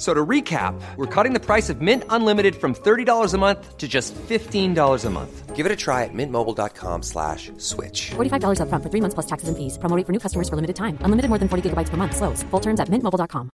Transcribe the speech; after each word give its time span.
So 0.00 0.14
to 0.14 0.24
recap, 0.24 0.80
we're 0.96 1.14
cutting 1.14 1.34
the 1.34 1.44
price 1.44 1.68
of 1.68 1.82
Mint 1.82 2.04
Unlimited 2.08 2.56
from 2.56 2.74
$30 2.74 3.34
a 3.34 3.38
month 3.38 3.76
to 3.76 3.86
just 3.86 4.14
$15 4.14 5.04
a 5.04 5.10
month. 5.10 5.54
Give 5.54 5.66
it 5.66 5.72
a 5.72 5.76
try 5.76 6.04
at 6.04 6.14
mintmobile.com 6.14 7.02
slash 7.02 7.52
switch. 7.58 8.12
$45 8.16 8.60
upfront 8.64 8.82
for 8.82 8.88
three 8.88 9.02
months 9.02 9.14
plus 9.14 9.26
taxes 9.26 9.48
and 9.50 9.58
fees. 9.58 9.76
Promo 9.76 9.96
rate 9.96 10.06
for 10.06 10.12
new 10.12 10.18
customers 10.18 10.48
for 10.48 10.56
limited 10.56 10.76
time. 10.76 10.96
Unlimited 11.04 11.28
more 11.28 11.38
than 11.38 11.48
40 11.48 11.68
gigabytes 11.68 11.90
per 11.90 11.98
month. 11.98 12.16
Slows. 12.16 12.42
Full 12.50 12.60
terms 12.60 12.80
at 12.80 12.88
mintmobile.com. 12.88 13.50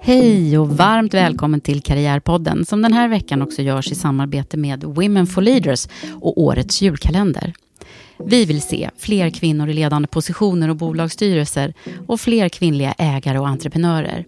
Hej 0.00 0.58
och 0.58 0.68
varmt 0.68 1.14
välkommen 1.14 1.60
till 1.60 1.82
Karriärpodden 1.82 2.64
som 2.64 2.82
den 2.82 2.92
här 2.92 3.08
veckan 3.08 3.42
också 3.42 3.62
görs 3.62 3.92
i 3.92 3.94
samarbete 3.94 4.56
med 4.56 4.84
Women 4.84 5.26
for 5.26 5.42
Leaders 5.42 5.88
och 6.20 6.38
årets 6.38 6.82
julkalender. 6.82 7.52
Vi 8.18 8.44
vill 8.44 8.62
se 8.62 8.90
fler 8.96 9.30
kvinnor 9.30 9.68
i 9.68 9.72
ledande 9.72 10.08
positioner 10.08 10.68
och 10.68 10.76
bolagsstyrelser 10.76 11.74
och 12.06 12.20
fler 12.20 12.48
kvinnliga 12.48 12.94
ägare 12.98 13.38
och 13.38 13.48
entreprenörer. 13.48 14.24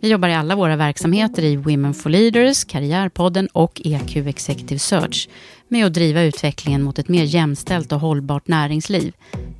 Vi 0.00 0.08
jobbar 0.08 0.28
i 0.28 0.34
alla 0.34 0.56
våra 0.56 0.76
verksamheter 0.76 1.44
i 1.44 1.56
Women 1.56 1.94
for 1.94 2.10
Leaders, 2.10 2.64
Karriärpodden 2.64 3.48
och 3.52 3.82
EQ 3.84 4.16
Executive 4.16 4.78
Search 4.78 5.28
med 5.68 5.86
att 5.86 5.94
driva 5.94 6.22
utvecklingen 6.22 6.82
mot 6.82 6.98
ett 6.98 7.08
mer 7.08 7.24
jämställt 7.24 7.92
och 7.92 8.00
hållbart 8.00 8.48
näringsliv 8.48 9.12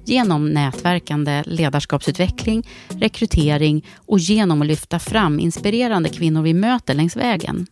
genom 0.05 0.51
nätverkande 0.51 1.43
ledarskapsutveckling, 1.47 2.69
rekrytering 2.89 3.87
och 3.97 4.19
genom 4.19 4.63
att 4.63 4.69
lyfta 4.69 4.99
fram 4.99 5.41
inspirerande 5.41 6.09
kvinnor 6.09 6.43
vi 6.43 6.55
möter 6.55 6.95
längs 6.95 7.17
vägen. 7.17 7.67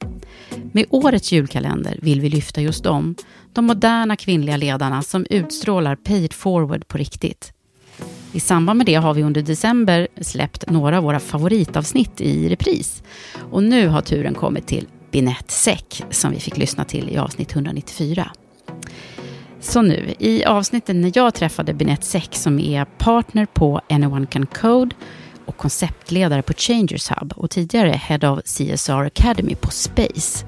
Med 0.73 0.85
årets 0.91 1.33
julkalender 1.33 1.99
vill 2.03 2.21
vi 2.21 2.29
lyfta 2.29 2.61
just 2.61 2.85
dem, 2.85 3.15
de 3.53 3.65
moderna 3.65 4.17
kvinnliga 4.17 4.57
ledarna 4.57 5.03
som 5.03 5.27
utstrålar 5.31 5.97
pay 5.97 6.25
it 6.25 6.35
forward 6.35 6.89
på 6.89 6.99
riktigt. 6.99 7.53
I 8.33 8.41
samband 8.41 8.77
med 8.77 8.87
det 8.87 8.95
har 8.95 9.15
vi 9.15 9.23
under 9.23 9.43
december 9.43 10.09
släppt 10.21 10.71
några 10.71 10.99
av 10.99 11.05
våra 11.05 11.21
favoritavsnitt 11.21 12.21
i 12.21 12.49
repris. 12.49 13.03
Och 13.51 13.63
nu 13.63 13.89
har 13.89 14.01
turen 14.01 14.35
kommit 14.35 14.67
till 14.67 14.87
Binette 15.17 15.53
Säck 15.53 16.03
som 16.11 16.31
vi 16.31 16.41
fick 16.41 16.57
lyssna 16.57 16.85
till 16.85 17.11
i 17.11 17.19
avsnitt 17.19 17.53
194. 17.53 18.31
Så 19.61 19.83
nu, 19.83 20.15
i 20.19 20.45
avsnitten 20.45 21.01
när 21.01 21.13
jag 21.15 21.35
träffade 21.35 21.75
Binette 21.75 22.07
Säck 22.07 22.35
som 22.35 22.59
är 22.59 22.85
partner 22.85 23.47
på 23.47 23.81
Anyone 23.89 24.27
Can 24.27 24.47
Code 24.47 24.97
och 25.45 25.57
konceptledare 25.57 26.43
på 26.43 26.53
Changers 26.53 27.11
Hub 27.11 27.33
och 27.37 27.51
tidigare 27.51 27.91
Head 27.91 28.31
of 28.31 28.41
CSR 28.43 29.05
Academy 29.05 29.55
på 29.55 29.71
Space. 29.71 30.47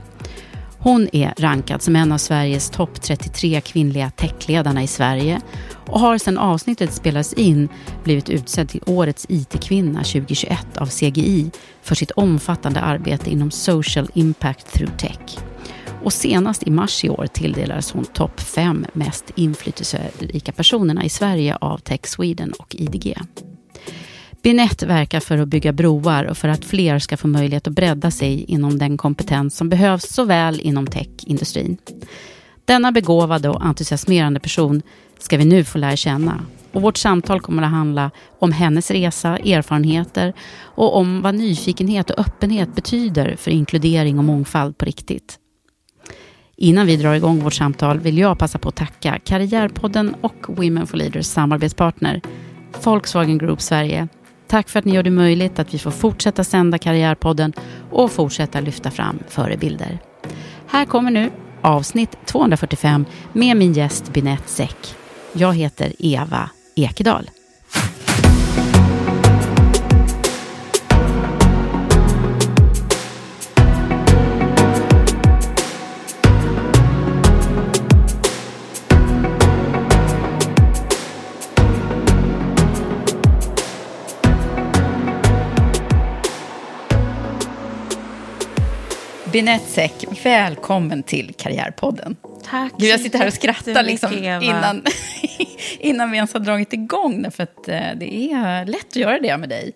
Hon 0.81 1.09
är 1.13 1.35
rankad 1.39 1.83
som 1.83 1.97
en 1.97 2.13
av 2.13 2.19
Sveriges 2.19 2.71
topp 2.71 3.01
33 3.03 3.61
kvinnliga 3.61 4.11
techledarna 4.11 4.83
i 4.83 4.87
Sverige 4.87 5.41
och 5.87 6.01
har 6.01 6.19
sedan 6.19 6.39
avsnittet 6.39 6.93
spelades 6.93 7.33
in 7.33 7.69
blivit 8.05 8.29
utsedd 8.29 8.69
till 8.69 8.83
Årets 8.87 9.27
IT-kvinna 9.29 9.99
2021 9.99 10.77
av 10.77 10.87
CGI 10.87 11.51
för 11.83 11.95
sitt 11.95 12.11
omfattande 12.11 12.81
arbete 12.81 13.31
inom 13.31 13.51
social 13.51 14.11
impact 14.15 14.73
through 14.73 14.97
tech. 14.97 15.39
Och 16.05 16.13
senast 16.13 16.63
i 16.63 16.71
mars 16.71 17.05
i 17.05 17.09
år 17.09 17.27
tilldelades 17.27 17.93
hon 17.93 18.05
topp 18.05 18.41
fem 18.41 18.87
mest 18.93 19.25
inflytelserika 19.35 20.53
personerna 20.53 21.05
i 21.05 21.09
Sverige 21.09 21.57
av 21.57 21.79
Tech 21.79 22.01
Sweden 22.07 22.53
och 22.53 22.75
IDG. 22.75 23.17
Binett 24.43 24.83
verkar 24.83 25.21
för 25.21 25.39
att 25.39 25.49
bygga 25.49 25.73
broar 25.73 26.25
och 26.25 26.37
för 26.37 26.49
att 26.49 26.65
fler 26.65 26.99
ska 26.99 27.17
få 27.17 27.29
möjlighet 27.29 27.67
att 27.67 27.73
bredda 27.73 28.11
sig 28.11 28.45
inom 28.45 28.79
den 28.79 28.97
kompetens 28.97 29.57
som 29.57 29.69
behövs 29.69 30.09
såväl 30.09 30.61
inom 30.61 30.87
techindustrin. 30.87 31.77
Denna 32.65 32.93
begåvade 32.93 33.49
och 33.49 33.65
entusiasmerande 33.65 34.41
person 34.41 34.83
ska 35.19 35.37
vi 35.37 35.45
nu 35.45 35.65
få 35.65 35.79
lära 35.79 35.97
känna. 35.97 36.41
Och 36.73 36.83
vårt 36.83 36.97
samtal 36.97 37.41
kommer 37.41 37.63
att 37.63 37.71
handla 37.71 38.11
om 38.39 38.53
hennes 38.53 38.91
resa, 38.91 39.37
erfarenheter 39.39 40.33
och 40.61 40.97
om 40.97 41.23
vad 41.23 41.35
nyfikenhet 41.35 42.11
och 42.11 42.19
öppenhet 42.19 42.75
betyder 42.75 43.37
för 43.37 43.51
inkludering 43.51 44.19
och 44.19 44.25
mångfald 44.25 44.79
på 44.79 44.85
riktigt. 44.85 45.39
Innan 46.57 46.87
vi 46.87 46.97
drar 46.97 47.15
igång 47.15 47.41
vårt 47.41 47.55
samtal 47.55 47.99
vill 47.99 48.19
jag 48.19 48.39
passa 48.39 48.59
på 48.59 48.69
att 48.69 48.77
tacka 48.77 49.19
Karriärpodden 49.25 50.15
och 50.21 50.47
Women 50.49 50.87
for 50.87 50.97
Leaders 50.97 51.27
samarbetspartner 51.27 52.21
Volkswagen 52.85 53.39
Group 53.39 53.61
Sverige. 53.61 54.09
Tack 54.49 54.69
för 54.69 54.79
att 54.79 54.85
ni 54.85 54.95
gör 54.95 55.03
det 55.03 55.11
möjligt 55.11 55.59
att 55.59 55.75
vi 55.75 55.79
får 55.79 55.91
fortsätta 55.91 56.45
sända 56.45 56.79
Karriärpodden 56.79 57.53
och 57.91 58.13
fortsätta 58.13 58.61
lyfta 58.61 58.91
fram 58.91 59.19
förebilder. 59.29 59.99
Här 60.67 60.85
kommer 60.85 61.11
nu 61.11 61.31
avsnitt 61.61 62.17
245 62.25 63.05
med 63.33 63.57
min 63.57 63.73
gäst 63.73 64.13
Binette 64.13 64.49
Säck. 64.49 64.95
Jag 65.33 65.55
heter 65.55 65.93
Eva 65.99 66.51
Ekedal. 66.75 67.31
Binette 89.33 89.67
Säck, 89.67 90.05
välkommen 90.25 91.03
till 91.03 91.35
Karriärpodden. 91.39 92.17
Tack 92.45 92.73
Gud, 92.79 92.91
jag 92.91 93.01
sitter 93.01 93.19
här 93.19 93.27
och 93.27 93.33
skrattar 93.33 93.83
liksom 93.83 94.13
innan, 94.43 94.83
innan 95.79 96.11
vi 96.11 96.17
ens 96.17 96.33
har 96.33 96.41
dragit 96.41 96.73
igång. 96.73 97.31
För 97.31 97.43
att 97.43 97.69
eh, 97.69 97.81
det 97.97 98.33
är 98.33 98.65
lätt 98.65 98.87
att 98.89 98.97
göra 98.97 99.19
det 99.19 99.37
med 99.37 99.49
dig. 99.49 99.73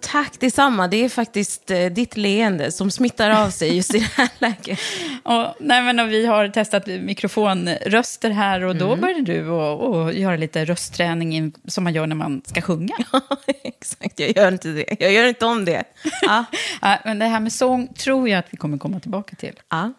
Tack 0.00 0.40
detsamma. 0.40 0.88
Det 0.88 1.04
är 1.04 1.08
faktiskt 1.08 1.70
eh, 1.70 1.86
ditt 1.86 2.16
leende 2.16 2.72
som 2.72 2.90
smittar 2.90 3.30
av 3.30 3.50
sig 3.50 3.76
just 3.76 3.94
i 3.94 3.98
det 3.98 4.10
här 4.14 4.28
läget. 4.38 4.78
och, 5.22 5.54
nej, 5.60 5.82
men, 5.82 5.98
och 6.00 6.08
vi 6.12 6.26
har 6.26 6.48
testat 6.48 6.86
mikrofonröster 6.86 8.30
här 8.30 8.64
och 8.64 8.76
då 8.76 8.86
Mm. 8.86 9.00
började 9.00 9.22
du 9.22 9.48
och, 9.48 9.80
och 10.02 10.12
göra 10.12 10.36
lite 10.36 10.64
röstträning 10.64 11.34
in, 11.34 11.52
som 11.68 11.84
man 11.84 11.92
gör 11.94 12.06
när 12.06 12.16
man 12.16 12.42
ska 12.46 12.60
sjunga. 12.62 12.94
Ja, 13.12 13.20
exakt. 13.64 14.20
Jag 14.20 14.36
gör 14.36 14.52
inte 14.52 14.68
det. 14.68 14.96
Jag 15.00 15.12
gör 15.12 15.26
inte 15.28 15.46
om 15.46 15.64
det. 15.64 15.84
Ja. 16.22 16.44
Ja, 16.82 16.98
men 17.04 17.18
det 17.18 17.26
här 17.26 17.40
med 17.40 17.52
sång 17.52 17.86
tror 17.94 18.28
jag 18.28 18.38
att 18.38 18.46
vi 18.50 18.56
kommer 18.56 18.78
komma 18.78 19.00
tillbaka 19.00 19.36
till. 19.36 19.60
Ja. 19.68 19.92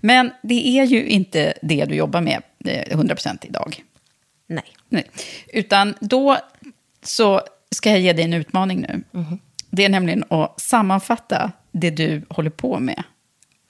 Men 0.00 0.30
det 0.42 0.68
är 0.78 0.84
ju 0.84 1.06
inte 1.06 1.54
det 1.62 1.84
du 1.84 1.94
jobbar 1.94 2.20
med 2.20 2.42
eh, 2.64 2.96
100% 2.96 3.38
idag. 3.42 3.82
Nej. 4.46 4.64
Nej. 4.88 5.10
Utan 5.52 5.94
då 6.00 6.38
så 7.02 7.40
ska 7.70 7.90
jag 7.90 8.00
ge 8.00 8.12
dig 8.12 8.24
en 8.24 8.32
utmaning 8.34 8.80
nu. 8.80 9.02
Det 9.70 9.84
är 9.84 9.88
nämligen 9.88 10.24
att 10.30 10.60
sammanfatta 10.60 11.52
det 11.72 11.90
du 11.90 12.22
håller 12.28 12.50
på 12.50 12.78
med 12.80 13.02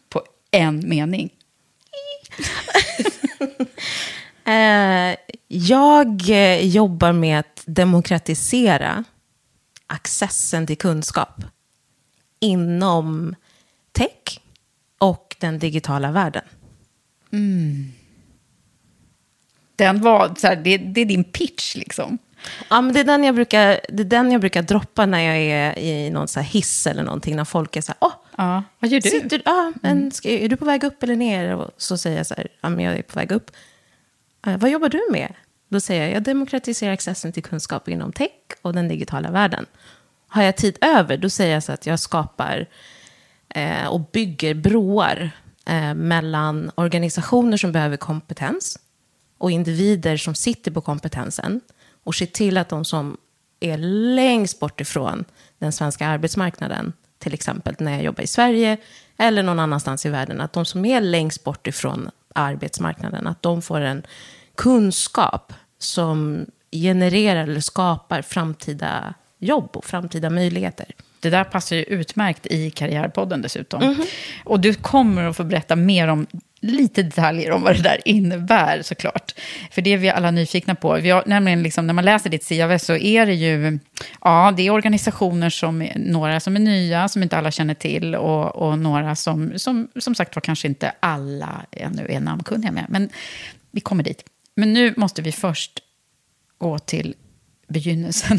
på 0.08 0.22
en 0.50 0.88
mening. 0.88 1.30
Eh, 4.46 5.16
Jag 5.48 6.22
jobbar 6.62 7.12
med 7.12 7.38
att 7.38 7.62
demokratisera 7.66 9.04
accessen 9.86 10.66
till 10.66 10.78
kunskap 10.78 11.42
inom 12.40 13.34
tech 13.92 14.40
och 14.98 15.36
den 15.38 15.58
digitala 15.58 16.10
världen. 16.12 16.42
Den 19.76 20.00
var, 20.00 20.34
så 20.38 20.46
här, 20.46 20.56
det, 20.56 20.76
det 20.78 21.00
är 21.00 21.04
din 21.06 21.24
pitch 21.24 21.76
liksom. 21.76 22.18
Ja, 22.70 22.80
men 22.80 22.94
det, 22.94 23.00
är 23.00 23.04
den 23.04 23.24
jag 23.24 23.34
brukar, 23.34 23.80
det 23.88 24.02
är 24.02 24.04
den 24.04 24.32
jag 24.32 24.40
brukar 24.40 24.62
droppa 24.62 25.06
när 25.06 25.20
jag 25.20 25.36
är 25.36 25.78
i 25.78 26.10
någon 26.10 26.28
så 26.28 26.40
hiss 26.40 26.86
eller 26.86 27.02
någonting. 27.02 27.36
När 27.36 27.44
folk 27.44 27.76
är 27.76 27.80
så 27.80 27.92
här, 27.92 27.96
åh, 28.00 28.12
Ja, 28.36 28.62
vad 28.78 28.90
gör 28.90 29.00
du? 29.00 29.10
sitter, 29.10 29.42
ja, 29.44 29.72
men 29.82 30.10
ska, 30.12 30.28
är 30.28 30.48
du 30.48 30.56
på 30.56 30.64
väg 30.64 30.84
upp 30.84 31.02
eller 31.02 31.16
ner? 31.16 31.54
Och 31.56 31.70
så 31.76 31.98
säger 31.98 32.16
jag 32.16 32.26
så 32.26 32.34
här, 32.34 32.48
ja, 32.60 32.68
men 32.68 32.84
jag 32.84 32.98
är 32.98 33.02
på 33.02 33.18
väg 33.18 33.32
upp. 33.32 33.50
"Ja, 34.46 34.56
vad 34.56 34.70
jobbar 34.70 34.88
du 34.88 35.02
med? 35.10 35.34
Då 35.68 35.80
säger 35.80 36.02
jag, 36.02 36.12
jag 36.12 36.22
demokratiserar 36.22 36.92
accessen 36.92 37.32
till 37.32 37.42
kunskap 37.42 37.88
inom 37.88 38.12
tech 38.12 38.30
och 38.62 38.72
den 38.74 38.88
digitala 38.88 39.30
världen. 39.30 39.66
Har 40.28 40.42
jag 40.42 40.56
tid 40.56 40.78
över, 40.80 41.16
då 41.16 41.30
säger 41.30 41.54
jag 41.54 41.62
så 41.62 41.72
att 41.72 41.86
jag 41.86 42.00
skapar 42.00 42.66
eh, 43.48 43.86
och 43.86 44.00
bygger 44.12 44.54
broar 44.54 45.30
eh, 45.66 45.94
mellan 45.94 46.70
organisationer 46.74 47.56
som 47.56 47.72
behöver 47.72 47.96
kompetens 47.96 48.78
och 49.38 49.50
individer 49.50 50.16
som 50.16 50.34
sitter 50.34 50.70
på 50.70 50.80
kompetensen 50.80 51.60
och 52.04 52.14
ser 52.14 52.26
till 52.26 52.58
att 52.58 52.68
de 52.68 52.84
som 52.84 53.16
är 53.60 53.78
längst 54.14 54.60
bort 54.60 54.80
ifrån 54.80 55.24
den 55.58 55.72
svenska 55.72 56.06
arbetsmarknaden, 56.06 56.92
till 57.18 57.34
exempel 57.34 57.74
när 57.78 57.92
jag 57.92 58.02
jobbar 58.02 58.22
i 58.22 58.26
Sverige 58.26 58.76
eller 59.16 59.42
någon 59.42 59.58
annanstans 59.58 60.06
i 60.06 60.08
världen, 60.08 60.40
att 60.40 60.52
de 60.52 60.64
som 60.64 60.84
är 60.84 61.00
längst 61.00 61.44
bort 61.44 61.66
ifrån 61.66 62.10
arbetsmarknaden, 62.34 63.26
att 63.26 63.42
de 63.42 63.62
får 63.62 63.80
en 63.80 64.02
kunskap 64.54 65.52
som 65.78 66.46
genererar 66.72 67.42
eller 67.42 67.60
skapar 67.60 68.22
framtida 68.22 69.14
jobb 69.38 69.70
och 69.72 69.84
framtida 69.84 70.30
möjligheter. 70.30 70.86
Det 71.20 71.30
där 71.30 71.44
passar 71.44 71.76
ju 71.76 71.82
utmärkt 71.82 72.46
i 72.46 72.70
Karriärpodden 72.70 73.42
dessutom. 73.42 73.96
Och 74.44 74.60
du 74.60 74.74
kommer 74.74 75.24
att 75.24 75.36
få 75.36 75.44
berätta 75.44 75.76
mer 75.76 76.08
om 76.08 76.26
lite 76.64 77.02
detaljer 77.02 77.50
om 77.50 77.62
vad 77.62 77.76
det 77.76 77.82
där 77.82 78.00
innebär 78.04 78.82
såklart. 78.82 79.34
För 79.70 79.82
det 79.82 79.92
är 79.92 79.96
vi 79.96 80.10
alla 80.10 80.30
nyfikna 80.30 80.74
på. 80.74 80.94
Vi 80.94 81.10
har, 81.10 81.22
nämligen 81.26 81.62
liksom, 81.62 81.86
när 81.86 81.94
man 81.94 82.04
läser 82.04 82.30
ditt 82.30 82.48
CV 82.48 82.78
så 82.78 82.96
är 82.96 83.26
det 83.26 83.34
ju 83.34 83.78
ja, 84.20 84.54
det 84.56 84.66
är 84.66 84.70
organisationer 84.70 85.50
som 85.50 85.82
är, 85.82 85.98
några 85.98 86.40
som 86.40 86.56
är 86.56 86.60
nya, 86.60 87.08
som 87.08 87.22
inte 87.22 87.38
alla 87.38 87.50
känner 87.50 87.74
till 87.74 88.14
och, 88.14 88.56
och 88.56 88.78
några 88.78 89.16
som, 89.16 89.58
som 89.58 89.88
som 89.96 90.14
sagt 90.14 90.36
var 90.36 90.40
kanske 90.40 90.68
inte 90.68 90.92
alla 91.00 91.66
ännu 91.70 92.06
är 92.08 92.20
namnkunniga 92.20 92.72
med. 92.72 92.86
Men 92.88 93.08
vi 93.70 93.80
kommer 93.80 94.04
dit. 94.04 94.24
Men 94.56 94.72
nu 94.72 94.94
måste 94.96 95.22
vi 95.22 95.32
först 95.32 95.80
gå 96.58 96.78
till 96.78 97.14
begynnelsen. 97.68 98.38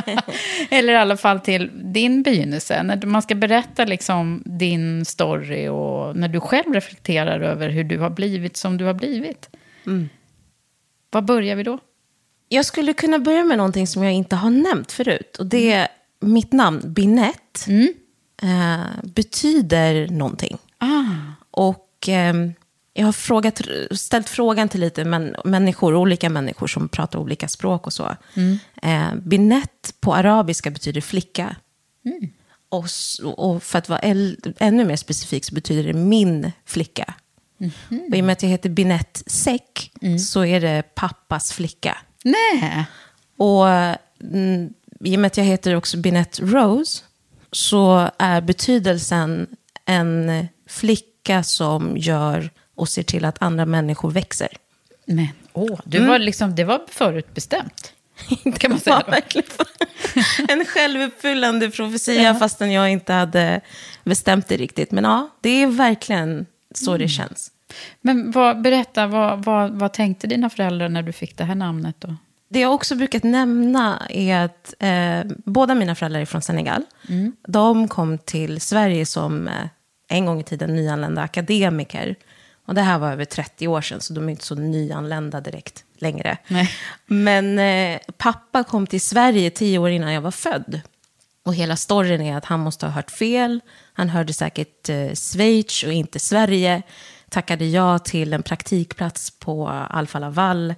Eller 0.70 0.92
i 0.92 0.96
alla 0.96 1.16
fall 1.16 1.40
till 1.40 1.70
din 1.92 2.22
begynnelse. 2.22 2.82
När 2.82 3.06
man 3.06 3.22
ska 3.22 3.34
berätta 3.34 3.84
liksom 3.84 4.42
din 4.46 5.04
story 5.04 5.68
och 5.68 6.16
när 6.16 6.28
du 6.28 6.40
själv 6.40 6.74
reflekterar 6.74 7.40
över 7.40 7.68
hur 7.68 7.84
du 7.84 7.98
har 7.98 8.10
blivit 8.10 8.56
som 8.56 8.76
du 8.76 8.84
har 8.84 8.94
blivit. 8.94 9.48
Var 11.10 11.22
börjar 11.22 11.56
vi 11.56 11.62
då? 11.62 11.78
Jag 12.48 12.64
skulle 12.64 12.92
kunna 12.92 13.18
börja 13.18 13.44
med 13.44 13.56
någonting 13.58 13.86
som 13.86 14.02
jag 14.04 14.12
inte 14.12 14.36
har 14.36 14.50
nämnt 14.50 14.92
förut. 14.92 15.36
Och 15.38 15.46
det 15.46 15.72
är 15.72 15.88
mitt 16.20 16.52
namn, 16.52 16.80
Binett, 16.84 17.66
eh, 18.42 18.80
betyder 19.02 20.08
någonting. 20.08 20.58
Ah, 20.78 21.04
Och 21.50 22.08
eh, 22.08 22.34
jag 22.92 23.04
har 23.06 23.12
frågat, 23.12 23.60
ställt 23.90 24.28
frågan 24.28 24.68
till 24.68 24.80
lite 24.80 25.04
män, 25.04 25.36
människor, 25.44 25.94
olika 25.94 26.30
människor 26.30 26.66
som 26.66 26.88
pratar 26.88 27.18
olika 27.18 27.48
språk 27.48 27.86
och 27.86 27.92
så. 27.92 28.16
Eh, 28.82 29.14
Binett 29.14 29.94
på 30.00 30.14
arabiska 30.14 30.70
betyder 30.70 31.00
flicka. 31.00 31.56
Och, 32.68 32.84
s- 32.84 33.18
och 33.18 33.62
för 33.62 33.78
att 33.78 33.88
vara 33.88 33.98
ännu 34.58 34.84
mer 34.84 34.96
specifik 34.96 35.44
så 35.44 35.54
betyder 35.54 35.92
det 35.92 35.98
min 35.98 36.52
flicka. 36.64 37.14
Och 38.10 38.16
i 38.16 38.20
och 38.20 38.24
med 38.24 38.32
att 38.32 38.42
jag 38.42 38.50
heter 38.50 38.68
Binett 38.70 39.22
Säck 39.26 39.92
så 40.18 40.44
är 40.44 40.60
det 40.60 40.82
pappas 40.94 41.52
flicka. 41.52 41.96
nej. 42.24 42.84
Och 43.36 43.68
mm, 43.68 44.72
i 45.04 45.16
och 45.16 45.20
med 45.20 45.26
att 45.26 45.36
jag 45.36 45.44
heter 45.44 45.74
också 45.76 45.96
Binette 45.96 46.42
Rose 46.42 47.02
så 47.52 48.10
är 48.18 48.40
betydelsen 48.40 49.46
en 49.84 50.48
flicka 50.68 51.42
som 51.42 51.96
gör 51.96 52.50
och 52.80 52.88
ser 52.88 53.02
till 53.02 53.24
att 53.24 53.42
andra 53.42 53.66
människor 53.66 54.10
växer. 54.10 54.48
Men, 55.06 55.28
åh, 55.52 55.80
du 55.84 56.06
var 56.06 56.18
liksom, 56.18 56.54
det 56.54 56.64
var 56.64 56.80
förutbestämt. 56.88 57.92
Kan 58.58 58.70
man 58.70 58.80
säga 58.80 59.02
då? 59.06 59.64
en 60.48 60.64
självuppfyllande 60.64 61.70
profetia 61.70 62.34
fastän 62.34 62.72
jag 62.72 62.90
inte 62.90 63.12
hade 63.12 63.60
bestämt 64.04 64.48
det 64.48 64.56
riktigt. 64.56 64.90
Men 64.90 65.04
ja, 65.04 65.28
det 65.40 65.50
är 65.50 65.66
verkligen 65.66 66.46
så 66.74 66.96
det 66.96 67.08
känns. 67.08 67.50
Men 68.00 68.30
vad, 68.30 68.62
berätta, 68.62 69.06
vad, 69.06 69.44
vad, 69.44 69.70
vad 69.70 69.92
tänkte 69.92 70.26
dina 70.26 70.50
föräldrar 70.50 70.88
när 70.88 71.02
du 71.02 71.12
fick 71.12 71.36
det 71.36 71.44
här 71.44 71.54
namnet 71.54 71.96
då? 71.98 72.16
Det 72.48 72.60
jag 72.60 72.74
också 72.74 72.94
brukat 72.94 73.22
nämna 73.22 74.02
är 74.08 74.36
att 74.36 74.74
eh, 74.78 75.32
båda 75.44 75.74
mina 75.74 75.94
föräldrar 75.94 76.20
är 76.20 76.26
från 76.26 76.42
Senegal. 76.42 76.84
De 77.48 77.88
kom 77.88 78.18
till 78.18 78.60
Sverige 78.60 79.06
som 79.06 79.48
eh, 79.48 79.54
en 80.08 80.26
gång 80.26 80.40
i 80.40 80.44
tiden 80.44 80.74
nyanlända 80.74 81.22
akademiker. 81.22 82.16
Och 82.70 82.76
det 82.76 82.82
här 82.82 82.98
var 82.98 83.12
över 83.12 83.24
30 83.24 83.68
år 83.68 83.80
sedan, 83.80 84.00
så 84.00 84.12
de 84.12 84.26
är 84.28 84.30
inte 84.30 84.44
så 84.44 84.54
nyanlända 84.54 85.40
direkt 85.40 85.84
längre. 85.98 86.36
Nej. 86.48 86.70
Men 87.06 87.58
eh, 87.58 88.00
pappa 88.18 88.64
kom 88.64 88.86
till 88.86 89.00
Sverige 89.00 89.50
tio 89.50 89.78
år 89.78 89.90
innan 89.90 90.12
jag 90.12 90.20
var 90.20 90.30
född. 90.30 90.80
Och 91.44 91.54
hela 91.54 91.76
storyn 91.76 92.20
är 92.20 92.36
att 92.36 92.44
han 92.44 92.60
måste 92.60 92.86
ha 92.86 92.92
hört 92.92 93.10
fel. 93.10 93.60
Han 93.92 94.08
hörde 94.08 94.32
säkert 94.32 94.88
eh, 94.88 95.12
Schweiz 95.14 95.82
och 95.82 95.92
inte 95.92 96.18
Sverige. 96.20 96.82
Tackade 97.28 97.64
ja 97.64 97.98
till 97.98 98.32
en 98.32 98.42
praktikplats 98.42 99.30
på 99.30 99.68
Alfa 99.68 100.18
Laval. 100.18 100.74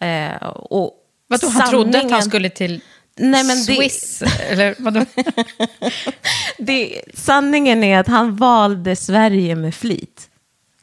Eh, 0.00 0.36
och 0.46 0.92
Vadå, 1.28 1.48
han 1.48 1.70
trodde 1.70 1.88
att 1.88 1.94
han 1.94 2.10
sanningen- 2.10 2.22
skulle 2.22 2.50
till 2.50 2.80
Nej, 3.16 3.44
men 3.44 3.56
det- 3.56 3.62
Swiss? 3.62 4.22
Eller 4.50 4.74
vadå? 4.78 5.04
Det, 6.58 7.02
sanningen 7.14 7.84
är 7.84 7.98
att 7.98 8.06
han 8.08 8.36
valde 8.36 8.96
Sverige 8.96 9.54
med 9.56 9.74
flit. 9.74 10.28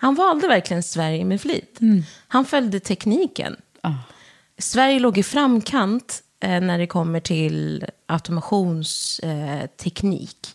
Han 0.03 0.15
valde 0.15 0.47
verkligen 0.47 0.83
Sverige 0.83 1.25
med 1.25 1.41
flit. 1.41 1.79
Han 2.27 2.45
följde 2.45 2.79
tekniken. 2.79 3.55
Sverige 4.57 4.99
låg 4.99 5.17
i 5.17 5.23
framkant 5.23 6.23
eh, 6.39 6.61
när 6.61 6.77
det 6.77 6.87
kommer 6.87 7.19
till 7.19 7.85
automationsteknik. 8.05 9.61
Eh, 9.61 9.67
teknik. 9.77 10.47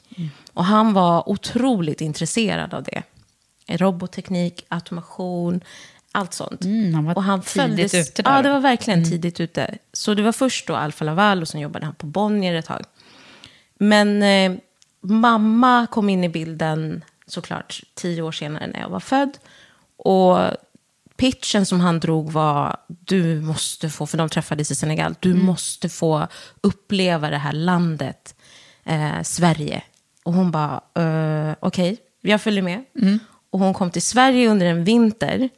Och 0.53 0.65
han 0.65 0.93
var 0.93 1.29
otroligt 1.29 2.01
intresserad 2.01 2.75
av 2.75 2.83
det. 2.83 3.03
Robotteknik, 3.67 4.65
automation, 4.69 5.61
allt 6.13 6.35
sånt. 6.35 6.65
Mm, 6.65 6.95
han 6.95 7.05
var 7.05 7.15
och 7.17 7.23
han 7.23 7.41
tidigt 7.43 7.53
följdes- 7.53 7.95
ute 7.95 8.23
där. 8.23 8.37
Ja, 8.37 8.43
det 8.43 8.51
var 8.51 8.61
verkligen 8.61 9.05
tidigt 9.11 9.41
ute. 9.41 9.79
Så 9.93 10.15
det 10.15 10.23
var 10.23 10.33
först 10.33 10.67
då 10.67 10.75
Alfa 10.77 11.05
Laval 11.05 11.43
och 11.43 11.49
sen 11.49 11.61
jobbade 11.61 11.87
han 11.87 11.95
på 11.95 12.07
Bonnier 12.07 12.55
ett 12.55 12.67
tag. 12.67 12.85
Men 13.79 14.23
eh, 14.23 14.59
mamma 15.03 15.87
kom 15.91 16.09
in 16.09 16.25
i 16.25 16.29
bilden 16.29 17.05
såklart 17.29 17.81
tio 17.95 18.23
år 18.23 18.33
senare 18.33 18.67
när 18.67 18.81
jag 18.81 18.89
var 18.89 19.01
född. 19.01 19.39
Och 19.97 20.39
pitchen 21.17 21.67
som 21.67 21.81
han 21.81 22.01
drog 22.01 22.33
var, 22.33 22.77
du 22.87 23.41
måste 23.41 23.91
få, 23.91 24.07
för 24.07 24.19
de 24.19 24.29
träffades 24.29 24.71
i 24.71 24.75
Senegal, 24.75 25.15
du 25.21 25.35
måste 25.35 25.89
få 25.89 26.27
uppleva 26.61 27.31
det 27.31 27.37
här 27.39 27.53
landet, 27.53 28.35
eh, 28.85 29.23
Sverige. 29.23 29.83
Och 30.23 30.33
hon 30.33 30.51
bara, 30.51 30.81
eh, 30.95 31.57
okej, 31.61 31.97
jag 32.21 32.41
följer 32.41 32.63
med. 32.63 32.85
Och 33.51 33.59
hon 33.59 33.75
kom 33.75 33.91
till 33.91 34.03
Sverige 34.03 34.49
under 34.49 34.67
en 34.67 34.85
vinter. 34.85 35.49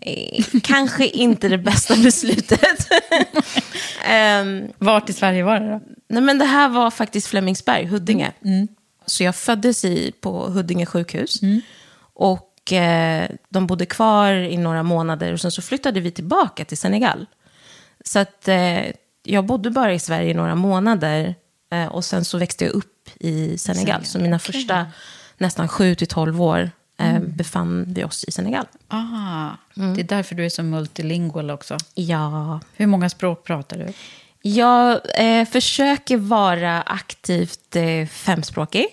Eh, 0.00 0.44
kanske 0.62 1.06
inte 1.08 1.48
det 1.48 1.58
bästa 1.58 1.96
beslutet. 1.96 2.88
Ehm, 4.04 4.68
Vart 4.78 5.10
i 5.10 5.12
Sverige 5.12 5.42
var 5.42 5.60
det 5.60 5.70
då? 5.70 5.80
Nej, 6.08 6.22
men 6.22 6.38
det 6.38 6.44
här 6.44 6.68
var 6.68 6.90
faktiskt 6.90 7.26
Flemingsberg, 7.26 7.86
Huddinge. 7.86 8.32
Så 9.10 9.22
jag 9.24 9.36
föddes 9.36 9.84
i, 9.84 10.12
på 10.20 10.48
Huddinge 10.48 10.86
sjukhus. 10.86 11.40
Och 12.14 12.72
eh, 12.72 13.30
de 13.48 13.66
bodde 13.66 13.86
kvar 13.86 14.32
i 14.32 14.56
några 14.56 14.82
månader 14.82 15.32
och 15.32 15.40
sen 15.40 15.50
så 15.50 15.62
flyttade 15.62 16.00
vi 16.00 16.10
tillbaka 16.10 16.64
till 16.64 16.78
Senegal. 16.78 17.26
Så 18.04 18.18
att 18.18 18.48
eh, 18.48 18.80
jag 19.22 19.46
bodde 19.46 19.70
bara 19.70 19.92
i 19.92 19.98
Sverige 19.98 20.30
i 20.30 20.34
några 20.34 20.54
månader 20.54 21.34
eh, 21.72 21.86
och 21.86 22.04
sen 22.04 22.24
så 22.24 22.38
växte 22.38 22.64
jag 22.64 22.72
upp 22.74 23.08
i 23.20 23.58
Senegal. 23.58 24.04
Så 24.04 24.18
mina 24.18 24.38
första 24.38 24.86
nästan 25.38 25.68
7 25.68 25.94
till 25.94 26.06
12 26.06 26.42
år 26.42 26.70
eh, 26.98 27.18
befann 27.20 27.84
vi 27.88 28.04
oss 28.04 28.24
i 28.24 28.32
Senegal. 28.32 28.66
Ah, 28.88 29.50
Det 29.74 30.00
är 30.00 30.04
därför 30.04 30.34
du 30.34 30.44
är 30.44 30.48
så 30.48 30.62
multilingual 30.62 31.50
också. 31.50 31.76
Ja, 31.94 32.60
Hur 32.76 32.86
många 32.86 33.08
språk 33.08 33.44
pratar 33.44 33.78
du? 33.78 33.92
Jag 34.42 35.00
eh, 35.14 35.44
försöker 35.48 36.16
vara 36.16 36.82
aktivt 36.82 37.76
eh, 37.76 38.06
femspråkig. 38.06 38.86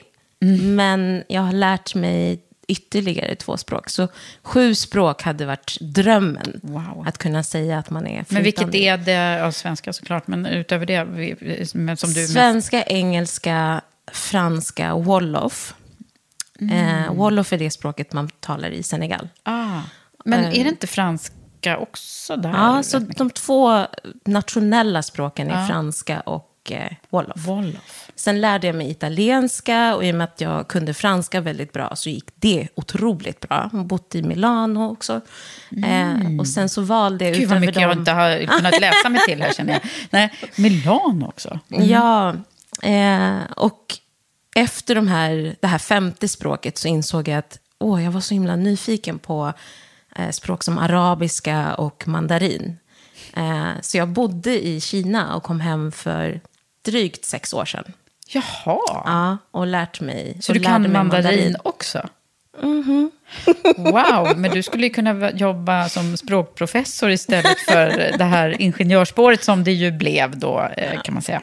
Men 0.61 1.23
jag 1.27 1.41
har 1.41 1.53
lärt 1.53 1.95
mig 1.95 2.43
ytterligare 2.67 3.35
två 3.35 3.57
språk. 3.57 3.89
Så 3.89 4.07
sju 4.43 4.75
språk 4.75 5.21
hade 5.21 5.45
varit 5.45 5.77
drömmen. 5.81 6.59
Wow. 6.63 7.03
Att 7.07 7.17
kunna 7.17 7.43
säga 7.43 7.77
att 7.79 7.89
man 7.89 8.07
är 8.07 8.25
Men 8.29 8.43
vilket 8.43 8.71
flytande. 8.71 8.77
är 8.77 8.97
det, 8.97 9.11
ja, 9.39 9.51
svenska 9.51 9.93
såklart, 9.93 10.27
men 10.27 10.45
utöver 10.45 10.85
det, 10.85 11.69
som 11.69 11.79
du... 11.85 11.85
mest- 11.85 12.27
Svenska, 12.33 12.83
engelska, 12.83 13.81
franska 14.11 14.93
och 14.93 15.05
wolof. 15.05 15.73
Eh, 16.71 17.13
wolof 17.13 17.53
är 17.53 17.57
det 17.57 17.69
språket 17.69 18.13
man 18.13 18.29
talar 18.39 18.69
i 18.69 18.83
Senegal. 18.83 19.29
Ah, 19.43 19.79
men 20.25 20.45
är 20.45 20.63
det 20.63 20.69
inte 20.69 20.87
franska 20.87 21.77
också 21.77 22.35
där? 22.35 22.49
Ja, 22.49 22.83
så 22.83 22.99
de 22.99 23.29
två 23.29 23.85
nationella 24.25 25.03
språken 25.03 25.49
är 25.51 25.61
Ja. 25.61 25.67
franska 25.67 26.19
och 26.19 26.49
eh, 26.71 26.91
wolof. 27.09 27.47
Wolof. 27.47 28.09
Sen 28.15 28.41
lärde 28.41 28.67
jag 28.67 28.75
mig 28.75 28.89
italienska 28.91 29.95
och 29.95 30.05
i 30.05 30.11
och 30.11 30.15
med 30.15 30.23
att 30.25 30.41
jag 30.41 30.67
kunde 30.67 30.93
franska 30.93 31.41
väldigt 31.41 31.73
bra 31.73 31.95
så 31.95 32.09
gick 32.09 32.25
det 32.35 32.67
otroligt 32.75 33.39
bra. 33.39 33.69
Jag 33.71 33.79
har 33.79 33.85
bott 33.85 34.15
i 34.15 34.21
Milano 34.23 34.91
också. 34.91 35.21
Eh, 35.85 36.39
och 36.39 36.47
sen 36.47 36.69
så 36.69 36.81
valde 36.81 37.25
jag 37.25 37.29
Mm. 37.35 37.39
Gud 37.39 37.49
vad 37.49 37.61
mycket 37.61 37.81
jag 37.81 37.89
dem- 37.91 37.99
inte 37.99 38.11
har 38.11 38.45
kunnat 38.57 38.81
läsa 38.81 39.09
mig 39.09 39.21
till 39.27 39.41
här 39.41 39.53
känner 39.53 39.73
jag. 39.73 39.81
Nej, 40.09 40.33
Milano 40.57 41.27
också. 41.27 41.59
Ja, 41.67 42.35
eh, 42.83 43.37
och 43.55 43.85
efter 44.55 44.95
de 44.95 45.07
här, 45.07 45.55
det 45.61 45.67
här 45.67 45.77
femte 45.77 46.27
språket 46.27 46.77
så 46.77 46.87
insåg 46.87 47.27
jag 47.27 47.37
att 47.37 47.59
åh, 47.79 48.03
jag 48.03 48.11
var 48.11 48.21
så 48.21 48.33
himla 48.33 48.55
nyfiken 48.55 49.19
på 49.19 49.53
eh, 50.15 50.29
språk 50.29 50.63
som 50.63 50.77
arabiska 50.77 51.75
och 51.75 52.07
mandarin. 52.07 52.77
Eh, 53.33 53.69
så 53.81 53.97
jag 53.97 54.07
bodde 54.07 54.67
i 54.67 54.81
Kina 54.81 55.35
och 55.35 55.43
kom 55.43 55.59
hem 55.59 55.91
för 55.91 56.41
drygt 56.91 57.25
sex 57.25 57.53
år 57.53 57.65
sedan. 57.65 57.83
Jaha, 58.27 58.79
Ja, 59.05 59.37
och 59.51 59.67
lärt 59.67 60.01
mig. 60.01 60.37
så 60.41 60.53
du 60.53 60.59
kan 60.59 60.81
mig 60.81 60.91
mandarin, 60.91 61.55
också? 61.63 62.09
Mhm. 62.61 63.11
wow, 63.77 64.37
men 64.37 64.51
du 64.51 64.63
skulle 64.63 64.83
ju 64.83 64.89
kunna 64.89 65.31
jobba 65.31 65.89
som 65.89 66.17
språkprofessor 66.17 67.11
istället 67.11 67.59
för 67.59 68.17
det 68.17 68.23
här 68.23 68.61
ingenjörsspåret 68.61 69.43
som 69.43 69.63
det 69.63 69.71
ju 69.71 69.91
blev 69.91 70.39
då, 70.39 70.69
eh, 70.77 71.01
kan 71.01 71.13
man 71.13 71.23
säga. 71.23 71.41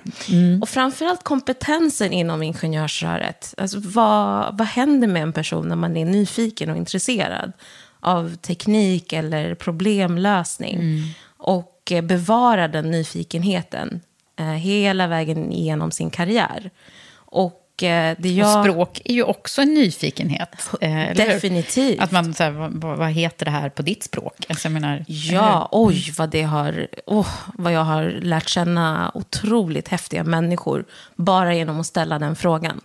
Och 0.63 0.69
framförallt 0.69 1.25
kompetensen 1.25 2.13
inom 2.13 2.43
ingenjörsröret. 2.43 3.55
Alltså, 3.59 3.79
vad, 3.81 4.59
vad 4.59 4.67
händer 4.67 5.09
med 5.09 5.23
en 5.23 5.33
person 5.33 5.69
när 5.69 5.77
man 5.77 5.97
är 5.97 6.05
nyfiken 6.05 6.71
och 6.71 6.77
intresserad 6.77 7.53
av 8.01 8.37
teknik 8.37 9.13
eller 9.13 9.55
problemlösning? 9.55 11.03
Och 11.37 11.93
eh, 11.93 12.03
bevara 12.03 12.69
den 12.69 12.91
nyfikenheten 12.91 14.01
hela 14.43 15.07
vägen 15.07 15.53
igenom 15.53 15.91
sin 15.91 16.11
karriär. 16.11 16.71
Och 17.17 17.83
eh, 17.83 18.17
det 18.19 18.29
Och 18.29 18.35
jag... 18.35 18.65
språk 18.65 19.01
är 19.05 19.15
ju 19.15 19.23
också 19.23 19.63
en 19.63 19.75
nyfikenhet. 19.75 20.71
eh? 20.81 21.15
Definitivt. 21.15 22.01
Att 22.01 22.13
man, 22.13 22.35
så 22.35 22.43
här, 22.45 22.51
vad, 22.51 22.99
vad 22.99 23.11
heter 23.11 23.45
det 23.45 23.51
här 23.51 23.69
på 23.69 23.83
ditt 23.83 24.03
språk? 24.03 24.47
Alltså, 24.49 24.69
jag 24.69 24.73
menar, 24.73 25.05
Ja, 25.09 25.69
oj 25.73 26.13
vad 26.19 26.31
det 26.31 26.43
har, 26.43 26.87
oh, 27.07 27.29
vad 27.55 27.73
jag 27.73 27.85
har 27.85 28.05
lärt 28.23 28.49
känna 28.49 29.11
otroligt 29.15 29.89
häftiga 29.89 30.25
människor 30.25 30.85
bara 31.17 31.55
genom 31.55 31.81
att 31.81 31.87
ställa 31.87 32.19
den 32.19 32.37
frågan. 32.37 32.81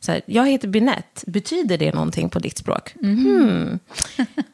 Så 0.00 0.12
här, 0.12 0.20
jag 0.26 0.48
heter 0.48 0.68
Binette, 0.68 1.22
betyder 1.26 1.78
det 1.78 1.94
någonting 1.94 2.28
på 2.30 2.38
ditt 2.38 2.58
språk? 2.58 2.94
Hmm. 3.00 3.78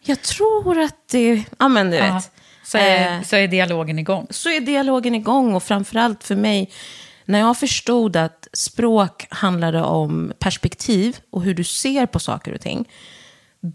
Jag 0.03 0.23
tror 0.23 0.79
att 0.81 1.09
det, 1.11 1.45
ja 1.59 1.69
men 1.69 1.91
du 1.91 1.97
vet. 1.97 2.31
Så, 2.67 2.79
är, 2.79 3.17
Eh, 3.17 3.23
så 3.23 3.37
är 3.37 3.49
dialogen 3.49 3.99
igång. 3.99 4.27
så 4.31 4.49
är 4.49 4.61
dialogen 4.61 5.15
igång 5.15 5.55
och 5.55 5.63
framförallt 5.63 6.25
för 6.25 6.37
mig, 6.37 6.71
när 7.25 7.39
jag 7.39 7.59
förstod 7.59 8.17
att 8.17 8.49
språk 8.53 9.27
handlade 9.31 9.83
om 9.83 10.33
perspektiv 10.39 11.17
och 11.31 11.43
hur 11.43 11.55
du 11.55 11.65
ser 11.65 12.07
på 12.07 12.19
saker 12.19 12.55
och 12.55 12.61
ting, 12.61 12.89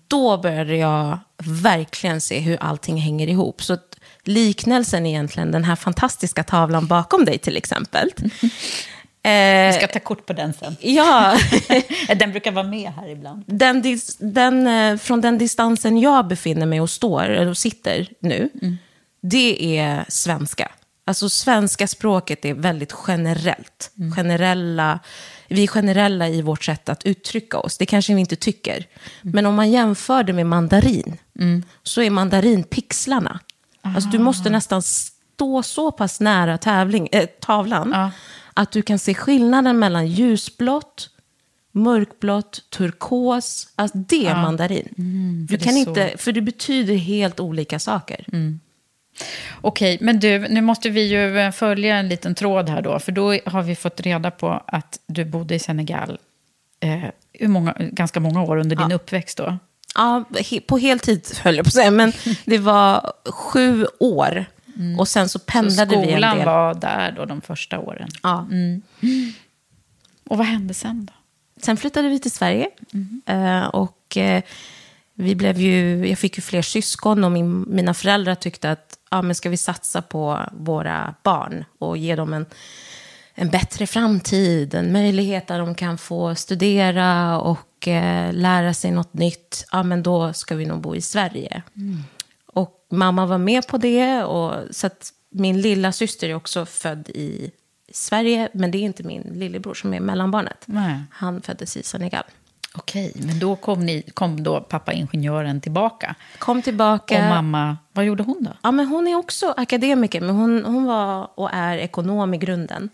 då 0.08 0.38
började 0.38 0.76
jag 0.76 1.20
verkligen 1.44 2.22
se 2.22 2.40
hur 2.40 2.58
allting 2.58 2.98
hänger 2.98 3.28
ihop. 3.28 3.64
Så 3.64 3.78
liknelsen 4.24 5.06
är 5.06 5.10
egentligen 5.10 5.52
den 5.52 5.64
här 5.64 5.76
fantastiska 5.76 6.44
tavlan 6.44 6.88
bakom 6.88 7.26
dig 7.26 7.38
till 7.38 7.58
exempel. 7.58 8.10
Vi 9.24 9.30
Eh, 9.70 9.74
ska 9.78 9.88
ta 9.88 10.00
kort 10.00 10.26
på 10.26 10.34
den 10.34 10.54
sen. 10.54 10.76
ja, 10.80 11.38
Den 12.16 12.32
brukar 12.32 12.52
vara 12.52 12.68
med 12.68 12.92
här 12.92 13.10
ibland. 13.10 13.44
den, 13.48 13.84
dis- 13.84 14.16
den, 14.20 14.68
eh, 14.68 14.98
från 14.98 15.22
den 15.22 15.38
distansen 15.38 15.98
jag 16.00 16.28
befinner 16.28 16.66
mig 16.66 16.82
och 16.82 16.90
står, 16.90 17.24
eller 17.30 17.54
sitter 17.54 18.08
nu, 18.20 18.50
det 19.22 19.78
är 19.78 20.06
svenska. 20.08 20.72
Alltså 21.06 21.30
svenska 21.30 21.88
språket 21.88 22.46
är 22.46 22.54
väldigt 22.54 22.94
generellt. 23.08 23.92
Generella, 24.16 25.00
vi 25.48 25.64
är 25.64 25.68
generella 25.68 26.28
i 26.28 26.42
vårt 26.42 26.64
sätt 26.64 26.90
att 26.90 27.04
uttrycka 27.06 27.58
oss. 27.60 27.78
Det 27.78 27.86
kanske 27.86 28.14
vi 28.14 28.20
inte 28.20 28.36
tycker. 28.36 28.86
Men 29.22 29.46
om 29.46 29.56
man 29.56 29.72
jämför 29.72 30.24
det 30.24 30.34
med 30.34 30.46
mandarin, 30.46 31.18
så 31.84 32.02
är 32.02 32.10
mandarin 32.10 32.64
pixlarna. 32.64 33.40
Alltså 33.82 34.10
du 34.10 34.20
måste 34.20 34.50
nästan 34.50 34.82
stå 34.82 35.64
så 35.64 35.92
pass 35.92 36.20
nära 36.20 36.58
tävling, 36.58 37.10
äh, 37.12 37.26
tavlan 37.26 37.92
Ja. 37.94 38.12
Att 38.62 38.72
du 38.72 38.82
kan 38.82 39.00
se 39.00 39.14
skillnaden 39.14 39.80
mellan 39.80 40.08
ljusblått, 40.08 41.10
mörkblått, 41.72 42.70
turkos. 42.70 43.68
Alltså 43.76 43.98
det 43.98 44.26
är 44.26 44.36
mandarin. 44.36 44.94
du 44.96 44.96
Mm, 44.98 45.48
för 45.48 45.58
det 45.58 45.64
kan 45.64 45.78
inte, 45.78 46.14
för 46.18 46.32
det 46.32 46.42
betyder 46.42 46.96
helt 46.96 47.40
olika 47.40 47.80
saker. 47.80 48.26
Okej, 49.62 49.98
men 50.02 50.20
du, 50.20 50.40
nu 50.40 50.62
måste 50.62 50.90
vi 50.90 51.02
ju 51.02 51.40
eh, 51.40 51.52
följa 51.52 51.96
en 51.96 52.10
liten 52.10 52.36
tråd 52.36 52.70
här 52.70 52.82
då. 52.82 53.00
För 53.00 53.12
då 53.12 53.38
har 53.46 53.64
vi 53.64 53.76
fått 53.76 54.02
reda 54.02 54.32
på 54.32 54.64
att 54.68 55.00
du 55.08 55.26
bodde 55.26 55.56
i 55.56 55.60
Senegal 55.60 56.18
eh, 56.80 57.04
hur 57.34 57.48
många, 57.48 57.76
ganska 57.80 58.20
många 58.20 58.44
år 58.44 58.58
under 58.58 58.76
din 58.76 58.92
uppväxt 58.92 59.38
då. 59.38 59.58
Ja, 59.96 60.24
på 60.68 60.78
heltid 60.78 61.28
höll 61.44 61.56
jag 61.56 61.66
på 61.66 61.68
att 61.68 61.74
säga, 61.74 61.92
men 61.92 62.14
det 62.46 62.58
var 62.58 63.14
sju 63.26 63.86
år. 64.00 64.46
Och 65.00 65.08
sen 65.08 65.30
så 65.30 65.40
Så 65.40 65.46
pendlade 65.46 65.96
vi 65.98 66.04
en 66.04 66.10
skolan 66.12 66.38
del. 66.38 66.46
var 66.46 66.74
där 66.74 67.12
då 67.12 67.26
de 67.26 67.42
första 67.42 67.80
åren. 67.80 68.10
Ja. 68.24 68.48
Och 70.30 70.38
vad 70.38 70.48
hände 70.48 70.74
sen 70.74 71.06
då? 71.06 71.14
Sen 71.62 71.78
flyttade 71.78 72.10
vi 72.10 72.20
till 72.20 72.32
Sverige. 72.32 72.70
Eh, 73.26 73.66
och 73.66 74.18
eh, 74.18 74.44
vi 75.14 75.36
blev 75.36 75.60
ju, 75.60 76.08
jag 76.08 76.20
fick 76.20 76.38
ju 76.38 76.42
fler 76.42 76.62
syskon 76.62 77.24
och 77.24 77.32
min, 77.32 77.66
mina 77.68 77.94
föräldrar 77.94 78.36
tyckte 78.36 78.72
att 78.72 78.98
ja, 79.12 79.22
men 79.22 79.36
ska 79.36 79.50
vi 79.50 79.58
satsa 79.58 80.02
på 80.02 80.40
våra 80.52 81.16
barn 81.24 81.66
och 81.80 81.98
ge 81.98 82.16
dem 82.16 82.34
en, 82.34 82.46
en 83.36 83.50
bättre 83.50 83.88
framtid, 83.88 84.74
en 84.74 84.92
möjlighet 84.92 85.48
där 85.48 85.60
de 85.60 85.76
kan 85.76 85.98
få 85.98 86.36
studera 86.36 87.40
och 87.40 87.88
eh, 87.88 88.34
lära 88.34 88.74
sig 88.74 88.92
något 88.92 89.14
nytt, 89.14 89.66
ja 89.72 89.84
men 89.84 90.04
då 90.04 90.34
ska 90.34 90.56
vi 90.56 90.66
nog 90.66 90.82
bo 90.82 90.96
i 90.96 91.02
Sverige. 91.02 91.62
Och 91.74 92.21
mamma 92.92 93.26
var 93.26 93.38
med 93.38 93.68
på 93.68 93.78
det, 93.78 94.24
och, 94.24 94.56
så 94.72 94.90
min 95.30 95.62
lilla 95.62 95.92
syster 95.92 96.30
är 96.30 96.34
också 96.34 96.66
född 96.66 97.10
i 97.10 97.52
Sverige, 97.94 98.50
men 98.54 98.72
det 98.72 98.78
är 98.78 98.82
inte 98.82 99.04
min 99.04 99.22
lillebror 99.22 99.74
som 99.74 99.94
är 99.94 100.00
mellanbarnet. 100.00 100.64
Nej. 100.66 101.04
Han 101.12 101.42
föddes 101.42 101.78
i 101.78 101.84
Senegal. 101.84 102.24
Okej, 102.74 103.14
men 103.16 103.40
då 103.40 103.56
kom, 103.56 103.86
ni, 103.86 104.02
kom 104.14 104.44
då 104.44 104.62
pappa 104.62 104.94
ingenjören 104.94 105.62
tillbaka. 105.62 106.16
Kom 106.38 106.62
tillbaka. 106.62 107.24
Och 107.24 107.30
mamma, 107.30 107.78
vad 107.92 108.06
gjorde 108.06 108.24
hon 108.24 108.44
då? 108.44 108.52
Ja, 108.62 108.72
men 108.72 108.88
hon 108.88 109.08
är 109.08 109.16
också 109.16 109.54
akademiker, 109.58 110.22
men 110.22 110.36
hon, 110.36 110.66
hon 110.66 110.86
var 110.86 111.40
och 111.40 111.50
är 111.54 111.78
ekonom 111.78 112.34
i 112.34 112.38
grunden. 112.38 112.90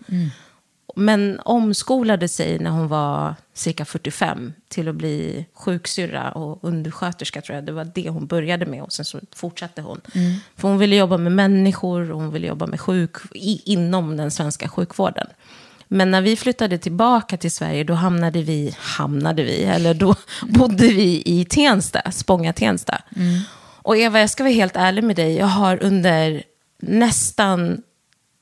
Men 0.99 1.39
omskolade 1.39 2.27
sig 2.27 2.59
när 2.59 2.69
hon 2.69 2.87
var 2.87 3.35
cirka 3.53 3.85
45 3.85 4.53
till 4.67 4.87
att 4.87 4.95
bli 4.95 5.45
sjuksyrra 5.53 6.31
och 6.31 6.59
undersköterska 6.61 7.41
tror 7.41 7.55
jag. 7.55 7.65
Det 7.65 7.71
var 7.71 7.91
det 7.95 8.09
hon 8.09 8.27
började 8.27 8.65
med 8.65 8.83
och 8.83 8.93
sen 8.93 9.05
så 9.05 9.19
fortsatte 9.35 9.81
hon. 9.81 10.01
För 10.55 10.67
hon 10.67 10.77
ville 10.77 10.95
jobba 10.95 11.17
med 11.17 11.31
människor 11.31 12.11
och 12.11 12.21
hon 12.21 12.31
ville 12.31 12.47
jobba 12.47 12.67
med 12.67 12.81
sjuk, 12.81 13.15
i, 13.33 13.61
inom 13.65 14.17
den 14.17 14.31
svenska 14.31 14.69
sjukvården. 14.69 15.27
Men 15.87 16.11
när 16.11 16.21
vi 16.21 16.35
flyttade 16.35 16.77
tillbaka 16.77 17.37
till 17.37 17.51
Sverige, 17.51 17.83
då 17.83 17.93
hamnade 17.93 18.41
vi, 18.41 18.75
hamnade 18.79 19.43
vi, 19.43 19.63
eller 19.63 19.93
då 19.93 20.15
bodde 20.47 20.87
vi 20.87 21.23
i 21.25 21.45
Tensta, 21.45 22.01
Spånga-Tensta. 22.11 23.01
Och 23.81 23.97
Eva, 23.97 24.19
jag 24.19 24.29
ska 24.29 24.43
vara 24.43 24.53
helt 24.53 24.75
ärlig 24.75 25.03
med 25.03 25.15
dig, 25.15 25.35
jag 25.35 25.47
har 25.47 25.83
under 25.83 26.43
nästan, 26.81 27.81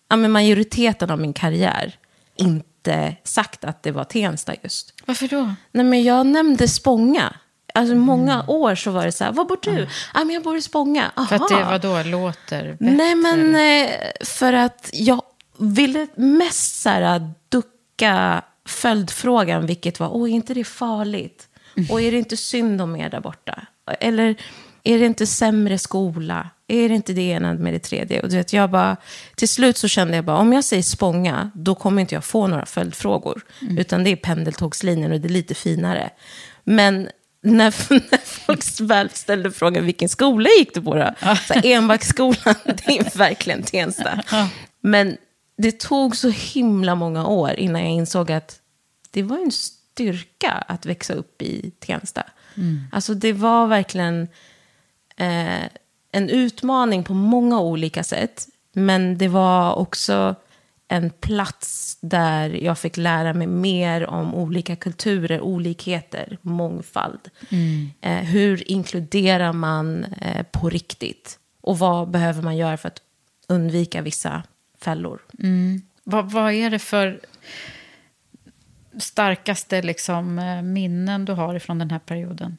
ja 0.09 0.15
men 0.15 0.31
majoriteten 0.31 1.09
av 1.09 1.19
min 1.19 1.33
karriär 1.33 1.95
inte 2.35 3.15
sagt 3.23 3.65
att 3.65 3.83
det 3.83 3.91
var 3.91 4.03
Tensta 4.03 4.53
just. 4.63 4.93
Varför 5.05 5.27
då? 5.27 5.53
Nej 5.71 5.85
men 5.85 6.03
jag 6.03 6.25
nämnde 6.25 6.67
Spånga. 6.67 7.33
Alltså 7.73 7.95
många 7.95 8.45
år 8.47 8.75
så 8.75 8.91
var 8.91 9.05
det 9.05 9.11
så 9.11 9.23
här, 9.23 9.31
var 9.31 9.45
bor 9.45 9.59
du? 9.61 9.87
Ja 10.13 10.23
men 10.23 10.29
jag 10.29 10.43
bor 10.43 10.57
i 10.57 10.61
Spånga. 10.61 11.11
Aha. 11.15 11.27
För 11.27 11.35
att 11.35 11.49
det 11.49 11.63
var 11.63 11.79
då 11.79 12.09
låter 12.09 12.71
bättre? 12.71 12.95
Nej, 12.95 13.15
men 13.15 13.55
eh, 13.55 13.91
för 14.25 14.53
att 14.53 14.89
jag 14.93 15.21
ville 15.57 16.07
mest 16.15 16.81
så 16.81 16.89
här, 16.89 17.31
ducka 17.49 18.41
följdfrågan, 18.65 19.65
vilket 19.65 19.99
var, 19.99 20.15
åh, 20.15 20.29
är 20.29 20.33
inte 20.33 20.53
det 20.53 20.63
farligt? 20.63 21.47
Och 21.89 22.01
är 22.01 22.11
det 22.11 22.17
inte 22.17 22.37
synd 22.37 22.81
om 22.81 22.95
er 22.95 23.09
där 23.09 23.19
borta? 23.19 23.61
Eller 23.99 24.35
är 24.85 24.99
det 24.99 25.05
inte 25.05 25.27
sämre 25.27 25.77
skola? 25.77 26.49
Är 26.67 26.89
det 26.89 26.95
inte 26.95 27.13
det 27.13 27.21
ena 27.21 27.53
med 27.53 27.73
det 27.73 27.79
tredje? 27.79 28.21
Och 28.21 28.29
du 28.29 28.35
vet, 28.37 28.53
jag 28.53 28.71
bara, 28.71 28.97
till 29.35 29.49
slut 29.49 29.77
så 29.77 29.87
kände 29.87 30.15
jag 30.15 30.25
bara, 30.25 30.37
om 30.37 30.53
jag 30.53 30.63
säger 30.63 30.83
Spånga, 30.83 31.51
då 31.55 31.75
kommer 31.75 32.01
inte 32.01 32.15
jag 32.15 32.23
få 32.23 32.47
några 32.47 32.65
följdfrågor. 32.65 33.45
Utan 33.77 34.03
det 34.03 34.09
är 34.09 34.15
pendeltågslinjen 34.15 35.11
och 35.11 35.21
det 35.21 35.27
är 35.27 35.29
lite 35.29 35.55
finare. 35.55 36.09
Men 36.63 37.09
när, 37.43 37.75
när 38.11 38.25
folk 38.25 38.79
väl 38.79 39.09
ställde 39.09 39.51
frågan 39.51 39.85
vilken 39.85 40.09
skola 40.09 40.49
gick 40.59 40.73
du 40.73 40.81
på 40.81 40.95
då? 40.95 41.13
Så 41.19 41.53
här, 41.53 41.65
Enbacksskolan, 41.65 42.55
det 42.65 42.97
är 42.97 43.17
verkligen 43.17 43.63
Tensta. 43.63 44.23
Men 44.81 45.17
det 45.57 45.79
tog 45.79 46.15
så 46.15 46.29
himla 46.29 46.95
många 46.95 47.27
år 47.27 47.51
innan 47.51 47.81
jag 47.81 47.91
insåg 47.91 48.31
att 48.31 48.59
det 49.11 49.23
var 49.23 49.37
en 49.37 49.51
styrka 49.51 50.51
att 50.51 50.85
växa 50.85 51.13
upp 51.13 51.41
i 51.41 51.71
Tensta. 51.79 52.23
Alltså 52.91 53.13
det 53.13 53.33
var 53.33 53.67
verkligen 53.67 54.27
eh, 55.15 55.63
en 56.11 56.29
utmaning 56.29 57.03
på 57.03 57.13
många 57.13 57.59
olika 57.59 58.03
sätt. 58.03 58.47
Men 58.73 59.17
det 59.17 59.27
var 59.27 59.75
också 59.75 60.35
en 60.87 61.09
plats 61.09 61.97
där 62.01 62.49
jag 62.49 62.79
fick 62.79 62.97
lära 62.97 63.33
mig 63.33 63.47
mer 63.47 64.05
om 64.07 64.35
olika 64.35 64.75
kulturer, 64.75 65.41
olikheter, 65.41 66.37
mångfald. 66.41 67.29
Eh, 68.01 68.17
hur 68.17 68.71
inkluderar 68.71 69.53
man 69.53 70.03
eh, 70.03 70.45
på 70.51 70.69
riktigt? 70.69 71.39
Och 71.61 71.79
vad 71.79 72.09
behöver 72.09 72.41
man 72.41 72.57
göra 72.57 72.77
för 72.77 72.87
att 72.87 73.01
undvika 73.47 74.01
vissa 74.01 74.43
fällor? 74.81 75.21
Vad, 76.03 76.31
vad 76.31 76.53
är 76.53 76.69
det 76.69 76.79
för 76.79 77.19
starkaste 78.99 79.81
liksom, 79.81 80.39
eh, 80.39 80.61
minnen 80.61 81.25
du 81.25 81.33
har 81.33 81.55
ifrån 81.55 81.79
den 81.79 81.91
här 81.91 81.99
perioden? 81.99 82.57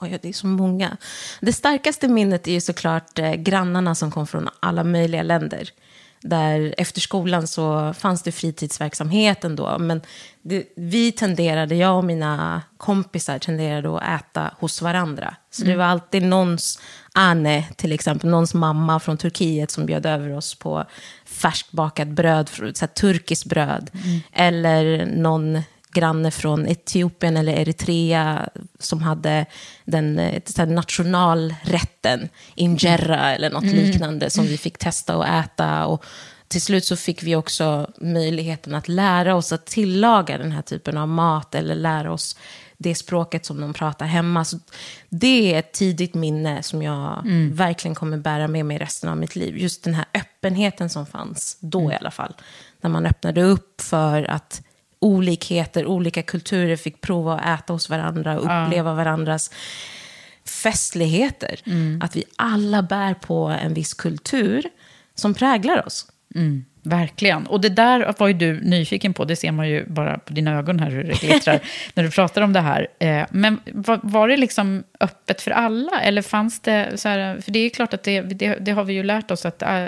Oj, 0.00 0.18
det 0.22 0.28
är 0.28 0.32
så 0.32 0.46
många. 0.46 0.96
Det 1.40 1.52
starkaste 1.52 2.08
minnet 2.08 2.48
är 2.48 2.52
ju 2.52 2.60
såklart 2.60 3.18
eh, 3.18 3.32
grannarna 3.32 3.94
som 3.94 4.10
kom 4.10 4.26
från 4.26 4.48
alla 4.60 4.84
möjliga 4.84 5.22
länder. 5.22 5.70
Där 6.22 6.74
efter 6.78 7.00
skolan 7.00 7.48
så 7.48 7.94
fanns 7.94 8.22
det 8.22 8.32
fritidsverksamhet 8.32 9.44
ändå. 9.44 9.78
Men 9.78 10.00
det, 10.42 10.64
vi 10.76 11.12
tenderade, 11.12 11.74
jag 11.74 11.96
och 11.96 12.04
mina 12.04 12.62
kompisar 12.76 13.38
tenderade 13.38 13.96
att 13.96 14.20
äta 14.20 14.54
hos 14.58 14.82
varandra. 14.82 15.34
Så 15.50 15.64
det 15.64 15.76
var 15.76 15.84
alltid 15.84 16.22
någons 16.22 16.80
Anne, 17.12 17.64
till 17.76 17.92
exempel, 17.92 18.30
någons 18.30 18.54
mamma 18.54 19.00
från 19.00 19.16
Turkiet 19.16 19.70
som 19.70 19.86
bjöd 19.86 20.06
över 20.06 20.36
oss 20.36 20.54
på 20.54 20.84
färskbakat 21.24 22.08
bröd, 22.08 22.48
så 22.48 22.64
här, 22.80 22.86
turkiskt 22.86 23.46
bröd. 23.46 23.90
Eller 24.32 25.06
någon 25.06 25.62
granne 25.92 26.30
från 26.30 26.68
Etiopien 26.68 27.36
eller 27.36 27.52
Eritrea 27.52 28.48
som 28.78 29.02
hade 29.02 29.46
den 29.84 30.18
eh, 30.18 30.42
så 30.46 30.64
nationalrätten, 30.64 32.28
injera 32.54 33.34
eller 33.34 33.50
något 33.50 33.64
liknande 33.64 34.30
som 34.30 34.44
vi 34.44 34.58
fick 34.58 34.78
testa 34.78 35.16
och 35.16 35.26
äta. 35.26 35.86
Och 35.86 36.04
till 36.48 36.62
slut 36.62 36.84
så 36.84 36.96
fick 36.96 37.22
vi 37.22 37.36
också 37.36 37.90
möjligheten 38.00 38.74
att 38.74 38.88
lära 38.88 39.34
oss 39.34 39.52
att 39.52 39.66
tillaga 39.66 40.38
den 40.38 40.52
här 40.52 40.62
typen 40.62 40.96
av 40.96 41.08
mat 41.08 41.54
eller 41.54 41.74
lära 41.74 42.12
oss 42.12 42.36
det 42.82 42.94
språket 42.94 43.46
som 43.46 43.60
de 43.60 43.72
pratar 43.72 44.06
hemma. 44.06 44.44
Så 44.44 44.58
det 45.08 45.54
är 45.54 45.58
ett 45.58 45.72
tidigt 45.72 46.14
minne 46.14 46.62
som 46.62 46.82
jag 46.82 47.22
verkligen 47.52 47.94
kommer 47.94 48.16
bära 48.16 48.48
med 48.48 48.66
mig 48.66 48.78
resten 48.78 49.10
av 49.10 49.16
mitt 49.16 49.36
liv. 49.36 49.56
Just 49.56 49.84
den 49.84 49.94
här 49.94 50.04
öppenheten 50.14 50.90
som 50.90 51.06
fanns 51.06 51.56
då 51.60 51.92
i 51.92 51.94
alla 51.94 52.10
fall. 52.10 52.34
När 52.80 52.90
man 52.90 53.06
öppnade 53.06 53.42
upp 53.42 53.80
för 53.80 54.30
att 54.30 54.62
olikheter, 55.00 55.86
olika 55.86 56.22
kulturer 56.22 56.76
fick 56.76 57.00
prova 57.00 57.38
att 57.38 57.60
äta 57.60 57.72
hos 57.72 57.90
varandra 57.90 58.38
och 58.38 58.44
uppleva 58.44 58.94
varandras 58.94 59.50
festligheter. 60.62 61.60
Att 62.02 62.16
vi 62.16 62.24
alla 62.36 62.82
bär 62.82 63.14
på 63.14 63.46
en 63.46 63.74
viss 63.74 63.94
kultur 63.94 64.64
som 65.14 65.34
präglar 65.34 65.86
oss. 65.86 66.06
Mm, 66.34 66.64
verkligen. 66.82 67.46
Och 67.46 67.60
det 67.60 67.68
där 67.68 68.14
var 68.18 68.28
ju 68.28 68.34
du 68.34 68.60
nyfiken 68.60 69.14
på. 69.14 69.24
Det 69.24 69.36
ser 69.36 69.52
man 69.52 69.68
ju 69.68 69.86
bara 69.86 70.18
på 70.18 70.32
dina 70.32 70.58
ögon 70.58 70.78
här 70.78 70.90
hur 70.90 71.04
det 71.04 71.20
glittrar 71.20 71.60
när 71.94 72.04
du 72.04 72.10
pratar 72.10 72.42
om 72.42 72.52
det 72.52 72.60
här. 72.60 72.88
Eh, 72.98 73.26
Men 73.30 73.60
var, 74.02 74.28
det 74.28 74.36
liksom 74.36 74.84
öppet 75.00 75.40
för 75.40 75.50
alla? 75.50 76.00
Eller 76.00 76.22
fanns 76.22 76.60
det 76.60 76.92
så 76.96 77.08
här, 77.08 77.40
för 77.40 77.52
det 77.52 77.58
är 77.58 77.70
klart 77.70 77.94
att 77.94 78.02
det, 78.02 78.20
det, 78.20 78.54
det 78.54 78.72
har 78.72 78.84
vi 78.84 78.92
ju 78.92 79.02
lärt 79.02 79.30
oss 79.30 79.46
att 79.46 79.62
äh, 79.62 79.84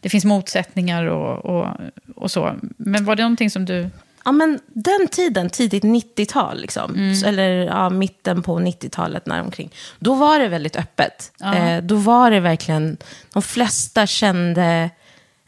det 0.00 0.08
finns 0.08 0.24
motsättningar 0.24 1.04
och, 1.04 1.44
och, 1.44 1.68
och 2.16 2.30
så. 2.30 2.54
Men 2.76 3.04
var 3.04 3.16
det 3.16 3.22
någonting 3.22 3.50
som 3.50 3.64
du... 3.64 3.90
Ja, 4.24 4.32
men 4.32 4.60
den 4.66 5.08
tiden, 5.10 5.50
tidigt 5.50 5.82
90-tal, 5.84 6.60
liksom, 6.60 7.14
så- 7.14 7.26
eller 7.26 7.48
ja, 7.50 7.90
mitten 7.90 8.42
på 8.42 8.58
90-talet 8.58 9.26
när 9.26 9.40
omkring, 9.40 9.70
då 9.98 10.14
var 10.14 10.38
det 10.38 10.48
väldigt 10.48 10.76
öppet. 10.76 11.32
Eh, 11.56 11.82
då 11.82 11.94
var 11.96 12.30
det 12.30 12.40
verkligen, 12.40 12.96
de 13.32 13.42
flesta 13.42 14.06
kände 14.06 14.90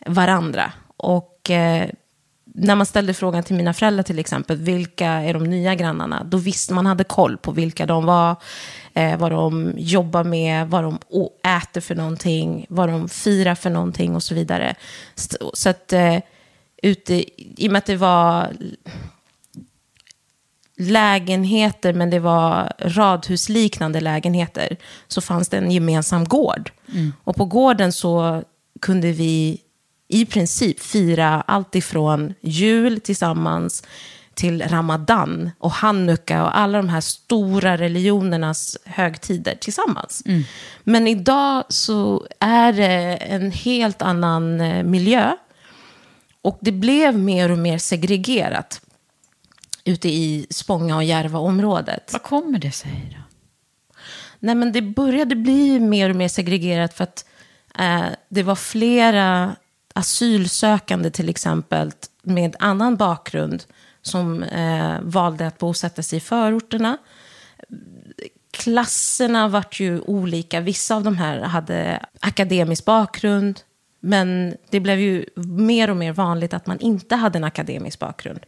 varandra. 0.07 0.73
Och 0.97 1.51
eh, 1.51 1.89
när 2.59 2.75
man 2.75 2.87
ställde 2.87 3.15
frågan 3.15 3.43
till 3.43 3.57
mina 3.57 3.75
föräldrar 3.75 4.03
till 4.03 4.19
exempel, 4.19 4.57
vilka 4.57 5.07
är 5.07 5.35
de 5.35 5.45
nya 5.45 5.75
grannarna? 5.75 6.25
Då 6.25 6.37
visste 6.37 6.75
man 6.75 6.87
hade 6.87 7.05
koll 7.05 7.37
på 7.37 7.53
vilka 7.53 7.87
de 7.87 8.05
var, 8.07 8.37
eh, 8.95 9.17
vad 9.19 9.33
de 9.33 9.73
jobbar 9.77 10.25
med, 10.25 10.69
vad 10.69 10.83
de 10.85 10.99
äter 11.63 11.81
för 11.81 11.95
någonting, 11.95 12.67
vad 12.69 12.89
de 12.89 13.09
firar 13.09 13.55
för 13.55 13.71
någonting 13.71 14.15
och 14.17 14.23
så 14.23 14.35
vidare. 14.35 14.75
Så, 15.15 15.51
så 15.55 15.69
att 15.69 15.93
eh, 15.93 16.17
ute, 16.83 17.25
i 17.63 17.69
och 17.69 17.73
med 17.73 17.79
att 17.79 17.87
det 17.87 17.97
var 17.97 18.53
lägenheter, 20.79 21.93
men 21.93 22.11
det 22.11 22.19
var 22.19 22.73
radhusliknande 22.79 24.01
lägenheter, 24.01 24.77
så 25.09 25.21
fanns 25.21 25.49
det 25.49 25.57
en 25.57 25.71
gemensam 25.71 26.25
gård. 26.25 26.71
Och 27.25 27.37
på 27.37 27.45
gården 27.45 27.93
så 27.93 28.43
kunde 28.81 29.13
vi 29.13 29.61
i 30.09 30.27
princip 30.27 30.81
fira 30.81 31.43
allt 31.47 31.75
ifrån 31.75 32.35
jul 32.41 33.01
tillsammans 33.01 33.83
till 34.35 34.63
ramadan 34.63 35.51
och 35.59 35.71
hanukka 35.71 36.45
och 36.45 36.59
alla 36.59 36.79
de 36.79 36.89
här 36.89 37.01
stora 37.01 37.77
religionernas 37.77 38.77
högtider 38.85 39.55
tillsammans. 39.61 40.23
Men 40.85 41.07
idag 41.07 41.65
så 41.69 42.27
är 42.41 42.73
det 42.73 43.17
en 43.17 43.51
helt 43.51 44.03
annan 44.03 44.61
eh, 44.61 44.83
miljö. 44.83 45.37
Och 46.47 46.59
det 46.61 46.73
blev 46.73 47.19
mer 47.19 47.51
och 47.51 47.59
mer 47.59 47.79
segregerat 47.79 48.81
ute 49.85 50.09
i 50.09 50.47
Spånga 50.51 50.97
och 50.97 51.05
Järva-området. 51.05 52.13
Vad 52.13 52.23
kommer 52.23 52.59
det 52.59 52.71
sig 52.71 53.17
då? 53.17 53.23
Nej, 54.39 54.55
men 54.55 54.73
det 54.73 54.83
började 54.83 55.37
bli 55.37 55.81
mer 55.81 56.11
och 56.11 56.17
mer 56.17 56.29
segregerat 56.29 56.95
för 56.95 57.05
att 57.05 57.27
eh, 57.79 58.07
det 58.29 58.43
var 58.43 58.55
flera 58.55 59.57
asylsökande 59.95 61.11
till 61.11 61.29
exempel 61.29 61.93
med 62.23 62.57
annan 62.59 62.97
bakgrund 62.97 63.65
som 64.03 64.43
eh, 64.43 65.01
valde 65.03 65.47
att 65.47 65.59
bosätta 65.59 66.03
sig 66.03 66.17
i 66.17 66.21
förorterna. 66.21 66.99
Klasserna 68.51 69.49
vart 69.49 69.81
ju 69.81 70.01
olika. 70.01 70.61
Vissa 70.61 70.97
av 70.97 71.03
de 71.03 71.17
här 71.17 71.41
hade 71.41 72.07
akademisk 72.21 72.85
bakgrund. 72.85 73.61
Men 74.07 74.57
det 74.71 74.81
blev 74.81 75.01
ju 75.01 75.25
mer 75.35 75.91
och 75.91 75.97
mer 75.97 76.13
vanligt 76.13 76.55
att 76.55 76.67
man 76.67 76.81
inte 76.81 77.17
hade 77.17 77.39
en 77.39 77.45
akademisk 77.45 77.99
bakgrund. 77.99 78.41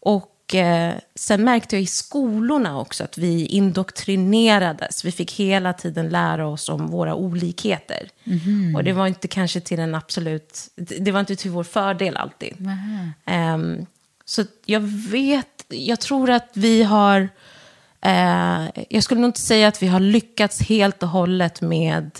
Och 0.00 0.54
eh, 0.54 0.94
sen 1.14 1.44
märkte 1.44 1.76
jag 1.76 1.82
i 1.82 1.86
skolorna 1.86 2.80
också 2.80 3.04
att 3.04 3.18
vi 3.18 3.46
indoktrinerades. 3.46 5.04
Vi 5.04 5.12
fick 5.12 5.32
hela 5.32 5.72
tiden 5.72 6.08
lära 6.08 6.46
oss 6.46 6.68
om 6.68 6.86
våra 6.86 7.14
olikheter. 7.14 8.08
Och 8.76 8.84
det 8.84 8.92
var 8.92 9.06
inte 9.06 9.28
kanske 9.28 9.60
till 9.60 9.78
en 9.78 9.94
absolut... 9.94 10.68
Det 10.76 11.12
var 11.12 11.20
inte 11.20 11.36
till 11.36 11.50
vår 11.50 11.64
fördel 11.64 12.16
alltid. 12.16 12.54
Ehm, 13.24 13.86
så 14.24 14.44
jag 14.64 14.80
vet... 15.10 15.64
Jag 15.68 16.00
tror 16.00 16.30
att 16.30 16.50
vi 16.54 16.82
har... 16.82 17.28
Eh, 18.00 18.64
jag 18.88 19.02
skulle 19.02 19.20
nog 19.20 19.28
inte 19.28 19.40
säga 19.40 19.68
att 19.68 19.82
vi 19.82 19.86
har 19.86 20.00
lyckats 20.00 20.62
helt 20.62 21.02
och 21.02 21.08
hållet 21.08 21.60
med 21.60 22.10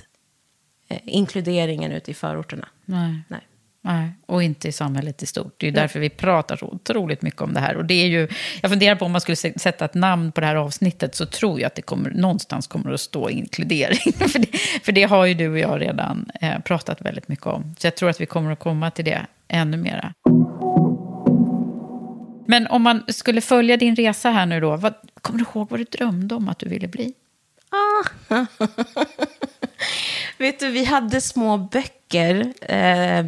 eh, 0.89 0.99
inkluderingen 1.05 1.93
ute 1.93 2.11
i 2.11 2.15
förorterna. 2.15 2.69
Nej. 2.85 3.23
Nej. 3.29 3.41
Nej, 3.87 4.13
och 4.27 4.43
inte 4.43 4.69
i 4.69 4.73
samhället 4.73 5.23
i 5.23 5.27
stort. 5.27 5.55
Det 5.57 5.67
är 5.67 5.71
ju 5.71 5.75
därför 5.75 6.01
vi 6.01 6.11
pratar 6.11 6.57
så 6.57 6.67
otroligt 6.67 7.23
mycket 7.23 7.41
om 7.41 7.55
det 7.55 7.61
här. 7.61 7.77
Och 7.77 7.85
det 7.85 7.95
är 7.95 8.07
ju, 8.07 8.29
jag 8.61 8.71
funderar 8.71 8.97
på 8.97 9.05
om 9.05 9.13
man 9.13 9.21
skulle 9.21 9.37
sätta 9.37 9.85
ett 9.85 9.95
namn 9.95 10.33
på 10.33 10.41
det 10.41 10.47
här 10.47 10.57
avsnittet 10.57 11.15
så 11.15 11.27
tror 11.27 11.61
jag 11.61 11.67
att 11.67 11.75
det 11.75 11.83
kommer, 11.83 12.11
någonstans 12.11 12.67
kommer 12.67 12.93
att 12.93 13.01
stå 13.01 13.31
inkludering. 13.31 14.13
för, 14.19 14.39
det, 14.39 14.59
för 14.83 14.93
det 14.93 15.03
har 15.03 15.25
ju 15.25 15.35
du 15.35 15.49
och 15.49 15.59
jag 15.59 15.81
redan 15.81 16.31
eh, 16.41 16.59
pratat 16.59 17.01
väldigt 17.01 17.29
mycket 17.29 17.47
om. 17.47 17.75
Så 17.79 17.87
jag 17.87 17.97
tror 17.97 18.11
att 18.11 18.21
vi 18.21 18.27
kommer 18.27 18.53
att 18.53 18.59
komma 18.59 18.91
till 18.91 19.05
det 19.05 19.27
ännu 19.49 19.77
mera. 19.77 20.15
Men 22.47 22.67
om 22.67 22.83
man 22.83 23.05
skulle 23.09 23.41
följa 23.41 23.77
din 23.77 23.97
resa 23.97 24.31
här 24.31 24.47
nu 24.47 24.61
då, 24.61 24.77
vad, 24.77 24.95
kommer 25.21 25.39
du 25.39 25.45
ihåg 25.45 25.71
vad 25.71 25.81
du 25.81 25.85
drömde 25.85 26.35
om 26.35 26.49
att 26.49 26.59
du 26.59 26.69
ville 26.69 26.89
bli? 26.89 27.13
Vet 30.39 30.61
du, 30.61 30.71
vi 30.71 30.85
hade 30.85 31.21
små 31.21 31.57
böcker 31.57 32.53
eh, 32.63 33.27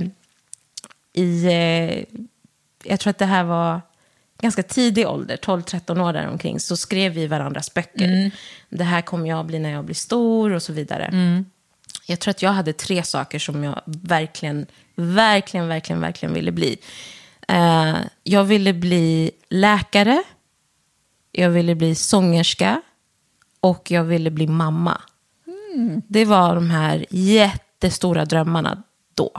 i... 1.12 1.46
Eh, 1.46 2.20
jag 2.84 3.00
tror 3.00 3.10
att 3.10 3.18
det 3.18 3.26
här 3.26 3.44
var 3.44 3.80
ganska 4.40 4.62
tidig 4.62 5.08
ålder, 5.08 5.36
12-13 5.36 6.00
år 6.08 6.12
däromkring, 6.12 6.60
så 6.60 6.76
skrev 6.76 7.12
vi 7.12 7.26
varandras 7.26 7.74
böcker. 7.74 8.30
Det 8.68 8.84
här 8.84 9.02
kommer 9.02 9.28
jag 9.28 9.46
bli 9.46 9.58
när 9.58 9.70
jag 9.70 9.84
blir 9.84 9.94
stor 9.94 10.52
och 10.52 10.62
så 10.62 10.72
vidare. 10.72 11.10
Jag 12.06 12.18
tror 12.20 12.30
att 12.30 12.42
jag 12.42 12.50
hade 12.50 12.72
tre 12.72 13.02
saker 13.02 13.38
som 13.38 13.64
jag 13.64 13.80
verkligen, 13.86 14.66
verkligen, 14.94 15.68
verkligen, 15.68 16.00
verkligen 16.00 16.34
ville 16.34 16.52
bli. 16.52 16.78
Eh, 17.48 17.96
jag 18.22 18.44
ville 18.44 18.72
bli 18.72 19.30
läkare, 19.48 20.22
jag 21.32 21.50
ville 21.50 21.74
bli 21.74 21.94
sångerska 21.94 22.82
och 23.60 23.90
jag 23.90 24.04
ville 24.04 24.30
bli 24.30 24.46
mamma. 24.46 25.00
Det 26.08 26.24
var 26.24 26.54
de 26.54 26.70
här 26.70 27.06
jättestora 27.10 28.24
drömmarna 28.24 28.82
då. 29.14 29.30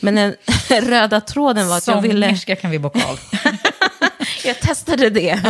Men 0.00 0.14
den 0.14 0.34
röda 0.82 1.20
tråden 1.20 1.68
var 1.68 1.76
att 1.76 1.86
jag 1.86 2.00
ville... 2.02 2.26
Sångerska 2.26 2.56
kan 2.56 2.70
vi 2.70 2.78
bocka 2.78 3.06
av. 3.06 3.18
Jag 4.44 4.60
testade 4.60 5.10
det. 5.10 5.40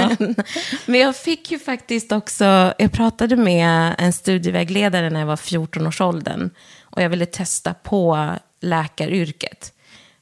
Men 0.87 1.00
jag 1.00 1.16
fick 1.16 1.50
ju 1.50 1.59
faktiskt 1.59 2.12
också, 2.12 2.74
jag 2.78 2.92
pratade 2.92 3.37
med 3.37 3.94
en 3.98 4.12
studievägledare 4.12 5.11
när 5.11 5.20
jag 5.20 5.26
var 5.26 5.37
14 5.37 5.87
års 5.87 6.00
åldern. 6.00 6.50
Och 6.83 7.02
jag 7.02 7.09
ville 7.09 7.26
testa 7.26 7.74
på 7.74 8.30
läkaryrket. 8.61 9.72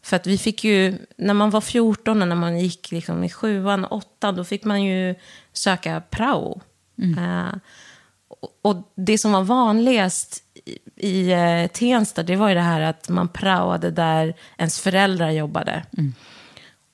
För 0.03 0.17
att 0.17 0.27
vi 0.27 0.39
fick 0.39 0.65
ju, 0.65 0.99
när 1.19 1.35
man 1.35 1.51
var 1.51 1.61
14 1.61 2.23
och 2.23 2.29
när 2.29 2.37
man 2.37 2.59
gick 2.59 2.91
liksom 2.91 3.25
i 3.25 3.31
sjuan, 3.31 3.85
åttan, 3.85 4.37
då 4.37 4.45
fick 4.45 4.65
man 4.65 4.83
ju 4.83 5.15
söka 5.53 6.03
prao. 6.11 6.61
Eh, 7.19 7.49
och- 7.49 7.59
och 8.63 8.93
det 8.95 9.19
som 9.19 9.33
var 9.33 9.43
vanligast 9.43 10.43
i, 10.97 11.33
eh, 11.33 11.67
Tensta, 11.67 12.23
det 12.23 12.37
var 12.37 12.49
ju 12.49 12.55
det 12.55 12.61
här 12.61 12.81
att 12.81 13.09
man 13.09 13.29
praoade 13.29 13.91
där 13.91 14.35
ens 14.59 14.81
föräldrar 14.81 15.31
jobbade. 15.31 15.83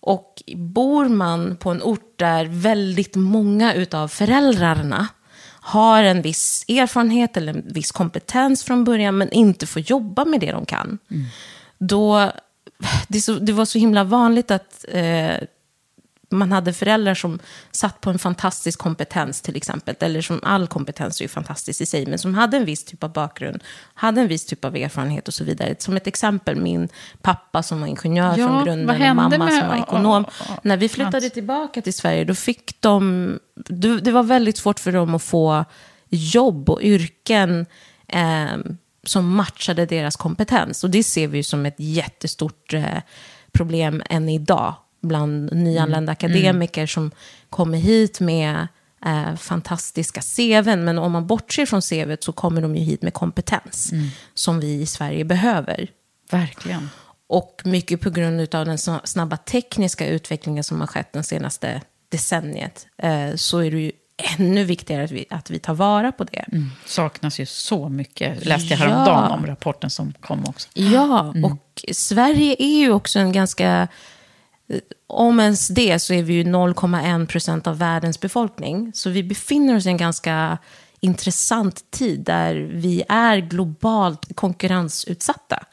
Och 0.00 0.42
bor 0.56 1.08
man 1.08 1.56
på 1.56 1.70
en 1.70 1.82
ort 1.82 2.18
där 2.18 2.44
väldigt 2.44 3.16
många 3.16 3.74
utav 3.74 4.08
föräldrarna 4.08 5.08
har 5.46 6.02
en 6.02 6.22
viss 6.22 6.64
erfarenhet 6.68 7.36
eller 7.36 7.54
en 7.54 7.72
viss 7.72 7.92
kompetens 7.92 8.64
från 8.64 8.84
början, 8.84 9.18
men 9.18 9.30
inte 9.30 9.66
får 9.66 9.82
jobba 9.82 10.24
med 10.24 10.40
det 10.40 10.52
de 10.52 10.66
kan. 10.66 10.98
Då, 11.78 12.32
det, 13.08 13.20
så, 13.20 13.32
det 13.32 13.52
var 13.52 13.64
så 13.64 13.78
himla 13.78 14.04
vanligt 14.04 14.50
att 14.50 14.84
eh, 14.88 15.36
man 16.38 16.52
hade 16.52 16.72
föräldrar 16.72 17.14
som 17.14 17.38
satt 17.70 18.00
på 18.00 18.10
en 18.10 18.18
fantastisk 18.18 18.78
kompetens 18.78 19.40
till 19.40 19.56
exempel. 19.56 19.94
Eller 20.00 20.20
som 20.22 20.40
all 20.42 20.66
kompetens 20.66 21.20
är 21.20 21.24
ju 21.24 21.28
fantastisk 21.28 21.80
i 21.80 21.86
sig. 21.86 22.06
Men 22.06 22.18
som 22.18 22.34
hade 22.34 22.56
en 22.56 22.64
viss 22.64 22.84
typ 22.84 23.04
av 23.04 23.12
bakgrund. 23.12 23.62
Hade 23.94 24.20
en 24.20 24.28
viss 24.28 24.46
typ 24.46 24.64
av 24.64 24.76
erfarenhet 24.76 25.28
och 25.28 25.34
så 25.34 25.44
vidare. 25.44 25.74
Som 25.78 25.96
ett 25.96 26.06
exempel, 26.06 26.56
min 26.56 26.88
pappa 27.22 27.62
som 27.62 27.80
var 27.80 27.86
ingenjör 27.88 28.36
Ja, 28.38 28.48
från 28.48 28.64
grunden. 28.64 28.90
Och 29.10 29.16
mamma 29.16 29.38
med- 29.38 29.58
som 29.60 29.68
var 29.68 29.76
ekonom. 29.76 30.24
och- 30.24 30.50
och- 30.56 30.64
När 30.64 30.76
vi 30.76 30.88
flyttade 30.88 31.30
tillbaka 31.30 31.82
till 31.82 31.94
Sverige, 31.94 32.24
då 32.24 32.34
fick 32.34 32.80
de... 32.80 33.38
Det 34.02 34.10
var 34.12 34.22
väldigt 34.22 34.56
svårt 34.56 34.80
för 34.80 34.92
dem 34.92 35.14
att 35.14 35.22
få 35.22 35.64
jobb 36.08 36.70
och 36.70 36.82
yrken 36.82 37.66
eh, 38.08 38.56
som 39.06 39.34
matchade 39.36 39.86
deras 39.86 40.16
kompetens. 40.16 40.84
Och 40.84 40.90
det 40.90 41.02
ser 41.02 41.28
vi 41.28 41.36
ju 41.36 41.42
som 41.42 41.66
ett 41.66 41.74
jättestort 41.78 42.72
eh, 42.74 42.84
problem 43.52 44.02
än 44.10 44.28
idag 44.28 44.74
bland 45.04 45.52
nyanlända 45.52 46.12
akademiker 46.12 46.86
som 46.86 47.10
kommer 47.50 47.78
hit 47.78 48.20
med 48.20 48.68
eh, 49.06 49.36
fantastiska 49.36 50.20
CVn. 50.20 50.84
Men 50.84 50.98
om 50.98 51.12
man 51.12 51.26
bortser 51.26 51.66
från 51.66 51.82
CVt 51.82 52.22
så 52.24 52.32
kommer 52.32 52.62
de 52.62 52.76
ju 52.76 52.82
hit 52.84 53.02
med 53.02 53.14
kompetens 53.14 53.90
som 54.34 54.60
vi 54.60 54.80
i 54.80 54.86
Sverige 54.86 55.24
behöver. 55.24 55.88
Verkligen. 56.30 56.90
Och 57.26 57.62
mycket 57.64 58.00
på 58.00 58.10
grund 58.10 58.40
av 58.54 58.66
den 58.66 58.76
sna- 58.76 59.00
snabba 59.04 59.36
tekniska 59.36 60.06
utvecklingen 60.06 60.64
som 60.64 60.80
har 60.80 60.86
skett 60.86 61.12
den 61.12 61.24
senaste 61.24 61.80
decenniet 62.08 62.86
eh, 62.98 63.34
så 63.34 63.58
är 63.58 63.70
det 63.70 63.78
ju 63.80 63.92
ännu 64.38 64.64
viktigare 64.64 65.04
att 65.04 65.10
vi, 65.10 65.24
att 65.30 65.50
vi 65.50 65.58
tar 65.58 65.74
vara 65.74 66.12
på 66.12 66.24
det. 66.24 66.44
Saknas 66.86 67.40
ju 67.40 67.46
så 67.46 67.88
mycket. 67.88 68.44
Läste 68.46 68.74
jag 68.74 68.80
Ja. 68.80 68.84
häromdagen 68.84 69.30
om 69.32 69.46
rapporten 69.46 69.90
som 69.90 70.12
kom 70.20 70.44
också. 70.48 70.68
Ja, 70.74 71.34
och 71.44 71.84
Sverige 71.92 72.56
är 72.58 72.78
ju 72.78 72.92
också 72.92 73.18
en 73.18 73.32
ganska... 73.32 73.88
Om 75.06 75.40
ens 75.40 75.68
det 75.68 75.98
så 75.98 76.14
är 76.14 76.22
vi 76.22 76.34
ju 76.34 76.42
0,1 76.44 77.26
procent 77.26 77.66
av 77.66 77.78
världens 77.78 78.20
befolkning. 78.20 78.92
Så 78.94 79.10
vi 79.10 79.22
befinner 79.22 79.76
oss 79.76 79.86
i 79.86 79.88
en 79.88 79.96
ganska 79.96 80.58
intressant 81.00 81.90
tid 81.90 82.20
där 82.20 82.54
vi 82.54 83.02
är 83.08 83.38
globalt 83.38 84.36
konkurrensutsatta. 84.36 85.64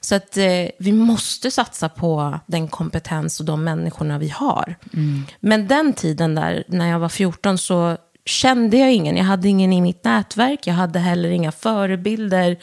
Så 0.00 0.14
att 0.14 0.36
eh, 0.36 0.68
vi 0.78 0.92
måste 0.92 1.50
satsa 1.50 1.88
på 1.88 2.40
den 2.46 2.68
kompetens 2.68 3.40
och 3.40 3.46
de 3.46 3.64
människorna 3.64 4.18
vi 4.18 4.28
har. 4.28 4.76
Men 5.40 5.66
den 5.66 5.92
tiden 5.92 6.34
där, 6.34 6.64
när 6.68 6.90
jag 6.90 6.98
var 6.98 7.08
14, 7.08 7.58
så 7.58 7.96
kände 8.24 8.76
jag 8.76 8.92
ingen. 8.92 9.16
Jag 9.16 9.24
hade 9.24 9.48
ingen 9.48 9.72
i 9.72 9.80
mitt 9.80 10.04
nätverk. 10.04 10.66
Jag 10.66 10.74
hade 10.74 10.98
heller 10.98 11.28
inga 11.28 11.52
förebilder. 11.52 12.56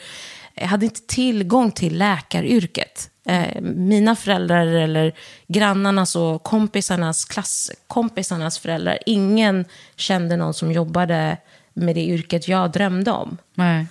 Jag 0.54 0.66
hade 0.66 0.84
inte 0.84 1.00
tillgång 1.06 1.70
till 1.70 1.98
läkaryrket. 1.98 3.10
Eh, 3.26 3.60
mina 3.62 4.16
föräldrar 4.16 4.66
eller 4.66 5.12
grannarnas 5.48 6.16
och 6.16 6.42
kompisarnas, 6.42 7.24
klasskompisarnas 7.24 8.58
föräldrar, 8.58 8.98
ingen 9.06 9.64
kände 9.96 10.36
någon 10.36 10.54
som 10.54 10.72
jobbade 10.72 11.36
med 11.74 11.94
det 11.94 12.04
yrket 12.04 12.48
jag 12.48 12.72
drömde 12.72 13.10
om. 13.10 13.38
Nej. 13.54 13.86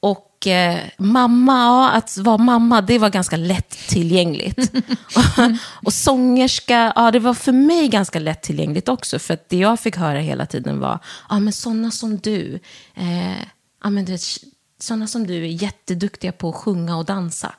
Och 0.00 0.46
eh, 0.46 0.78
mamma, 0.98 1.52
ja, 1.52 1.90
att 1.90 2.16
vara 2.18 2.38
mamma, 2.38 2.80
det 2.80 2.98
var 2.98 3.10
ganska 3.10 3.36
lättillgängligt. 3.36 4.58
och, 5.16 5.52
och 5.86 5.92
sångerska, 5.92 6.92
ja, 6.96 7.10
det 7.10 7.18
var 7.18 7.34
för 7.34 7.52
mig 7.52 7.88
ganska 7.88 8.18
lättillgängligt 8.18 8.88
också. 8.88 9.18
För 9.18 9.34
att 9.34 9.48
det 9.48 9.56
jag 9.56 9.80
fick 9.80 9.96
höra 9.96 10.18
hela 10.18 10.46
tiden 10.46 10.80
var, 10.80 10.98
ja 11.28 11.38
men 11.38 11.52
sådana 11.52 11.90
som 11.90 12.16
du, 12.16 12.60
eh, 12.94 13.40
ja 13.82 13.90
men 13.90 14.04
du 14.04 14.12
vet, 14.12 14.22
sådana 14.78 15.06
som 15.06 15.26
du 15.26 15.34
är 15.34 15.62
jätteduktiga 15.62 16.32
på 16.32 16.48
att 16.48 16.54
sjunga 16.54 16.96
och 16.96 17.04
dansa. 17.04 17.54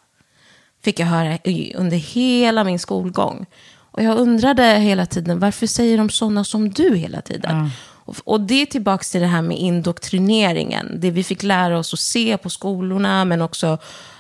Fick 0.83 0.99
jag 0.99 1.07
höra 1.07 1.37
under 1.75 1.97
hela 1.97 2.63
min 2.63 2.79
skolgång. 2.79 3.45
Och 3.91 4.03
jag 4.03 4.17
undrade 4.17 4.63
hela 4.63 5.05
tiden, 5.05 5.39
varför 5.39 5.67
säger 5.67 5.97
de 5.97 6.09
sådana 6.09 6.43
som 6.43 6.69
du 6.69 6.95
hela 6.95 7.21
tiden? 7.21 7.69
Och, 7.79 8.15
och 8.23 8.41
det 8.41 8.61
är 8.61 8.65
tillbaka 8.65 9.03
till 9.03 9.21
det 9.21 9.27
här 9.27 9.41
med 9.41 9.57
indoktrineringen. 9.57 10.99
Det 10.99 11.11
vi 11.11 11.23
fick 11.23 11.43
lära 11.43 11.79
oss 11.79 11.93
att 11.93 11.99
se 11.99 12.37
på 12.37 12.49
skolorna, 12.49 13.25
men 13.25 13.41
också 13.41 13.77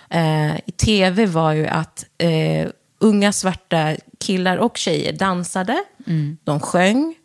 eh, 0.09 0.55
i 0.55 0.71
tv 0.77 1.25
var 1.25 1.51
ju 1.51 1.67
att 1.67 2.05
eh, 2.17 2.69
unga 2.99 3.31
svarta 3.33 3.95
killar 4.19 4.57
och 4.57 4.77
tjejer 4.77 5.13
dansade, 5.13 5.83
de 6.43 6.59
sjöng 6.59 7.15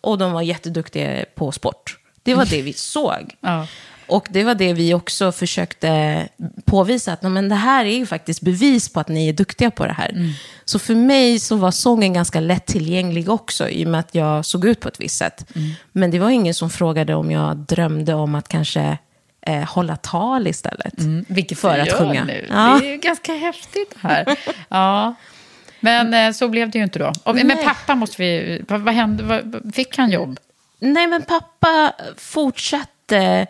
och 0.00 0.18
de 0.18 0.32
var 0.32 0.42
jätteduktiga 0.42 1.24
på 1.34 1.52
sport. 1.52 1.98
Det 2.22 2.34
var 2.34 2.44
det 2.44 2.62
vi 2.62 2.72
såg. 2.72 3.34
Ja. 3.40 3.66
Och 4.12 4.26
det 4.30 4.44
var 4.44 4.54
det 4.54 4.72
vi 4.72 4.94
också 4.94 5.32
försökte 5.32 6.28
påvisa, 6.64 7.12
att 7.12 7.22
"Nej, 7.22 7.32
men 7.32 7.48
det 7.48 7.54
här 7.54 7.84
är 7.84 7.96
ju 7.96 8.06
faktiskt 8.06 8.40
bevis 8.40 8.88
på 8.88 9.00
att 9.00 9.08
ni 9.08 9.28
är 9.28 9.32
duktiga 9.32 9.70
på 9.70 9.86
det 9.86 9.92
här. 9.92 10.34
Så 10.64 10.78
för 10.78 10.94
mig 10.94 11.38
så 11.38 11.56
var 11.56 11.70
sången 11.70 12.12
ganska 12.12 12.40
lättillgänglig 12.40 13.28
också, 13.28 13.68
i 13.68 13.84
och 13.84 13.88
med 13.88 14.00
att 14.00 14.14
jag 14.14 14.44
såg 14.44 14.64
ut 14.64 14.80
på 14.80 14.88
ett 14.88 15.00
visst 15.00 15.16
sätt. 15.18 15.46
Men 15.92 16.10
det 16.10 16.18
var 16.18 16.30
ingen 16.30 16.54
som 16.54 16.70
frågade 16.70 17.14
om 17.14 17.30
jag 17.30 17.56
drömde 17.56 18.14
om 18.14 18.34
att 18.34 18.48
kanske 18.48 18.98
eh, 19.46 19.62
hålla 19.68 19.96
tal 19.96 20.46
istället. 20.46 20.94
Vilket 21.28 21.58
För 21.58 21.78
att 21.78 21.92
sjunga. 21.92 22.24
nu. 22.24 22.46
Ja. 22.50 22.78
Det 22.80 22.86
är 22.86 22.90
ju 22.90 22.96
ganska 22.96 23.32
häftigt 23.34 23.94
här. 24.00 24.26
ja. 24.68 25.14
Men 25.80 26.14
eh, 26.14 26.32
så 26.32 26.48
blev 26.48 26.70
det 26.70 26.78
ju 26.78 26.84
inte 26.84 26.98
då. 26.98 27.12
Och, 27.24 27.34
men 27.34 27.56
pappa 27.64 27.94
måste 27.94 28.22
vi... 28.22 28.62
Vad, 28.68 28.80
vad 28.80 28.94
hände? 28.94 29.22
Vad, 29.22 29.72
fick 29.74 29.96
han 29.96 30.10
jobb? 30.10 30.38
Nej, 30.78 31.06
men 31.06 31.22
pappa 31.22 31.92
fortsatte. 32.16 33.46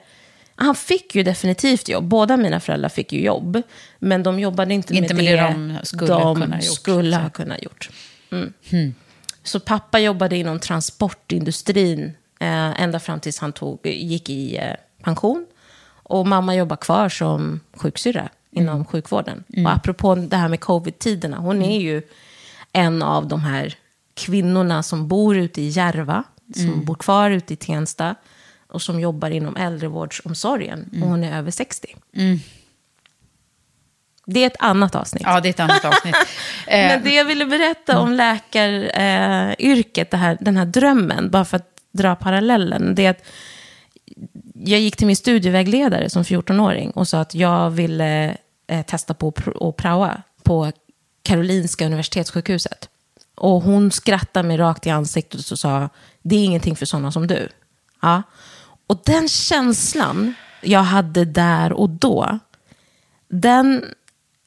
Han 0.62 0.74
fick 0.74 1.14
ju 1.14 1.22
definitivt 1.22 1.88
jobb. 1.88 2.04
Båda 2.04 2.36
mina 2.36 2.60
föräldrar 2.60 2.88
fick 2.88 3.12
ju 3.12 3.20
jobb. 3.20 3.62
Men 3.98 4.22
de 4.22 4.40
jobbade 4.40 4.74
inte, 4.74 4.94
Inte 4.94 5.14
med, 5.14 5.24
med 5.24 5.38
det 5.38 5.42
de 5.42 5.78
skulle 5.82 6.12
de 6.12 6.40
kunna 6.40 6.56
gjort, 6.56 6.74
skulle 6.74 7.16
ha 7.16 7.30
kunnat 7.30 7.62
gjort. 7.62 7.90
Mm. 8.30 8.94
Så 9.42 9.60
pappa 9.60 9.98
jobbade 9.98 10.36
inom 10.36 10.58
transportindustrin 10.60 12.04
eh, 12.40 12.82
ända 12.82 13.00
fram 13.00 13.20
tills 13.20 13.38
han 13.38 13.52
tog, 13.52 13.86
gick 13.86 14.30
i 14.30 14.56
eh, 14.56 14.74
pension. 15.02 15.46
Och 16.02 16.26
mamma 16.26 16.54
jobbar 16.54 16.76
kvar 16.76 17.08
som 17.08 17.60
sjuksyrra 17.76 18.28
inom 18.50 18.84
sjukvården. 18.84 19.44
Och 19.64 19.72
apropå 19.72 20.14
det 20.14 20.36
här 20.36 20.48
med 20.48 20.60
covid-tiderna, 20.60 21.36
hon 21.36 21.62
är 21.62 21.80
ju 21.80 22.02
en 22.72 23.02
av 23.02 23.28
de 23.28 23.40
här 23.40 23.74
kvinnorna 24.14 24.82
som 24.82 25.08
bor 25.08 25.36
ute 25.36 25.62
i 25.62 25.68
Järva, 25.68 26.24
som 26.54 26.84
bor 26.84 26.94
kvar 26.94 27.30
ute 27.30 27.52
i 27.54 27.56
Tensta 27.56 28.14
och 28.72 28.82
som 28.82 29.00
jobbar 29.00 29.30
inom 29.30 29.56
äldrevårdsomsorgen. 29.56 30.90
Och 31.02 31.08
hon 31.08 31.24
är 31.24 31.38
över 31.38 31.50
60. 31.50 31.96
Det 34.26 34.42
är 34.42 34.46
ett 34.46 34.56
annat 34.58 34.94
avsnitt. 34.94 35.22
Ja, 35.26 35.40
det 35.40 35.48
är 35.48 35.50
ett 35.50 35.60
annat 35.60 35.84
avsnitt. 35.84 36.16
Eh, 36.66 36.88
Men 36.88 37.04
det 37.04 37.14
jag 37.14 37.24
ville 37.24 37.46
berätta 37.46 37.98
om 37.98 38.12
läkaryrket, 38.12 40.14
här, 40.14 40.38
den 40.40 40.56
här 40.56 40.66
drömmen, 40.66 41.30
bara 41.30 41.44
för 41.44 41.56
att 41.56 41.68
dra 41.92 42.16
parallellen, 42.16 42.94
det 42.94 43.06
är 43.06 43.10
att 43.10 43.24
jag 44.54 44.80
gick 44.80 44.96
till 44.96 45.06
min 45.06 45.16
studievägledare 45.16 46.10
som 46.10 46.22
14-åring 46.22 46.90
och 46.90 47.08
sa 47.08 47.20
att 47.20 47.34
jag 47.34 47.70
ville 47.70 48.36
eh, 48.66 48.86
testa 48.86 49.14
på 49.14 49.32
att 49.60 49.76
praoa 49.76 50.22
på 50.42 50.72
Karolinska 51.22 51.86
universitetssjukhuset. 51.86 52.88
Och 53.34 53.62
hon 53.62 53.90
skrattade 53.90 54.48
mig 54.48 54.56
rakt 54.56 54.86
i 54.86 54.90
ansiktet 54.90 55.50
och 55.50 55.58
sa, 55.58 55.88
det 56.22 56.36
är 56.36 56.44
ingenting 56.44 56.76
för 56.76 56.86
sådana 56.86 57.12
som 57.12 57.26
du. 57.26 57.48
Ja. 58.02 58.22
Och 58.86 59.02
den 59.04 59.28
känslan 59.28 60.34
jag 60.60 60.82
hade 60.82 61.24
där 61.24 61.72
och 61.72 61.90
då, 61.90 62.38
den 63.28 63.84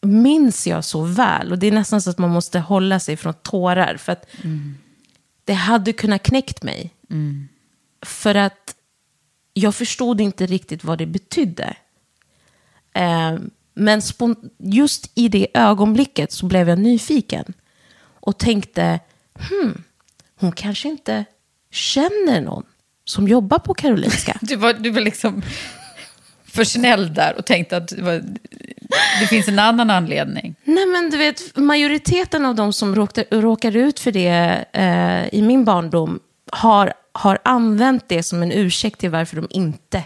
minns 0.02 0.68
jag 0.68 0.86
så 0.86 1.02
väl. 1.02 1.52
Och 1.52 1.60
det 1.60 1.68
är 1.68 1.72
nästan 1.72 2.02
så 2.02 2.10
att 2.10 2.18
man 2.18 2.30
måste 2.30 2.60
hålla 2.60 3.00
sig 3.00 3.18
från 3.18 3.34
tårar. 3.34 3.98
För 3.98 4.12
att 4.12 4.26
det 5.44 5.54
hade 5.54 5.94
kunnat 5.94 6.24
knäckt 6.24 6.64
mig. 6.64 6.94
För 8.02 8.36
att 8.36 8.76
jag 9.54 9.76
förstod 9.76 10.22
inte 10.22 10.46
riktigt 10.46 10.84
vad 10.84 10.98
det 10.98 11.06
betydde. 11.06 11.76
Eh, 12.94 13.38
men 13.74 14.02
just 14.58 15.12
i 15.16 15.28
det 15.28 15.48
ögonblicket 15.54 16.32
så 16.32 16.46
blev 16.46 16.70
jag 16.70 16.80
nyfiken. 16.80 17.54
Och 17.98 18.38
tänkte, 18.38 19.00
hmm, 19.34 19.84
hon 20.36 20.52
kanske 20.52 20.90
inte 20.90 21.26
känner 21.72 22.42
någon 22.42 22.64
som 23.06 23.28
jobbar 23.28 23.60
på 23.60 23.74
Karolinska. 23.74 24.38
Du 24.42 24.56
var, 24.56 24.74
du 24.74 24.90
var 24.90 25.02
liksom 25.02 25.42
för 26.46 26.64
snäll 26.64 27.14
där 27.14 27.36
och 27.38 27.46
tänkte 27.46 27.78
att 27.78 27.88
det, 27.88 28.02
var, 28.02 28.22
det 29.20 29.28
finns 29.28 29.48
en 29.48 29.60
annan 29.60 29.90
anledning. 29.90 30.56
Nej, 30.64 30.86
men 30.86 31.10
du 31.10 31.18
vet, 31.18 31.58
majoriteten 31.58 32.46
av 32.46 32.56
de 32.56 32.74
som 32.74 32.96
råkar, 32.96 33.26
råkar 33.42 33.76
ut 33.76 34.00
för 34.00 34.12
det 34.12 34.66
eh, 34.74 35.40
i 35.40 35.42
min 35.42 35.66
barndom 35.66 36.20
har, 36.52 36.94
har 37.12 37.40
använt 37.44 38.10
det 38.10 38.24
som 38.24 38.44
en 38.44 38.52
ursäkt 38.52 39.00
till 39.00 39.10
varför 39.10 39.36
de 39.36 39.48
inte 39.50 40.04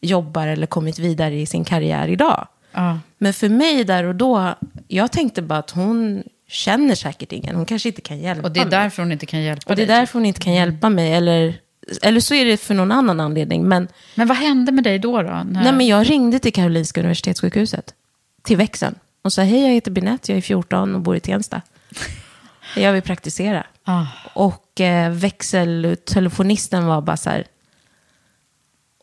jobbar 0.00 0.46
eller 0.46 0.66
kommit 0.66 0.98
vidare 0.98 1.34
i 1.34 1.46
sin 1.46 1.64
karriär 1.64 2.08
idag. 2.08 2.48
Ja. 2.72 2.98
Men 3.18 3.32
för 3.32 3.48
mig 3.48 3.84
där 3.84 4.04
och 4.04 4.14
då, 4.14 4.54
jag 4.88 5.12
tänkte 5.12 5.42
bara 5.42 5.58
att 5.58 5.70
hon 5.70 6.22
känner 6.48 6.94
säkert 6.94 7.32
ingen. 7.32 7.56
Hon 7.56 7.66
kanske 7.66 7.88
inte 7.88 8.00
kan 8.00 8.18
hjälpa 8.18 8.42
Och 8.48 8.52
det 8.52 8.60
är 8.60 8.64
mig. 8.64 8.70
därför 8.70 9.02
hon 9.02 9.12
inte 9.12 9.26
kan 9.26 9.42
hjälpa 9.42 9.70
och 9.70 9.76
det 9.76 9.82
är 9.82 9.86
dig. 9.86 9.96
därför 9.96 10.18
hon 10.18 10.26
inte 10.26 10.40
kan 10.40 10.52
hjälpa 10.54 10.90
mig. 10.90 11.12
Eller, 11.12 11.54
eller 12.02 12.20
så 12.20 12.34
är 12.34 12.44
det 12.44 12.56
för 12.56 12.74
någon 12.74 12.92
annan 12.92 13.20
anledning. 13.20 13.68
Men, 13.68 13.88
Men 14.14 14.28
vad 14.28 14.36
hände 14.36 14.72
med 14.72 14.84
dig 14.84 14.98
då? 14.98 15.22
då 15.22 15.28
när... 15.28 15.44
nej, 15.44 15.72
men 15.72 15.86
jag 15.86 16.10
ringde 16.10 16.38
till 16.38 16.52
Karolinska 16.52 17.00
Universitetssjukhuset, 17.00 17.94
till 18.42 18.56
växeln. 18.56 18.94
Och 19.22 19.32
sa, 19.32 19.42
hej 19.42 19.62
jag 19.62 19.70
heter 19.70 19.90
Binette, 19.90 20.32
jag 20.32 20.36
är 20.36 20.42
14 20.42 20.94
och 20.94 21.00
bor 21.00 21.16
i 21.16 21.20
Tensta. 21.20 21.62
Jag 22.76 22.92
vill 22.92 23.02
praktisera. 23.02 23.66
Ah. 23.84 24.06
Och 24.34 24.80
eh, 24.80 25.12
växeltelefonisten 25.12 26.86
var 26.86 27.00
bara 27.00 27.16
så 27.16 27.30
här, 27.30 27.46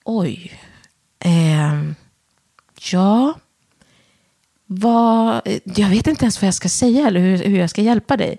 oj, 0.04 0.62
ehm, 1.20 1.96
ja, 2.92 3.34
vad, 4.66 5.42
jag 5.64 5.90
vet 5.90 6.08
inte 6.08 6.26
ens 6.26 6.42
vad 6.42 6.48
jag 6.48 6.54
ska 6.54 6.70
säga 6.70 7.08
eller 7.08 7.20
hur, 7.20 7.38
hur 7.38 7.60
jag 7.60 7.70
ska 7.70 7.82
hjälpa 7.82 8.18
dig. 8.18 8.38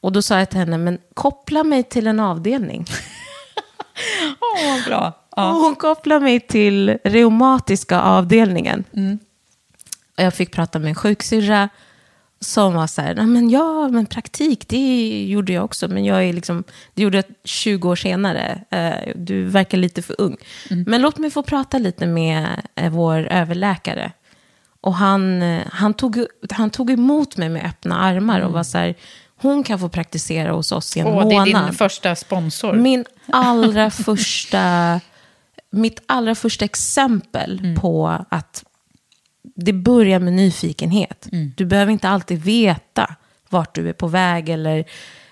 Och 0.00 0.12
då 0.12 0.22
sa 0.22 0.38
jag 0.38 0.50
till 0.50 0.58
henne, 0.58 0.78
men 0.78 0.98
koppla 1.14 1.64
mig 1.64 1.82
till 1.82 2.06
en 2.06 2.20
avdelning. 2.20 2.84
Åh, 4.40 4.72
vad 4.74 4.84
bra. 4.84 5.12
Ja. 5.36 5.50
Och 5.52 5.56
hon 5.60 5.74
kopplade 5.76 6.20
mig 6.20 6.40
till 6.40 6.98
reumatiska 7.04 8.00
avdelningen. 8.00 8.84
Och 10.16 10.22
jag 10.22 10.34
fick 10.34 10.52
prata 10.52 10.78
med 10.78 10.88
en 10.88 10.94
sjuksyrra 10.94 11.68
som 12.40 12.74
var 12.74 12.86
så 12.86 13.02
här, 13.02 13.14
"Nej, 13.14 13.26
men 13.26 13.50
ja, 13.50 13.88
men 13.88 14.06
praktik, 14.06 14.68
det 14.68 15.24
gjorde 15.28 15.52
jag 15.52 15.64
också, 15.64 15.88
men 15.88 16.04
jag 16.04 16.24
är 16.24 16.32
liksom, 16.32 16.64
det 16.94 17.02
gjorde 17.02 17.16
jag 17.16 17.24
20 17.44 17.88
år 17.88 17.96
senare. 17.96 18.62
Eh, 18.70 19.12
Du 19.16 19.44
verkar 19.44 19.78
lite 19.78 20.02
för 20.02 20.20
ung. 20.20 20.36
Men 20.86 21.02
låt 21.02 21.18
mig 21.18 21.30
få 21.30 21.42
prata 21.42 21.78
lite 21.78 22.06
med 22.06 22.46
eh, 22.74 22.90
vår 22.92 23.26
överläkare. 23.26 24.12
Och 24.80 24.94
han, 24.94 25.42
eh, 25.42 25.62
han, 25.72 25.94
tog, 25.94 26.26
han 26.50 26.70
tog 26.70 26.90
emot 26.90 27.36
mig 27.36 27.48
med 27.48 27.64
öppna 27.66 27.98
armar 27.98 28.40
och 28.40 28.52
var 28.52 28.62
så 28.64 28.78
här, 28.78 28.94
hon 29.36 29.64
kan 29.64 29.78
få 29.78 29.88
praktisera 29.88 30.52
hos 30.52 30.72
oss 30.72 30.96
i 30.96 31.00
en 31.00 31.06
Åh, 31.06 31.12
månad. 31.14 31.28
det 31.46 31.52
är 31.52 31.64
din 31.64 31.72
första 31.72 32.16
sponsor. 32.16 32.72
Min 32.72 33.04
allra 33.32 33.90
första, 34.04 35.00
mitt 35.70 36.00
allra 36.06 36.34
första 36.34 36.64
exempel 36.64 37.76
på 37.80 38.24
att 38.28 38.64
det 39.56 39.72
börjar 39.72 40.18
med 40.20 40.32
nyfikenhet. 40.32 41.28
Du 41.56 41.64
behöver 41.66 41.92
inte 41.92 42.08
alltid 42.08 42.42
veta 42.42 43.14
vart 43.48 43.74
du 43.74 43.88
är 43.88 43.92
på 43.92 44.06
väg 44.06 44.48
eller 44.48 44.84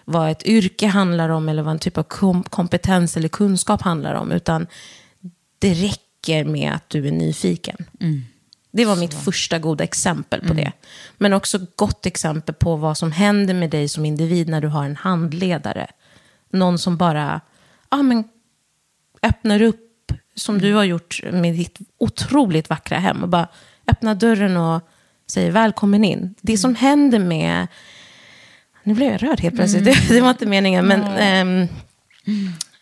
vad 0.04 0.30
ett 0.30 0.42
yrke 0.46 0.86
handlar 0.86 1.28
om 1.28 1.48
eller 1.48 1.62
vad 1.62 1.72
en 1.72 1.78
typ 1.78 1.98
av 1.98 2.02
kom- 2.02 2.42
kompetens 2.42 3.16
eller 3.16 3.28
kunskap 3.28 3.82
handlar 3.82 4.14
om. 4.14 4.32
Utan 4.32 4.66
det 5.58 5.74
räcker 5.74 6.44
med 6.44 6.72
att 6.72 6.88
du 6.90 7.06
är 7.08 7.12
nyfiken. 7.12 7.76
Det 8.76 8.84
var 8.84 8.96
mitt 8.96 9.14
första 9.14 9.58
goda 9.58 9.84
exempel 9.84 10.40
på 10.40 10.54
det. 10.54 10.72
Men 11.18 11.32
också 11.32 11.58
gott 11.76 12.06
exempel 12.06 12.54
på 12.54 12.76
vad 12.76 12.98
som 12.98 13.12
händer 13.12 13.54
med 13.54 13.70
dig 13.70 13.88
som 13.88 14.04
individ 14.04 14.48
när 14.48 14.60
du 14.60 14.68
har 14.68 14.84
en 14.84 14.96
handledare. 14.96 15.86
Någon 16.50 16.78
som 16.78 16.96
bara 16.96 17.40
ja, 17.90 18.02
men, 18.02 18.24
öppnar 19.22 19.62
upp, 19.62 20.12
som 20.34 20.58
du 20.58 20.74
har 20.74 20.84
gjort 20.84 21.20
med 21.32 21.54
ditt 21.54 21.78
otroligt 21.98 22.70
vackra 22.70 22.98
hem. 22.98 23.22
Och 23.22 23.28
bara 23.28 23.48
öppnar 23.86 24.14
dörren 24.14 24.56
och 24.56 24.82
säger 25.26 25.50
välkommen 25.50 26.04
in. 26.04 26.34
Det 26.40 26.58
som 26.58 26.74
händer 26.74 27.18
med... 27.18 27.66
Nu 28.82 28.94
blev 28.94 29.12
jag 29.12 29.22
rörd 29.22 29.40
helt 29.40 29.56
plötsligt. 29.56 29.84
Det, 29.84 30.08
det 30.08 30.20
var 30.20 30.30
inte 30.30 30.46
meningen, 30.46 30.86
men 30.86 31.02
ehm, 31.02 31.68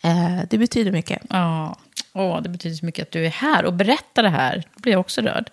eh, 0.03 0.43
det 0.49 0.57
betyder 0.57 0.91
mycket. 0.91 1.21
Ja, 1.29 1.75
Åh, 2.13 2.41
det 2.41 2.49
betyder 2.49 2.75
så 2.75 2.85
mycket 2.85 3.03
att 3.03 3.11
du 3.11 3.25
är 3.25 3.29
här 3.29 3.65
och 3.65 3.73
berättar 3.73 4.23
det 4.23 4.29
här. 4.29 4.63
Då 4.75 4.79
blir 4.81 4.93
jag 4.93 4.99
också 4.99 5.21
rörd. 5.21 5.49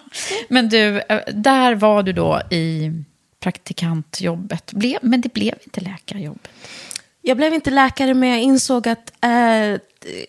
Men 0.48 0.68
du, 0.68 1.00
eh, 1.00 1.20
där 1.34 1.74
var 1.74 2.02
du 2.02 2.12
då 2.12 2.40
i 2.50 2.92
praktikantjobbet. 3.40 4.72
Ble- 4.72 4.98
Men 5.02 5.20
det 5.20 5.32
blev 5.34 5.54
inte 5.64 5.80
läkarjobbet. 5.80 6.48
Jag 7.22 7.36
blev 7.36 7.54
inte 7.54 7.70
läkare, 7.70 8.14
men 8.14 8.28
jag 8.28 8.40
insåg 8.42 8.88
att 8.88 9.12
eh, 9.24 9.78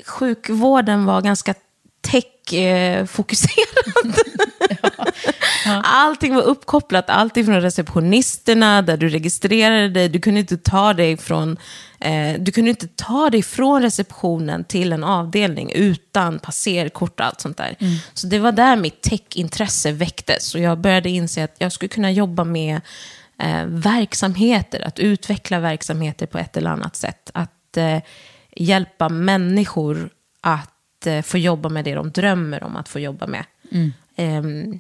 sjukvården 0.06 1.06
var 1.06 1.22
ganska 1.22 1.54
tech-fokuserad. 2.02 4.16
Allting 5.84 6.36
var 6.36 6.42
uppkopplat, 6.42 7.10
allt 7.10 7.38
ifrån 7.38 7.62
receptionisterna, 7.62 8.82
där 8.82 8.98
du 8.98 9.10
registrerade 9.10 9.90
dig. 9.90 10.10
Du 10.10 10.20
kunde 10.20 10.40
inte 10.40 10.58
ta 10.58 10.94
dig 10.94 11.18
från, 11.18 11.58
eh, 12.06 12.40
du 12.40 12.52
kunde 12.52 12.70
inte 12.70 12.88
ta 12.88 13.30
dig 13.30 13.44
från 13.44 13.82
receptionen 13.82 14.64
till 14.64 14.94
en 14.94 15.04
avdelning 15.04 15.72
utan 15.72 16.40
passerkort 16.40 17.20
och 17.20 17.26
allt 17.26 17.42
sånt 17.42 17.58
där. 17.58 17.76
Så 18.14 18.28
det 18.28 18.40
var 18.40 18.52
där 18.52 18.76
mitt 18.76 19.02
tech-intresse 19.02 19.92
väcktes. 19.92 20.56
Och 20.56 20.62
jag 20.62 20.78
började 20.80 21.10
inse 21.10 21.44
att 21.44 21.56
jag 21.58 21.72
skulle 21.72 21.90
kunna 21.90 22.12
jobba 22.12 22.44
med 22.44 22.82
eh, 23.40 23.66
verksamheter, 23.66 24.88
att 24.88 25.00
utveckla 25.00 25.60
verksamheter 25.60 26.26
på 26.26 26.38
ett 26.38 26.58
eller 26.58 26.70
annat 26.70 26.96
sätt. 26.96 27.32
Att 27.34 27.78
eh, 27.78 28.00
hjälpa 28.56 29.10
människor 29.10 30.10
att 30.42 31.08
eh, 31.08 31.22
få 31.22 31.38
jobba 31.38 31.70
med 31.70 31.86
det 31.86 31.94
de 31.94 32.12
drömmer 32.12 32.64
om 32.64 32.76
att 32.76 32.90
få 32.90 33.00
jobba 33.00 33.28
med. 33.28 33.46
Ehm, 34.16 34.80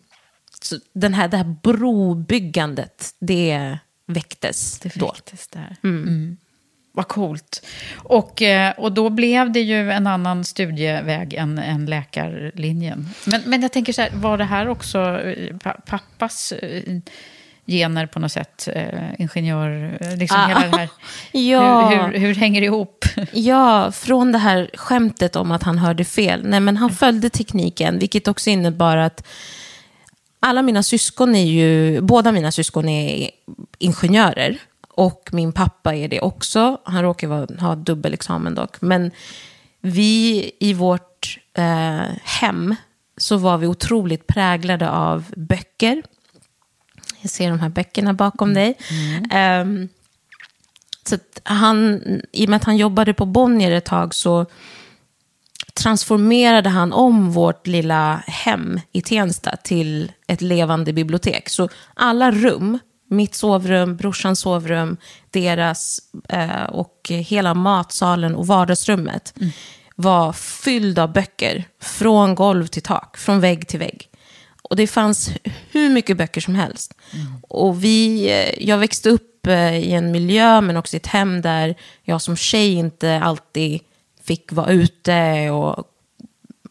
så 0.62 0.76
den 0.94 1.14
här, 1.14 1.28
det 1.28 1.38
här 1.38 1.56
brobyggandet, 1.64 3.10
det 3.20 3.78
väcktes 4.08 4.80
Det 4.80 4.96
då. 4.96 5.06
väcktes 5.12 5.48
där. 5.48 5.76
Mm. 5.84 6.38
Vad 6.96 7.08
coolt. 7.08 7.66
Och, 7.96 8.42
eh, 8.42 8.72
och 8.78 8.92
då 8.92 9.10
blev 9.10 9.52
det 9.52 9.60
ju 9.62 9.92
en 9.92 10.08
annan 10.08 10.44
studieväg 10.44 11.34
än, 11.34 11.58
än 11.60 11.86
läkarlinjen. 11.86 13.10
Men, 13.26 13.42
men 13.46 13.62
jag 13.62 13.72
tänker 13.72 13.94
så 13.94 14.02
här, 14.02 14.10
var 14.14 14.38
det 14.38 14.44
här 14.44 14.68
också 14.68 15.00
eh, 15.22 15.58
pa- 15.58 15.78
pappas 15.86 16.52
eh, 16.52 16.82
gener 17.68 18.06
på 18.06 18.20
något 18.20 18.32
sätt? 18.32 18.68
Ingenjör, 19.18 19.98
liksom 20.18 20.38
Ah, 20.40 20.48
hela 20.48 20.60
det 20.60 20.78
här. 20.78 20.90
ja. 21.32 21.90
Hur, 21.90 21.98
hur, 22.12 22.20
hur 22.20 22.36
hänger 22.36 22.62
det 22.62 22.66
ihop? 22.68 23.06
Ja, 23.32 23.92
från 23.92 24.32
det 24.32 24.38
här 24.38 24.70
skämtet 24.74 25.36
om 25.36 25.52
att 25.52 25.64
han 25.64 25.78
hörde 25.78 26.06
fel. 26.06 26.42
Nej, 26.46 26.60
men 26.60 26.78
han 26.78 26.90
följde 26.90 27.30
tekniken, 27.30 28.00
vilket 28.00 28.28
också 28.28 28.50
innebar 28.50 28.98
att 28.98 29.28
alla 30.40 30.62
mina 30.62 30.84
syskon 30.84 31.36
är 31.36 31.46
ju, 31.46 32.02
båda 32.02 32.32
mina 32.32 32.52
syskon 32.52 32.90
är 32.90 33.30
ingenjörer. 33.80 34.58
Och 34.98 35.30
min 35.32 35.52
pappa 35.52 35.96
är 35.96 36.08
det 36.08 36.22
också. 36.22 36.82
Han 36.84 37.04
råkar 37.04 37.28
vara, 37.28 37.48
ha 37.60 37.76
dubbelexamen 37.76 38.56
dock. 38.56 38.82
Men 38.82 39.12
vi 39.82 40.52
i 40.60 40.74
vårt 40.74 41.40
eh, 41.54 42.06
hem 42.24 42.76
så 43.18 43.38
var 43.38 43.58
vi 43.58 43.68
otroligt 43.68 44.28
präglade 44.28 44.90
av 44.90 45.26
böcker. 45.36 46.04
Jag 47.22 47.32
ser 47.32 47.50
de 47.50 47.60
här 47.60 47.70
böckerna 47.70 48.14
bakom 48.14 48.54
dig. 48.54 48.78
Ehm, 49.32 49.90
så 51.10 51.18
han, 51.44 52.02
i 52.32 52.46
och 52.46 52.50
med 52.50 52.58
att 52.58 52.64
han 52.64 52.78
jobbade 52.78 53.14
på 53.14 53.26
Bonnier 53.26 53.72
ett 53.72 53.86
tag 53.86 54.14
så 54.14 54.46
transformerade 55.74 56.70
han 56.70 56.94
om 56.94 57.32
vårt 57.32 57.68
lilla 57.68 58.24
hem 58.28 58.80
i 58.92 59.02
Tensta 59.02 59.56
till 59.56 60.12
ett 60.28 60.42
levande 60.42 60.94
bibliotek. 60.94 61.50
Så 61.50 61.70
alla 61.94 62.32
rum, 62.32 62.80
mitt 63.08 63.36
sovrum, 63.36 63.96
brorsans 63.96 64.40
sovrum, 64.40 64.98
deras 65.32 66.00
eh, 66.30 66.64
och 66.64 67.02
hela 67.10 67.54
matsalen 67.54 68.36
och 68.36 68.48
vardagsrummet 68.48 69.34
var 69.96 70.34
fylld 70.34 71.00
av 71.00 71.14
böcker. 71.14 71.64
Från 71.82 72.36
golv 72.36 72.68
till 72.68 72.82
tak, 72.82 73.18
från 73.18 73.40
vägg 73.40 73.68
till 73.68 73.80
vägg. 73.80 74.10
Och 74.70 74.76
det 74.76 74.88
fanns 74.88 75.30
hur 75.72 75.90
mycket 75.90 76.18
böcker 76.18 76.42
som 76.42 76.56
helst. 76.56 76.94
Och 77.42 77.84
vi, 77.84 78.30
eh, 78.32 78.68
jag 78.68 78.78
växte 78.78 79.10
upp 79.10 79.48
eh, 79.48 79.78
i 79.78 79.92
en 79.92 80.12
miljö, 80.12 80.62
men 80.62 80.78
också 80.78 80.96
i 80.96 80.98
ett 80.98 81.08
hem 81.08 81.42
där 81.42 81.76
jag 82.04 82.22
som 82.22 82.36
tjej 82.36 82.74
inte 82.74 83.20
alltid 83.24 83.82
fick 84.24 84.52
vara 84.52 84.72
ute 84.72 85.50
och, 85.50 85.84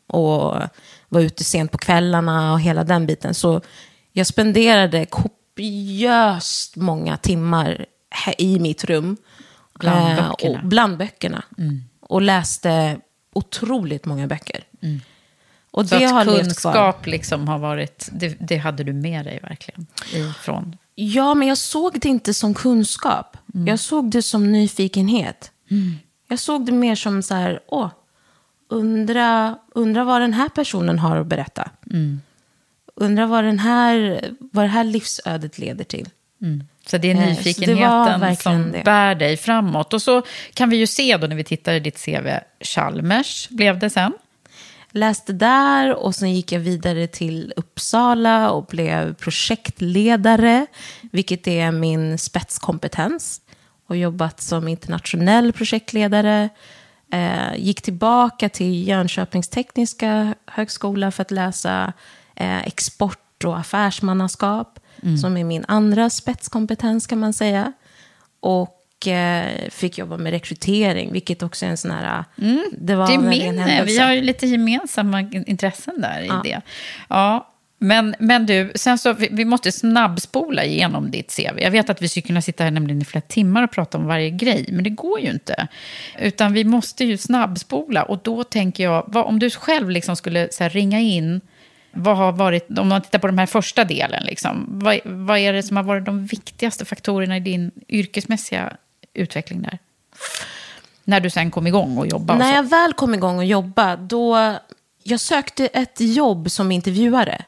och 0.07 0.63
var 1.09 1.21
ute 1.21 1.45
sent 1.45 1.73
på 1.73 1.79
kvällarna 1.79 2.53
och 2.53 2.61
hela 2.61 2.85
den 2.85 3.07
biten. 3.07 3.35
Så 3.35 3.61
jag 4.13 4.27
spenderade 4.27 5.07
kopiöst 5.55 6.77
många 6.77 7.17
timmar 7.17 7.87
i 8.39 8.59
mitt 8.59 8.85
rum. 8.85 9.17
Bland 9.79 10.19
Eh, 10.19 10.29
böckerna. 10.29 10.61
Och 10.61 10.67
bland 10.69 10.99
böckerna. 10.99 11.45
Och 12.01 12.23
läste 12.23 12.99
otroligt 13.33 14.05
många 14.05 14.27
böcker. 14.27 14.65
Och 15.71 15.89
Så 15.89 15.99
det 15.99 16.05
att 16.05 16.13
har 16.13 16.25
kunskap 16.25 17.07
liksom 17.07 17.49
har 17.49 17.59
varit, 17.59 18.09
det, 18.13 18.37
det 18.41 18.57
hade 18.57 18.85
du 18.85 18.93
med 18.93 19.25
dig 19.25 19.41
verkligen 19.43 19.87
ifrån. 20.13 20.77
Ja, 20.95 21.35
men 21.35 21.49
jag 21.49 21.59
såg 21.59 22.01
det 22.01 22.09
inte 22.09 22.35
som 22.35 22.55
kunskap. 22.55 23.37
Jag 23.67 23.79
såg 23.79 24.11
det 24.11 24.23
som 24.23 24.53
nyfikenhet. 24.53 25.51
Jag 26.29 26.39
såg 26.39 26.67
det 26.67 26.73
mer 26.73 26.95
som 26.95 27.23
så 27.23 27.35
här, 27.35 27.61
åh, 27.67 27.91
undra, 28.69 29.59
undra 29.75 30.05
vad 30.05 30.21
den 30.21 30.33
här 30.33 30.49
personen 30.49 30.99
har 30.99 31.17
att 31.17 31.27
berätta. 31.27 31.71
Undra 32.97 33.27
vad, 33.27 33.45
den 33.45 33.59
här, 33.59 34.21
vad 34.39 34.65
det 34.65 34.69
här 34.69 34.85
livsödet 34.85 35.59
leder 35.59 35.85
till. 35.85 36.09
Så 36.87 36.99
det 36.99 37.11
är 37.11 37.15
Eh, 37.15 37.21
det 37.21 37.27
nyfikenheten 37.27 38.21
verkligen 38.21 38.63
som 38.63 38.73
det. 38.73 38.83
bär 38.85 39.15
dig 39.15 39.37
framåt. 39.37 39.95
Och 39.95 40.03
så 40.03 40.23
kan 40.55 40.71
vi 40.71 40.77
ju 40.77 40.87
se 40.87 41.17
då 41.17 41.27
när 41.27 41.37
vi 41.37 41.45
tittar 41.45 41.73
i 41.75 41.81
ditt 41.81 42.05
CV, 42.05 42.29
Chalmers 42.61 43.49
blev 43.49 43.79
det 43.79 43.91
sen. 43.91 44.13
Läste 44.91 45.33
där 45.33 45.95
och 45.95 46.15
sen 46.15 46.35
gick 46.35 46.53
jag 46.53 46.61
vidare 46.61 47.07
till 47.07 47.53
Uppsala 47.57 48.51
och 48.51 48.67
blev 48.67 49.15
projektledare, 49.15 50.67
vilket 51.13 51.47
är 51.47 51.71
min 51.71 52.19
spetskompetens. 52.19 53.41
Och 53.87 53.97
jobbat 53.97 54.41
som 54.41 54.69
internationell 54.69 55.53
projektledare. 55.53 56.49
Eh, 57.13 57.57
gick 57.57 57.83
tillbaka 57.83 58.49
till 58.49 58.89
Jönköpings 58.89 59.49
tekniska 59.49 60.35
högskola 60.47 61.11
för 61.11 61.23
att 61.23 61.31
läsa 61.31 61.93
eh, 62.37 62.67
export 62.67 63.45
och 63.45 63.59
affärsmannaskap, 63.59 64.79
som 65.21 65.37
är 65.37 65.45
min 65.45 65.65
andra 65.69 66.11
spetskompetens 66.11 67.07
kan 67.07 67.19
man 67.19 67.33
säga. 67.33 67.73
Och 68.41 69.07
eh, 69.09 69.69
fick 69.71 69.99
jobba 69.99 70.17
med 70.17 70.31
rekrytering, 70.33 71.13
vilket 71.13 71.43
också 71.43 71.67
är 71.67 71.71
en 71.71 71.77
sån 71.77 71.91
här... 71.91 72.25
Det 72.73 72.95
var 72.95 73.07
Det 73.07 73.15
är 73.15 73.19
min, 73.19 73.59
händelse. 73.59 73.85
vi 73.85 73.99
har 73.99 74.13
ju 74.13 74.21
lite 74.23 74.47
gemensamma 74.47 75.21
intressen 75.21 76.01
där 76.01 76.23
i 76.23 76.31
det. 76.49 76.61
Ja, 77.09 77.51
men, 77.79 78.15
men 78.19 78.47
du, 78.47 78.73
sen 78.75 78.99
så, 78.99 79.13
vi, 79.13 79.29
vi 79.33 79.45
måste 79.45 79.73
snabbspola 79.73 80.65
igenom 80.65 81.11
ditt 81.11 81.37
CV. 81.37 81.59
Jag 81.61 81.71
vet 81.71 81.91
att 81.91 82.03
vi 82.03 82.09
skulle 82.09 82.23
kunna 82.23 82.43
sitta 82.43 82.65
här 82.65 82.71
nämligen 82.71 83.03
i 83.03 83.05
flera 83.05 83.23
timmar 83.23 83.63
och 83.63 83.71
prata 83.71 83.99
om 83.99 84.07
varje 84.07 84.31
grej, 84.31 84.67
men 84.69 84.85
det 84.85 84.91
går 84.91 85.21
ju 85.21 85.31
inte. 85.31 85.69
Utan 86.19 86.53
vi 86.53 86.65
måste 86.65 87.05
ju 87.05 87.17
snabbspola 87.17 88.03
och 88.03 88.19
då 88.23 88.45
tänker 88.45 88.85
jag, 88.85 89.05
vad, 89.07 89.25
om 89.25 89.39
du 89.39 89.51
själv 89.51 89.91
liksom 89.91 90.17
skulle 90.17 90.49
så 90.53 90.63
här, 90.63 90.71
ringa 90.71 91.01
in, 91.01 91.41
vad 91.97 92.17
har 92.17 92.33
varit, 92.33 92.79
om 92.79 92.89
man 92.89 93.03
tittar 93.03 93.19
på 93.19 93.27
den 93.27 93.39
här 93.39 93.47
första 93.47 93.85
delen, 93.85 94.25
liksom, 94.25 94.67
vad, 94.69 95.01
vad 95.05 95.39
är 95.39 95.53
det 95.53 95.63
som 95.63 95.77
har 95.77 95.85
varit 95.85 96.05
de 96.05 96.27
viktigaste 96.27 96.85
faktorerna 96.85 97.37
i 97.37 97.41
din 97.41 97.71
yrkesmässiga 97.89 98.77
utveckling 99.15 99.63
där? 99.63 99.79
När 101.05 101.21
du 101.21 101.31
sen 101.31 101.51
kom 101.51 101.67
igång 101.67 101.99
och 101.99 102.07
jobbade? 102.07 102.39
När 102.39 102.55
jag 102.55 102.63
väl 102.63 102.93
kom 102.93 103.15
igång 103.15 103.39
och 103.39 103.45
jobba, 103.45 103.97
då... 103.97 104.55
Jag 105.07 105.21
sökte 105.21 105.67
ett 105.67 106.01
jobb 106.01 106.51
som 106.51 106.73
intervjuare. 106.73 107.45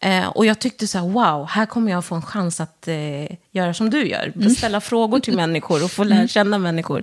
Eh, 0.00 0.28
och 0.28 0.46
jag 0.46 0.58
tyckte 0.58 0.86
så 0.86 0.98
här, 0.98 1.08
wow, 1.08 1.46
här 1.46 1.66
kommer 1.66 1.92
jag 1.92 2.04
få 2.04 2.14
en 2.14 2.22
chans 2.22 2.60
att 2.60 2.88
eh, 2.88 3.36
göra 3.50 3.74
som 3.74 3.90
du 3.90 4.08
gör. 4.08 4.50
Ställa 4.56 4.80
frågor 4.80 5.20
till 5.20 5.36
människor 5.36 5.84
och 5.84 5.90
få 5.90 6.04
lära 6.04 6.28
känna 6.28 6.58
människor. 6.58 7.02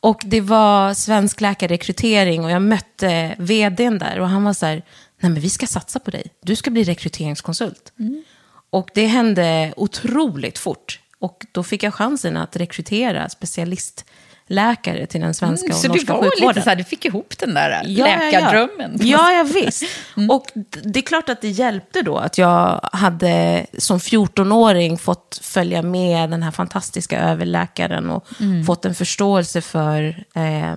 Och 0.00 0.22
det 0.24 0.40
var 0.40 0.94
svensk 0.94 1.40
läkarrekrytering 1.40 2.44
och 2.44 2.50
jag 2.50 2.62
mötte 2.62 3.34
vdn 3.38 3.98
där 3.98 4.20
och 4.20 4.28
han 4.28 4.44
var 4.44 4.52
så 4.52 4.66
här, 4.66 4.82
nej 5.22 5.32
men 5.32 5.40
vi 5.42 5.50
ska 5.50 5.66
satsa 5.66 5.98
på 5.98 6.10
dig. 6.10 6.22
Du 6.42 6.56
ska 6.56 6.70
bli 6.70 6.84
rekryteringskonsult. 6.84 7.92
Och 8.70 8.90
det 8.94 9.06
hände 9.06 9.72
otroligt 9.76 10.58
fort. 10.58 11.00
Och 11.18 11.46
då 11.52 11.62
fick 11.62 11.82
jag 11.82 11.94
chansen 11.94 12.36
att 12.36 12.56
rekrytera 12.56 13.28
specialistläkare 13.28 15.06
till 15.06 15.20
den 15.20 15.34
svenska 15.34 15.66
och 15.66 15.70
Mm, 15.70 15.80
Så 15.82 15.86
du 15.88 15.92
norska 15.94 16.12
var 16.14 16.22
sjukvården. 16.22 16.48
lite 16.48 16.62
så 16.62 16.68
här, 16.68 16.76
du 16.76 16.84
fick 16.84 17.04
ihop 17.04 17.38
den 17.38 17.54
där 17.54 17.70
Ja, 17.70 18.08
ja, 18.08 18.08
ja. 18.08 18.16
läkardrömmen. 18.18 18.98
Ja, 19.02 19.32
ja 19.32 19.42
visst. 19.54 19.82
Och 20.30 20.46
d- 20.54 20.78
det 20.84 20.98
är 21.00 21.02
klart 21.02 21.28
att 21.28 21.40
det 21.40 21.48
hjälpte 21.48 22.02
då 22.02 22.16
att 22.18 22.38
jag 22.38 22.80
hade 22.92 23.66
som 23.78 23.98
14-åring 23.98 24.98
fått 24.98 25.38
följa 25.42 25.82
med 25.82 26.30
den 26.30 26.42
här 26.42 26.50
fantastiska 26.50 27.20
överläkaren 27.20 28.10
och 28.10 28.26
fått 28.66 28.84
en 28.84 28.94
förståelse 28.94 29.60
för 29.60 30.24
eh, 30.34 30.74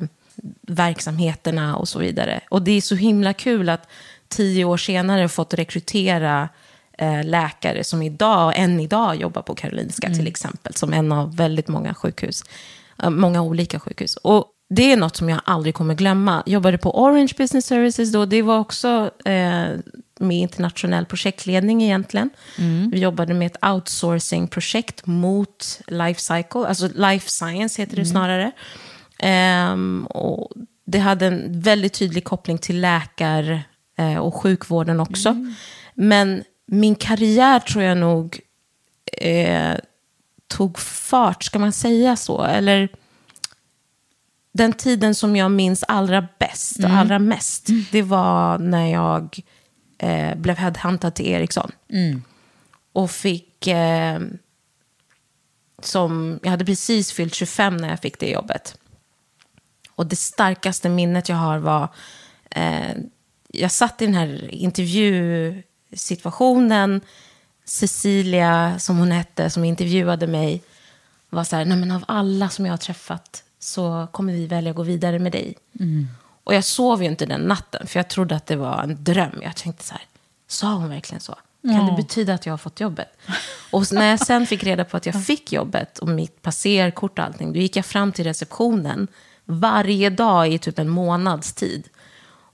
verksamheterna 0.62 1.76
och 1.76 1.88
så 1.88 2.00
vidare. 2.00 2.40
Och 2.50 2.62
det 2.62 2.72
är 2.72 2.82
så 2.82 2.96
himla 2.96 3.34
kul 3.34 3.70
att 3.70 3.88
tio 4.36 4.66
år 4.66 4.78
senare 4.78 5.30
fått 5.30 5.54
rekrytera 5.54 6.50
eh, 6.98 7.24
läkare 7.24 7.84
som 7.84 8.02
idag, 8.02 8.54
än 8.56 8.80
idag 8.80 9.16
jobbar 9.16 9.42
på 9.42 9.56
Karolinska 9.56 10.10
till 10.10 10.28
exempel, 10.28 10.74
som 10.74 10.94
en 10.94 11.12
av 11.12 11.36
väldigt 11.36 11.68
många 11.68 11.94
sjukhus. 11.94 12.44
Eh, 13.04 13.10
många 13.10 13.42
olika 13.42 13.80
sjukhus. 13.80 14.16
Och 14.16 14.46
det 14.70 14.92
är 14.92 14.98
något 14.98 15.16
som 15.16 15.30
jag 15.30 15.42
aldrig 15.46 15.76
kommer 15.76 15.94
glömma. 15.94 16.44
Jag 16.46 16.54
jobbade 16.54 16.78
på 16.78 17.04
Orange 17.04 17.34
Business 17.38 17.66
Services 17.66 18.12
då. 18.12 18.26
Det 18.26 18.42
var 18.42 18.60
också 18.60 19.12
eh, 19.26 19.68
med 20.20 20.38
internationell 20.38 21.06
projektledning 21.06 21.84
egentligen. 21.84 22.30
Vi 22.92 23.00
jobbade 23.00 23.34
med 23.34 23.46
ett 23.46 23.66
outsourcing-projekt 23.66 25.06
mot 25.06 25.82
life 25.88 26.22
cycle, 26.22 26.68
alltså 26.68 26.90
life 26.96 27.30
science 27.30 27.82
heter 27.82 27.96
det 27.96 28.06
snarare. 28.06 28.52
Ehm, 29.20 30.06
och 30.10 30.52
det 30.86 31.00
hade 31.00 31.26
en 31.26 31.62
väldigt 31.62 31.94
tydlig 31.94 32.24
koppling 32.24 32.58
till 32.58 32.82
läkar 32.82 33.64
eh, 33.98 34.18
och 34.18 34.36
sjukvården 34.36 35.00
också. 35.00 35.46
Men 35.94 36.44
min 36.68 36.96
karriär 36.96 37.60
tror 37.60 37.84
jag 37.84 37.98
nog 37.98 38.40
eh, 39.18 39.76
tog 40.48 40.80
fart, 40.80 41.44
ska 41.44 41.60
man 41.60 41.72
säga 41.72 42.16
så? 42.16 42.44
Eller 42.44 42.90
den 44.52 44.74
tiden 44.74 45.16
som 45.16 45.36
jag 45.36 45.52
minns 45.52 45.84
allra 45.88 46.28
bäst 46.40 46.84
och 46.84 46.90
allra 46.90 47.20
mest, 47.20 47.68
det 47.92 48.02
var 48.02 48.58
när 48.58 48.88
jag 48.92 49.40
eh, 49.98 50.36
blev 50.36 50.58
headhuntad 50.58 51.12
till 51.12 51.28
Ericsson. 51.28 51.72
Och 52.94 53.12
fick, 53.12 53.68
eh, 53.68 54.20
som, 55.82 56.40
jag 56.44 56.52
hade 56.52 56.66
precis 56.66 57.12
fyllt 57.12 57.34
25 57.34 57.78
när 57.78 57.90
jag 57.90 58.00
fick 58.00 58.20
det 58.20 58.30
jobbet. 58.30 58.78
Och 59.96 60.06
det 60.06 60.16
starkaste 60.16 60.90
minnet 60.90 61.30
jag 61.30 61.36
har 61.36 61.58
var, 61.58 61.90
eh, 62.52 62.96
jag 63.60 63.72
satt 63.72 64.02
i 64.02 64.06
den 64.06 64.16
här 64.16 64.54
intervjusituationen, 64.54 67.02
Cecilia, 67.66 68.80
som 68.80 68.98
hon 68.98 69.12
hette, 69.12 69.50
som 69.50 69.64
intervjuade 69.64 70.28
mig, 70.28 70.64
var 71.30 71.44
så 71.44 71.56
här, 71.56 71.66
nej 71.66 71.78
men 71.78 71.92
av 71.92 72.04
alla 72.08 72.50
som 72.50 72.66
jag 72.66 72.74
har 72.74 72.78
träffat 72.78 73.44
så 73.60 74.08
kommer 74.12 74.34
vi 74.34 74.48
välja 74.48 74.70
att 74.70 74.76
gå 74.76 74.84
vidare 74.84 75.20
med 75.20 75.32
dig. 75.32 75.56
Och 76.44 76.56
jag 76.56 76.64
sov 76.64 77.04
ju 77.04 77.10
inte 77.10 77.26
den 77.26 77.42
natten, 77.42 77.88
för 77.88 78.00
jag 78.00 78.08
trodde 78.08 78.36
att 78.36 78.46
det 78.46 78.56
var 78.56 78.84
en 78.84 79.04
dröm. 79.04 79.40
Jag 79.42 79.56
tänkte 79.56 79.84
så 79.84 79.94
här, 79.94 80.04
sa 80.48 80.74
hon 80.74 80.90
verkligen 80.90 81.22
så? 81.22 81.36
Kan 81.62 81.86
det 81.86 81.94
betyda 81.98 82.34
att 82.34 82.46
jag 82.46 82.54
har 82.54 82.58
fått 82.58 82.80
jobbet? 82.80 83.18
Och 83.72 83.92
när 83.92 84.10
jag 84.10 84.20
sen 84.20 84.48
fick 84.48 84.64
reda 84.64 84.86
på 84.86 84.98
att 84.98 85.06
jag 85.06 85.26
fick 85.26 85.52
jobbet 85.52 86.00
och 86.00 86.08
mitt 86.08 86.42
passerkort 86.42 87.20
och 87.20 87.26
allting, 87.26 87.54
då 87.54 87.60
gick 87.60 87.76
jag 87.76 87.86
fram 87.86 88.12
till 88.12 88.26
receptionen 88.26 89.08
varje 89.46 90.10
dag 90.10 90.54
i 90.54 90.58
typ 90.58 90.80
en 90.80 90.90
månads 90.90 91.54
tid. 91.54 91.90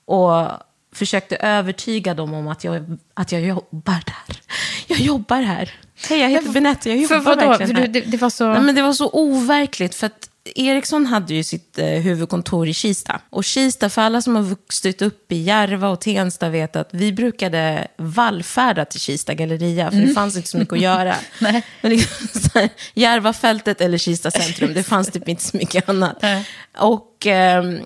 Och 0.05 0.47
försökte 0.95 1.35
övertyga 1.35 2.13
dem 2.13 2.33
om 2.33 2.47
att 2.47 2.63
jag, 2.63 2.97
att 3.13 3.31
jag 3.31 3.41
jobbar 3.41 4.03
där. 4.05 4.41
Jag 4.87 4.99
jobbar 4.99 5.41
här. 5.41 5.73
Hej, 6.09 6.19
jag 6.19 6.29
heter 6.29 6.49
Benette, 6.49 6.89
jag 6.89 7.07
För 7.07 7.15
jobbar 7.15 7.35
vadå? 7.35 7.49
verkligen 7.49 7.75
För 7.75 7.81
här. 7.81 7.87
det- 7.87 8.01
det 8.01 8.17
var 8.17 8.29
så- 8.29 8.53
Nej, 8.53 8.61
men 8.61 8.75
det 8.75 8.81
var 8.81 8.93
så 8.93 9.09
overkligt, 9.13 9.95
för 9.95 10.07
att 10.07 10.27
Ericsson 10.55 11.05
hade 11.05 11.33
ju 11.33 11.43
sitt 11.43 11.77
eh, 11.79 11.85
huvudkontor 11.87 12.67
i 12.67 12.73
Kista. 12.73 13.21
Och 13.29 13.43
Kista, 13.43 13.89
för 13.89 14.01
alla 14.01 14.21
som 14.21 14.35
har 14.35 14.43
vuxit 14.43 15.01
upp 15.01 15.31
i 15.31 15.35
Järva 15.43 15.89
och 15.89 16.01
Tensta 16.01 16.49
vet 16.49 16.75
att 16.75 16.89
vi 16.91 17.11
brukade 17.13 17.87
vallfärda 17.97 18.85
till 18.85 18.99
Kista 18.99 19.33
galleria, 19.33 19.91
för 19.91 19.97
det 19.97 20.13
fanns 20.13 20.35
inte 20.35 20.47
så 20.49 20.57
mycket 20.57 20.73
att 20.73 20.79
göra. 20.81 21.15
Nej. 21.39 21.63
Men 21.81 21.91
liksom, 21.91 22.27
här, 22.53 22.69
Järvafältet 22.93 23.81
eller 23.81 23.97
Kista 23.97 24.31
centrum, 24.31 24.73
det 24.73 24.83
fanns 24.83 25.07
typ 25.11 25.27
inte 25.29 25.43
så 25.43 25.57
mycket 25.57 25.89
annat. 25.89 26.17
Nej. 26.21 26.47
Och 26.77 27.25
ehm, 27.25 27.79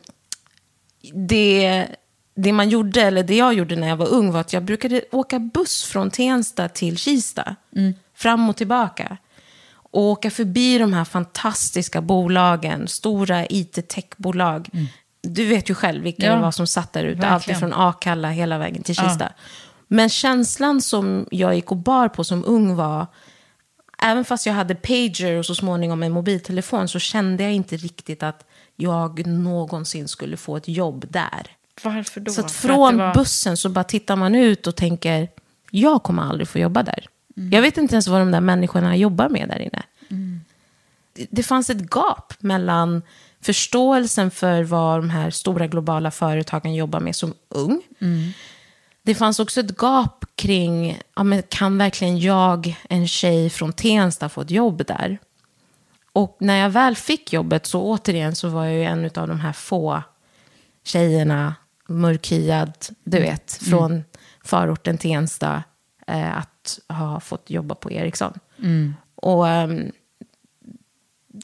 det, 1.28 1.88
det 2.36 2.52
man 2.54 2.70
gjorde, 2.70 3.02
eller 3.02 3.24
det 3.24 3.36
jag 3.36 3.54
gjorde 3.54 3.76
när 3.76 3.88
jag 3.88 3.96
var 3.98 4.08
ung, 4.08 4.32
var 4.32 4.40
att 4.40 4.54
jag 4.54 4.64
brukade 4.64 5.02
åka 5.12 5.40
buss 5.40 5.84
från 5.84 6.12
Tensta 6.12 6.68
till 6.70 6.98
Kista. 6.98 7.56
Fram 8.16 8.50
och 8.50 8.56
tillbaka. 8.56 9.18
Och 9.76 10.02
åka 10.02 10.32
förbi 10.32 10.78
de 10.78 10.94
här 10.94 11.06
fantastiska 11.06 12.02
bolagen, 12.02 12.88
stora 12.88 13.46
IT-techbolag. 13.46 14.70
Du 15.22 15.46
vet 15.46 15.70
ju 15.70 15.74
själv 15.74 16.04
vilka 16.04 16.26
Ja, 16.26 16.36
det 16.36 16.42
var 16.42 16.52
som 16.52 16.68
satt 16.68 16.94
där 16.94 17.04
ute. 17.04 17.22
verkligen. 17.22 17.56
Allt 17.56 17.60
från 17.60 17.74
Akalla 17.74 18.30
hela 18.30 18.58
vägen 18.58 18.84
till 18.84 18.96
Kista. 18.96 19.32
Men 19.88 20.10
känslan 20.10 20.82
som 20.82 21.28
jag 21.32 21.56
gick 21.56 21.72
och 21.72 21.78
bar 21.78 22.08
på 22.10 22.24
som 22.24 22.46
ung 22.46 22.76
var, 22.76 23.08
även 24.02 24.26
fast 24.26 24.46
jag 24.46 24.54
hade 24.54 24.76
pager 24.76 25.38
och 25.38 25.46
så 25.46 25.56
småningom 25.56 26.04
en 26.04 26.12
mobiltelefon, 26.12 26.88
så 26.88 27.00
kände 27.00 27.44
jag 27.44 27.54
inte 27.54 27.78
riktigt 27.78 28.24
att 28.24 28.46
jag 28.76 29.28
någonsin 29.28 30.08
skulle 30.08 30.38
få 30.38 30.58
ett 30.58 30.68
jobb 30.68 31.06
där. 31.10 31.52
Varför 31.84 32.22
då? 32.22 32.32
Så 32.32 32.42
att 32.42 32.52
från 32.52 32.98
det 32.98 33.04
var- 33.04 33.14
bussen 33.14 33.58
så 33.58 33.70
bara 33.70 33.84
tittar 33.84 34.16
man 34.16 34.36
ut 34.36 34.68
och 34.68 34.76
tänker, 34.76 35.30
jag 35.72 36.04
kommer 36.04 36.24
aldrig 36.24 36.48
få 36.48 36.60
jobba 36.60 36.84
där. 36.84 37.06
Mm. 37.38 37.52
Jag 37.52 37.62
vet 37.62 37.78
inte 37.78 37.96
ens 37.96 38.08
vad 38.08 38.22
de 38.22 38.32
där 38.32 38.42
människorna 38.42 38.96
jobbar 38.96 39.30
med 39.30 39.50
där 39.50 39.60
inne. 39.60 39.84
Det, 41.14 41.28
det 41.30 41.44
fanns 41.44 41.70
ett 41.70 41.96
gap 41.96 42.34
mellan, 42.40 43.02
förståelsen 43.42 44.32
för 44.32 44.64
vad 44.64 45.00
de 45.00 45.10
här 45.10 45.30
stora 45.30 45.68
globala 45.68 46.12
företagen 46.12 46.74
jobbar 46.76 47.00
med 47.00 47.16
som 47.16 47.34
ung. 47.50 47.82
Det 49.04 49.16
fanns 49.16 49.40
också 49.40 49.60
ett 49.60 49.82
gap 49.82 50.26
kring, 50.36 51.00
ja, 51.16 51.24
men 51.24 51.44
kan 51.50 51.78
verkligen 51.78 52.20
jag, 52.20 52.76
en 52.90 53.08
tjej 53.08 53.50
från 53.50 53.74
Tensta, 53.74 54.30
få 54.30 54.42
ett 54.42 54.52
jobb 54.52 54.86
där? 54.88 55.18
Och 56.14 56.38
när 56.40 56.58
jag 56.58 56.70
väl 56.70 56.96
fick 56.96 57.34
jobbet 57.34 57.66
så 57.66 57.82
återigen 57.82 58.36
så 58.36 58.50
var 58.50 58.66
jag 58.66 58.74
ju 58.74 58.84
en 58.84 59.06
av 59.16 59.28
de 59.28 59.40
här 59.40 59.54
få 59.54 60.04
tjejerna, 60.84 61.56
mörkhyad, 61.88 62.74
du 63.04 63.20
vet, 63.20 63.54
från 63.54 64.04
förorten 64.44 64.98
Tensta, 64.98 65.64
eh, 66.08 66.38
att 66.38 66.80
ha 66.90 67.20
fått 67.20 67.50
jobba 67.50 67.76
på 67.76 67.92
Ericsson. 67.92 68.40
Och 69.16 69.48
ehm, 69.48 69.92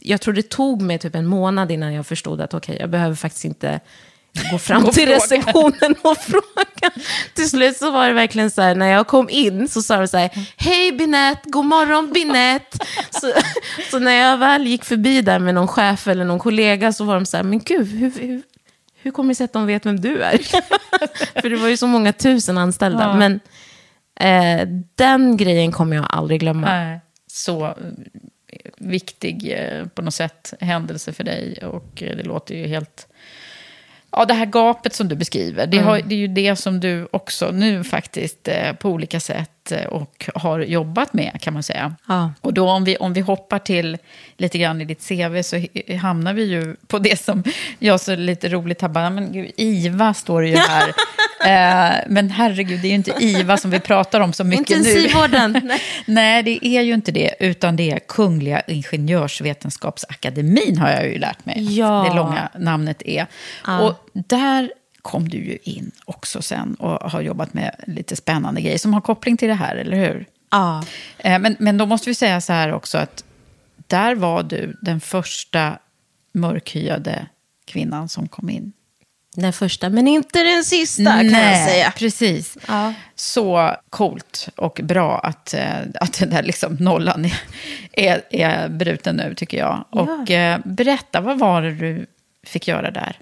jag 0.01 0.21
tror 0.21 0.33
det 0.33 0.49
tog 0.49 0.81
mig 0.81 0.99
typ 0.99 1.15
en 1.15 1.25
månad 1.25 1.71
innan 1.71 1.93
jag 1.93 2.07
förstod 2.07 2.41
att 2.41 2.53
okej, 2.53 2.77
jag 2.79 2.89
behöver 2.89 3.15
faktiskt 3.15 3.45
inte 3.45 3.79
gå 4.51 4.57
fram 4.59 4.85
till 4.85 5.07
receptionen 5.09 5.95
och 6.01 6.17
fråga. 6.21 6.91
Till 7.33 7.49
slut 7.49 7.77
så 7.77 7.91
var 7.91 8.07
det 8.07 8.13
verkligen 8.13 8.51
så 8.51 8.61
här, 8.61 8.75
när 8.75 8.87
jag 8.87 9.07
kom 9.07 9.29
in 9.29 9.67
så 9.67 9.81
sa 9.81 9.97
de 9.97 10.07
så 10.07 10.17
här, 10.17 10.29
hej 10.57 10.91
Binette, 10.91 11.49
god 11.49 11.65
morgon 11.65 12.13
Binette. 12.13 12.77
Så, 13.11 13.33
så 13.91 13.99
när 13.99 14.11
jag 14.11 14.37
väl 14.37 14.67
gick 14.67 14.85
förbi 14.85 15.21
där 15.21 15.39
med 15.39 15.55
någon 15.55 15.67
chef 15.67 16.07
eller 16.07 16.25
någon 16.25 16.39
kollega 16.39 16.93
så 16.93 17.03
var 17.03 17.13
de 17.13 17.25
så 17.25 17.37
här, 17.37 17.43
men 17.43 17.59
gud, 17.59 17.87
hur, 17.87 18.11
hur, 18.19 18.41
hur 19.01 19.11
kommer 19.11 19.29
det 19.29 19.35
sig 19.35 19.45
att 19.45 19.53
de 19.53 19.65
vet 19.65 19.85
vem 19.85 19.99
du 19.99 20.23
är? 20.23 20.37
För 21.41 21.49
det 21.49 21.55
var 21.55 21.67
ju 21.67 21.77
så 21.77 21.87
många 21.87 22.13
tusen 22.13 22.57
anställda. 22.57 23.03
Ja. 23.03 23.15
Men 23.15 23.39
eh, 24.15 24.67
den 24.95 25.37
grejen 25.37 25.71
kommer 25.71 25.95
jag 25.95 26.05
aldrig 26.09 26.39
glömma. 26.39 26.67
Nej, 26.67 26.99
så 27.27 27.65
eh, 27.65 28.71
viktig 28.77 29.53
eh, 29.57 29.85
på 29.85 30.01
något 30.01 30.13
sätt 30.13 30.53
händelse 30.59 31.13
för 31.13 31.23
dig. 31.23 31.57
Och 31.63 32.03
eh, 32.03 32.17
det 32.17 32.23
låter 32.23 32.55
ju 32.55 32.67
helt... 32.67 33.07
Ja, 34.11 34.25
det 34.25 34.33
här 34.33 34.45
gapet 34.45 34.93
som 34.93 35.07
du 35.07 35.15
beskriver, 35.15 35.67
det, 35.67 35.77
har, 35.77 36.01
det 36.01 36.15
är 36.15 36.19
ju 36.19 36.27
det 36.27 36.55
som 36.55 36.79
du 36.79 37.07
också 37.11 37.51
nu 37.51 37.83
faktiskt 37.83 38.49
på 38.79 38.89
olika 38.89 39.19
sätt 39.19 39.60
och 39.71 40.29
har 40.35 40.59
jobbat 40.59 41.13
med 41.13 41.37
kan 41.41 41.53
man 41.53 41.63
säga. 41.63 41.95
Ja. 42.07 42.33
Och 42.41 42.53
då 42.53 42.69
om 42.69 42.83
vi, 42.83 42.97
om 42.97 43.13
vi 43.13 43.21
hoppar 43.21 43.59
till 43.59 43.97
lite 44.37 44.57
grann 44.57 44.81
i 44.81 44.85
ditt 44.85 45.07
CV 45.07 45.41
så 45.41 45.65
hamnar 46.01 46.33
vi 46.33 46.43
ju 46.43 46.75
på 46.87 46.99
det 46.99 47.19
som 47.19 47.43
jag 47.79 47.99
så 47.99 48.15
lite 48.15 48.49
roligt 48.49 48.81
har 48.81 48.89
bara, 48.89 49.09
men 49.09 49.33
gud, 49.33 49.51
IVA 49.57 50.13
står 50.13 50.41
det 50.41 50.47
ju 50.47 50.57
här. 50.57 50.87
eh, 51.45 51.91
men 52.07 52.29
herregud, 52.29 52.81
det 52.81 52.87
är 52.87 52.89
ju 52.89 52.95
inte 52.95 53.13
IVA 53.19 53.57
som 53.57 53.71
vi 53.71 53.79
pratar 53.79 54.19
om 54.19 54.33
så 54.33 54.43
mycket 54.43 54.69
nu. 54.69 54.75
Intensivvården. 54.77 55.51
Nej. 55.63 55.81
Nej, 56.05 56.43
det 56.43 56.67
är 56.67 56.81
ju 56.81 56.93
inte 56.93 57.11
det, 57.11 57.35
utan 57.39 57.75
det 57.75 57.91
är 57.91 57.99
Kungliga 57.99 58.59
Ingenjörsvetenskapsakademin 58.59 60.77
har 60.77 60.89
jag 60.89 61.07
ju 61.07 61.17
lärt 61.17 61.45
mig. 61.45 61.77
Ja. 61.77 62.05
Det 62.09 62.15
långa 62.15 62.49
namnet 62.55 63.01
är. 63.05 63.27
Ja. 63.65 63.79
Och 63.79 64.09
där 64.13 64.71
kom 65.01 65.29
du 65.29 65.37
ju 65.37 65.57
in 65.63 65.91
också 66.05 66.41
sen 66.41 66.75
och 66.75 67.11
har 67.11 67.21
jobbat 67.21 67.53
med 67.53 67.75
lite 67.87 68.15
spännande 68.15 68.61
grejer 68.61 68.77
som 68.77 68.93
har 68.93 69.01
koppling 69.01 69.37
till 69.37 69.47
det 69.47 69.53
här, 69.53 69.75
eller 69.75 69.97
hur? 69.97 70.25
Ja. 70.51 70.83
Eh, 71.17 71.39
Men, 71.39 71.55
men 71.59 71.77
då 71.77 71.85
måste 71.85 72.09
vi 72.09 72.15
säga 72.15 72.41
så 72.41 72.53
här 72.53 72.73
också 72.73 72.97
att 72.97 73.23
där 73.87 74.15
var 74.15 74.43
du 74.43 74.77
den 74.81 74.99
första 75.01 75.77
mörkhyade 76.33 77.25
kvinnan 77.65 78.09
som 78.09 78.27
kom 78.27 78.49
in. 78.49 78.73
Den 79.35 79.53
första, 79.53 79.89
men 79.89 80.07
inte 80.07 80.43
den 80.43 80.63
sista 80.63 81.03
kan 81.17 81.29
jag 81.31 81.69
säga. 81.69 81.93
precis. 81.97 82.57
Ja. 82.67 82.93
Så 83.15 83.75
coolt 83.89 84.49
och 84.55 84.79
bra 84.83 85.19
att, 85.19 85.53
eh, 85.53 85.79
att 85.99 86.19
den 86.19 86.29
där 86.29 86.43
liksom 86.43 86.75
nollan 86.79 87.25
är, 87.25 87.33
är, 87.91 88.21
är 88.29 88.69
bruten 88.69 89.15
nu, 89.15 89.35
tycker 89.35 89.57
jag. 89.57 89.85
Och 89.89 90.31
eh, 90.31 90.59
berätta, 90.65 91.21
vad 91.21 91.39
var 91.39 91.61
det 91.61 91.71
du 91.71 92.05
fick 92.43 92.67
göra 92.67 92.91
där? 92.91 93.17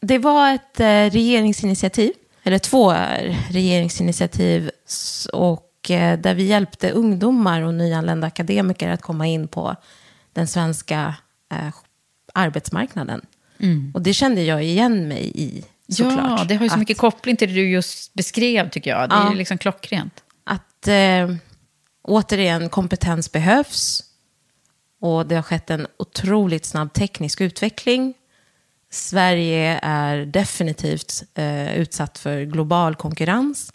Det 0.00 0.18
var 0.18 0.54
ett 0.54 0.80
eh, 0.80 0.86
regeringsinitiativ, 0.86 2.12
eller 2.42 2.58
två 2.58 2.92
eh, 2.92 3.36
regeringsinitiativ, 3.50 4.70
och 5.32 5.90
eh, 5.90 6.18
där 6.18 6.34
vi 6.34 6.42
hjälpte 6.42 6.90
ungdomar 6.90 7.62
och 7.62 7.74
nyanlända 7.74 8.26
akademiker 8.26 8.88
att 8.88 9.02
komma 9.02 9.26
in 9.26 9.48
på 9.48 9.76
den 10.32 10.46
svenska 10.46 11.14
eh, 11.52 11.74
arbetsmarknaden. 12.34 13.20
Och 13.94 14.02
det 14.02 14.12
kände 14.14 14.42
jag 14.42 14.64
igen 14.64 15.08
mig 15.08 15.32
i, 15.34 15.64
såklart. 15.88 16.38
Ja, 16.40 16.44
det 16.48 16.54
har 16.54 16.62
ju 16.62 16.68
så 16.68 16.74
Att- 16.74 16.78
mycket 16.78 16.98
koppling 16.98 17.36
till 17.36 17.48
det 17.48 17.54
du 17.54 17.70
just 17.70 18.14
beskrev, 18.14 18.70
tycker 18.70 18.90
jag. 18.90 19.08
Det 19.08 19.14
är 19.14 19.30
ju 19.30 19.36
liksom 19.36 19.58
klockrent. 19.58 20.24
att 20.44 20.88
eh, 20.88 21.34
återigen 22.02 22.68
kompetens 22.68 23.32
behövs. 23.32 24.02
Och 25.00 25.26
det 25.26 25.34
har 25.34 25.42
skett 25.42 25.70
en 25.70 25.86
otroligt 25.98 26.64
snabb 26.64 26.92
teknisk 26.92 27.40
utveckling. 27.40 28.14
Sverige 28.90 29.78
är 29.82 30.26
definitivt 30.26 31.22
eh, 31.34 31.78
utsatt 31.78 32.18
för 32.18 32.42
global 32.42 32.94
konkurrens. 32.94 33.72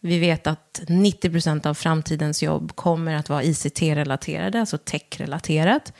Vi 0.00 0.18
vet 0.18 0.46
att 0.46 0.82
90 0.88 1.30
procent 1.30 1.66
av 1.66 1.74
framtidens 1.74 2.42
jobb 2.42 2.76
kommer 2.76 3.14
att 3.14 3.28
vara 3.28 3.42
ICT-relaterade, 3.42 4.60
alltså 4.60 4.78
tech-relaterat. 4.78 5.92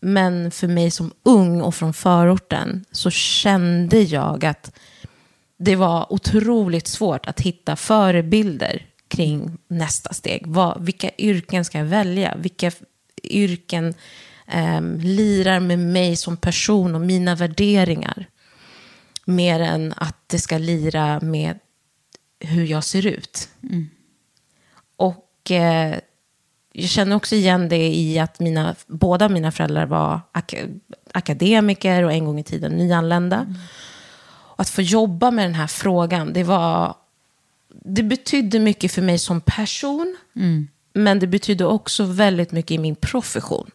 Men 0.00 0.50
för 0.50 0.68
mig 0.68 0.90
som 0.90 1.12
ung 1.22 1.60
och 1.60 1.74
från 1.74 1.94
förorten 1.94 2.84
så 2.92 3.10
kände 3.10 4.00
jag 4.00 4.44
att 4.44 4.72
det 5.58 5.76
var 5.76 6.12
otroligt 6.12 6.86
svårt 6.86 7.26
att 7.26 7.40
hitta 7.40 7.76
förebilder 7.76 8.86
kring 9.08 9.58
nästa 9.68 10.12
steg. 10.12 10.46
Vad, 10.46 10.84
vilka 10.84 11.10
yrken 11.18 11.64
ska 11.64 11.78
jag 11.78 11.84
välja? 11.84 12.34
Vilka 12.36 12.70
yrken 13.22 13.94
ehm, 14.48 14.98
lirar 15.00 15.60
med 15.60 15.78
mig 15.78 16.16
som 16.16 16.36
person 16.36 16.94
och 16.94 17.00
mina 17.00 17.34
värderingar? 17.34 18.26
Mer 19.24 19.60
än 19.60 19.94
att 19.96 20.16
det 20.26 20.38
ska 20.38 20.58
lira 20.58 21.20
med 21.20 21.58
hur 22.40 22.64
jag 22.64 22.84
ser 22.84 23.06
ut. 23.06 23.48
Och 24.96 25.50
eh, 25.50 25.98
jag 26.72 26.88
känner 26.90 27.16
också 27.16 27.34
igen 27.34 27.68
det 27.68 27.94
i 27.94 28.18
att 28.18 28.40
mina, 28.40 28.74
båda 28.86 29.28
mina 29.28 29.52
föräldrar 29.52 29.86
var 29.86 30.20
ak- 30.32 30.80
akademiker 31.12 32.02
och 32.02 32.12
en 32.12 32.24
gång 32.24 32.38
i 32.38 32.44
tiden 32.44 32.72
nyanlända. 32.72 33.54
Och 34.28 34.60
att 34.60 34.68
få 34.68 34.82
jobba 34.82 35.30
med 35.30 35.44
den 35.44 35.54
här 35.54 35.66
frågan, 35.66 36.32
det 36.32 36.44
var... 36.44 36.94
Det 37.84 38.02
betydde 38.02 38.58
mycket 38.58 38.92
för 38.92 39.02
mig 39.02 39.18
som 39.18 39.40
person, 39.40 40.16
men 40.92 41.18
det 41.18 41.26
betydde 41.26 41.64
också 41.64 42.04
väldigt 42.04 42.52
mycket 42.52 42.70
i 42.70 42.78
min 42.78 42.96
profession. 42.96 43.70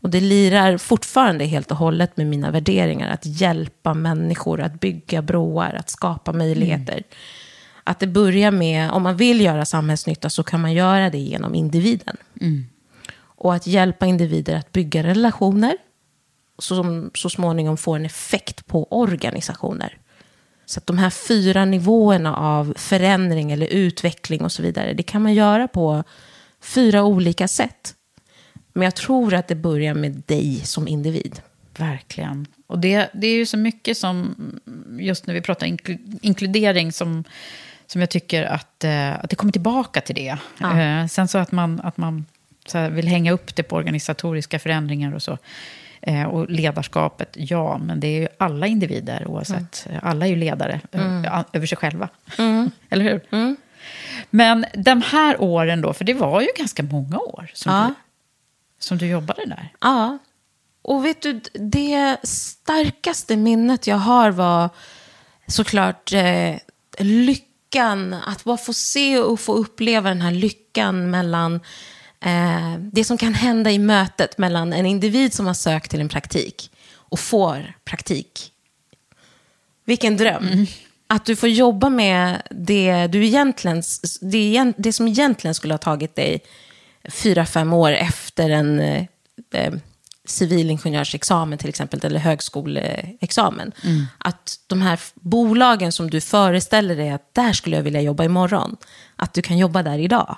Och 0.00 0.10
det 0.10 0.20
lirar 0.20 0.78
fortfarande 0.78 1.44
helt 1.44 1.70
och 1.70 1.76
hållet 1.76 2.16
med 2.16 2.26
mina 2.26 2.50
värderingar, 2.50 3.10
att 3.10 3.26
hjälpa 3.26 3.94
människor, 3.94 4.60
att 4.60 4.80
bygga 4.80 5.22
broar, 5.22 5.76
att 5.78 5.90
skapa 5.90 6.32
möjligheter. 6.32 7.02
Att 7.84 8.00
det 8.00 8.06
börjar 8.06 8.50
med, 8.50 8.90
om 8.90 9.02
man 9.02 9.16
vill 9.16 9.40
göra 9.40 9.64
samhällsnytta 9.64 10.30
så 10.30 10.42
kan 10.42 10.60
man 10.60 10.72
göra 10.72 11.10
det 11.10 11.18
genom 11.18 11.54
individen. 11.54 12.16
Och 13.22 13.54
att 13.54 13.66
hjälpa 13.66 14.06
individer 14.06 14.56
att 14.56 14.72
bygga 14.72 15.02
relationer 15.02 15.76
som 16.58 17.10
så 17.14 17.30
småningom 17.30 17.76
får 17.76 17.96
en 17.96 18.04
effekt 18.04 18.66
på 18.66 18.86
organisationer. 18.90 19.98
Så 20.66 20.78
att 20.78 20.86
de 20.86 20.98
här 20.98 21.10
fyra 21.10 21.64
nivåerna 21.64 22.36
av 22.36 22.74
förändring 22.76 23.52
eller 23.52 23.66
utveckling 23.66 24.44
och 24.44 24.52
så 24.52 24.62
vidare, 24.62 24.92
det 24.92 25.02
kan 25.02 25.22
man 25.22 25.34
göra 25.34 25.68
på 25.68 26.04
fyra 26.60 27.04
olika 27.04 27.48
sätt. 27.48 27.94
Men 28.72 28.82
jag 28.82 28.94
tror 28.94 29.34
att 29.34 29.48
det 29.48 29.54
börjar 29.54 29.94
med 29.94 30.22
dig 30.26 30.60
som 30.64 30.88
individ. 30.88 31.40
Verkligen. 31.78 32.46
Och 32.66 32.78
det, 32.78 33.10
det 33.14 33.26
är 33.26 33.34
ju 33.34 33.46
så 33.46 33.56
mycket 33.56 33.96
som, 33.96 34.34
just 34.98 35.26
när 35.26 35.34
vi 35.34 35.40
pratar 35.40 35.66
inklu- 35.66 36.18
inkludering, 36.22 36.92
som, 36.92 37.24
som 37.86 38.00
jag 38.00 38.10
tycker 38.10 38.44
att, 38.44 38.84
eh, 38.84 39.10
att 39.24 39.30
det 39.30 39.36
kommer 39.36 39.52
tillbaka 39.52 40.00
till 40.00 40.14
det. 40.14 40.36
Eh, 40.60 41.06
sen 41.06 41.28
så 41.28 41.38
att 41.38 41.52
man, 41.52 41.80
att 41.80 41.96
man 41.96 42.26
vill 42.90 43.08
hänga 43.08 43.32
upp 43.32 43.56
det 43.56 43.62
på 43.62 43.76
organisatoriska 43.76 44.58
förändringar 44.58 45.14
och 45.14 45.22
så. 45.22 45.38
Eh, 46.02 46.22
och 46.24 46.50
ledarskapet, 46.50 47.30
ja, 47.38 47.78
men 47.78 48.00
det 48.00 48.06
är 48.06 48.20
ju 48.20 48.28
alla 48.38 48.66
individer 48.66 49.26
oavsett. 49.26 49.86
Alla 50.02 50.26
är 50.26 50.30
ju 50.30 50.36
ledare 50.36 50.80
eh, 50.92 51.42
över 51.52 51.66
sig 51.66 51.78
själva. 51.78 52.08
Eller 52.90 53.04
hur? 53.04 53.20
Men 54.30 54.64
de 54.74 55.02
här 55.02 55.40
åren 55.42 55.80
då, 55.80 55.92
för 55.92 56.04
det 56.04 56.14
var 56.14 56.40
ju 56.40 56.48
ganska 56.56 56.82
många 56.82 57.18
år 57.18 57.50
som, 57.54 57.72
Ja. 57.72 57.94
Som 58.80 58.98
du 58.98 59.06
jobbade 59.06 59.46
där. 59.46 59.72
Ja. 59.80 60.18
Och 60.82 61.04
vet 61.04 61.22
du, 61.22 61.40
det 61.52 62.16
starkaste 62.22 63.36
minnet 63.36 63.86
jag 63.86 63.96
har 63.96 64.30
var 64.30 64.70
såklart 65.46 66.12
eh, 66.12 66.56
lyckan. 66.98 68.14
Att 68.14 68.44
bara 68.44 68.56
få 68.56 68.72
se 68.72 69.18
och 69.18 69.40
få 69.40 69.54
uppleva 69.54 70.08
den 70.08 70.20
här 70.20 70.32
lyckan 70.32 71.10
mellan 71.10 71.54
eh, 72.20 72.74
det 72.92 73.04
som 73.04 73.18
kan 73.18 73.34
hända 73.34 73.70
i 73.70 73.78
mötet 73.78 74.38
mellan 74.38 74.72
en 74.72 74.86
individ 74.86 75.34
som 75.34 75.46
har 75.46 75.54
sökt 75.54 75.90
till 75.90 76.00
en 76.00 76.08
praktik 76.08 76.70
och 76.92 77.20
får 77.20 77.74
praktik. 77.84 78.52
Vilken 79.84 80.16
dröm. 80.16 80.66
Att 81.06 81.24
du 81.24 81.36
får 81.36 81.48
jobba 81.48 81.88
med 81.88 82.42
det, 82.50 83.06
du 83.06 83.26
egentligen, 83.26 83.82
det, 84.20 84.72
det 84.76 84.92
som 84.92 85.08
egentligen 85.08 85.54
skulle 85.54 85.74
ha 85.74 85.78
tagit 85.78 86.16
dig 86.16 86.42
fyra, 87.08 87.46
fem 87.46 87.72
år 87.72 87.92
efter 87.92 88.50
en 88.50 88.80
eh, 88.80 89.04
eh, 89.54 89.72
civilingenjörsexamen 90.24 91.58
till 91.58 91.68
exempel, 91.68 92.00
eller 92.02 92.20
högskoleexamen. 92.20 93.72
Att 94.18 94.60
de 94.66 94.82
här 94.82 95.00
bolagen 95.14 95.92
som 95.92 96.10
du 96.10 96.20
föreställer 96.20 96.96
dig 96.96 97.10
att 97.10 97.34
där 97.34 97.52
skulle 97.52 97.76
jag 97.76 97.82
vilja 97.82 98.00
jobba 98.00 98.24
imorgon, 98.24 98.76
att 99.16 99.34
du 99.34 99.42
kan 99.42 99.58
jobba 99.58 99.82
där 99.82 99.98
idag. 99.98 100.36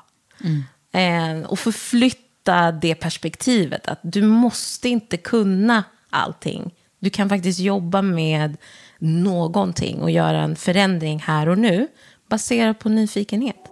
Eh, 0.92 1.46
och 1.46 1.58
förflytta 1.58 2.72
det 2.72 2.94
perspektivet, 2.94 3.88
att 3.88 4.00
du 4.02 4.22
måste 4.22 4.88
inte 4.88 5.16
kunna 5.16 5.84
allting. 6.10 6.74
Du 6.98 7.10
kan 7.10 7.28
faktiskt 7.28 7.58
jobba 7.58 8.02
med 8.02 8.56
någonting 8.98 10.00
och 10.00 10.10
göra 10.10 10.42
en 10.42 10.56
förändring 10.56 11.18
här 11.18 11.48
och 11.48 11.58
nu, 11.58 11.88
baserat 12.28 12.78
på 12.78 12.88
nyfikenhet. 12.88 13.71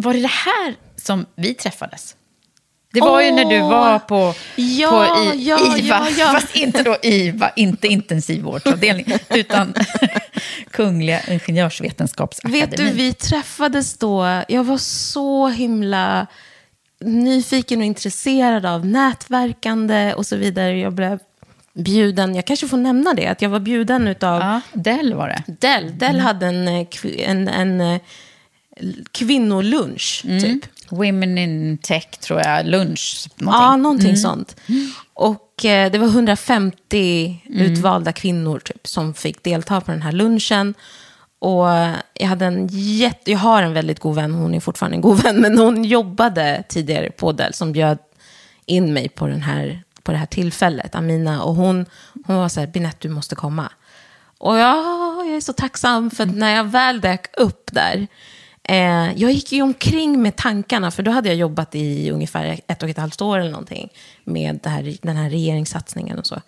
Var 0.00 0.14
det 0.14 0.20
det 0.20 0.28
här 0.28 0.74
som 0.96 1.26
vi 1.34 1.54
träffades? 1.54 2.16
Det 2.92 3.00
var 3.00 3.20
ju 3.20 3.30
när 3.30 3.44
du 3.44 3.60
var 3.60 3.98
på, 3.98 4.34
Ja, 4.56 5.08
på 5.14 5.34
I, 5.34 5.48
ja, 5.48 5.76
IVA, 5.78 6.08
ja, 6.18 6.26
fast 6.32 6.56
inte 6.56 6.82
då 6.82 6.96
IVA, 7.02 7.50
inte 7.56 7.88
intensivvårdsavdelning, 7.88 9.06
utan 9.30 9.74
Kungliga 10.70 11.20
Ingenjörsvetenskapsakademin. 11.20 12.60
Vet 12.60 12.76
du, 12.76 12.90
vi 12.90 13.12
träffades 13.12 13.98
då. 13.98 14.42
Jag 14.48 14.64
var 14.64 14.78
så 14.78 15.48
himla 15.48 16.26
nyfiken 17.00 17.78
och 17.78 17.84
intresserad 17.84 18.66
av 18.66 18.86
nätverkande 18.86 20.14
och 20.14 20.26
så 20.26 20.36
vidare. 20.36 20.78
Jag 20.78 20.92
blev 20.92 21.18
bjuden, 21.74 22.34
jag 22.34 22.44
kanske 22.44 22.68
får 22.68 22.76
nämna 22.76 23.14
det, 23.14 23.26
att 23.26 23.42
jag 23.42 23.50
var 23.50 23.60
bjuden 23.60 24.08
utav 24.08 24.40
Ja, 24.40 24.60
Dell 24.72 25.14
var 25.14 25.28
det. 25.28 25.42
Dell. 25.60 25.98
Dell 25.98 26.20
hade 26.20 26.46
en, 26.46 26.68
eh, 26.68 26.86
en, 27.18 27.48
en 27.48 28.00
kvinnolunch, 29.12 30.22
typ. 30.22 30.64
Women 30.90 31.38
in 31.38 31.78
Tech, 31.78 32.10
tror 32.20 32.40
jag, 32.40 32.66
lunch. 32.66 33.28
Ja, 33.36 33.44
Någonting. 33.44 33.82
någonting 33.82 34.16
sånt. 34.16 34.56
Och 35.14 35.64
eh, 35.64 35.92
det 35.92 35.98
var 35.98 36.06
150 36.06 37.40
utvalda 37.44 38.12
kvinnor 38.12 38.58
typ, 38.58 38.86
som 38.86 39.14
fick 39.14 39.42
delta 39.42 39.80
på 39.80 39.90
den 39.90 40.02
här 40.02 40.12
lunchen. 40.12 40.74
Och 41.38 41.72
eh, 41.72 41.94
jag, 42.14 42.26
hade 42.26 42.44
en 42.46 42.68
jätte, 42.70 43.30
jag 43.30 43.38
har 43.38 43.62
en 43.62 43.72
väldigt 43.72 44.00
god 44.00 44.14
vän, 44.14 44.34
hon 44.34 44.54
är 44.54 44.60
fortfarande 44.60 44.96
en 44.96 45.00
god 45.00 45.22
vän, 45.22 45.36
men 45.36 45.58
hon 45.58 45.84
jobbade 45.84 46.62
tidigare 46.68 47.10
på 47.10 47.32
Dell 47.32 47.54
som 47.54 47.72
bjöd 47.72 47.98
in 48.66 48.92
mig 48.92 49.08
på, 49.08 49.26
den 49.26 49.42
här, 49.42 49.82
på 50.02 50.12
det 50.12 50.18
här 50.18 50.26
tillfället, 50.26 50.94
Amina. 50.94 51.42
Och 51.42 51.54
hon, 51.54 51.86
hon 52.26 52.36
var 52.36 52.48
så 52.48 52.60
här, 52.60 52.66
Binette 52.66 52.98
du 53.00 53.08
måste 53.08 53.34
komma. 53.34 53.72
Och 54.38 54.58
ja, 54.58 54.76
jag 55.26 55.36
är 55.36 55.40
så 55.40 55.52
tacksam 55.52 56.10
för 56.10 56.22
att 56.24 56.34
när 56.36 56.56
jag 56.56 56.64
väl 56.64 57.00
dök 57.00 57.26
upp 57.36 57.70
där, 57.72 58.06
eh, 58.68 59.12
jag 59.22 59.32
gick 59.32 59.52
ju 59.52 59.62
omkring 59.62 60.22
med 60.22 60.36
tankarna, 60.36 60.90
för 60.90 61.02
då 61.02 61.10
hade 61.10 61.28
jag 61.28 61.36
jobbat 61.36 61.74
i 61.74 62.10
ungefär 62.10 62.60
ett 62.66 62.82
och 62.82 62.88
ett 62.88 62.98
halvt 62.98 63.20
år 63.22 63.38
eller 63.38 63.50
någonting 63.50 63.88
med 64.24 64.60
här, 64.66 64.96
den 65.02 65.16
här 65.16 65.30
regeringssatsningen 65.30 66.18
och 66.18 66.26
så. 66.26 66.40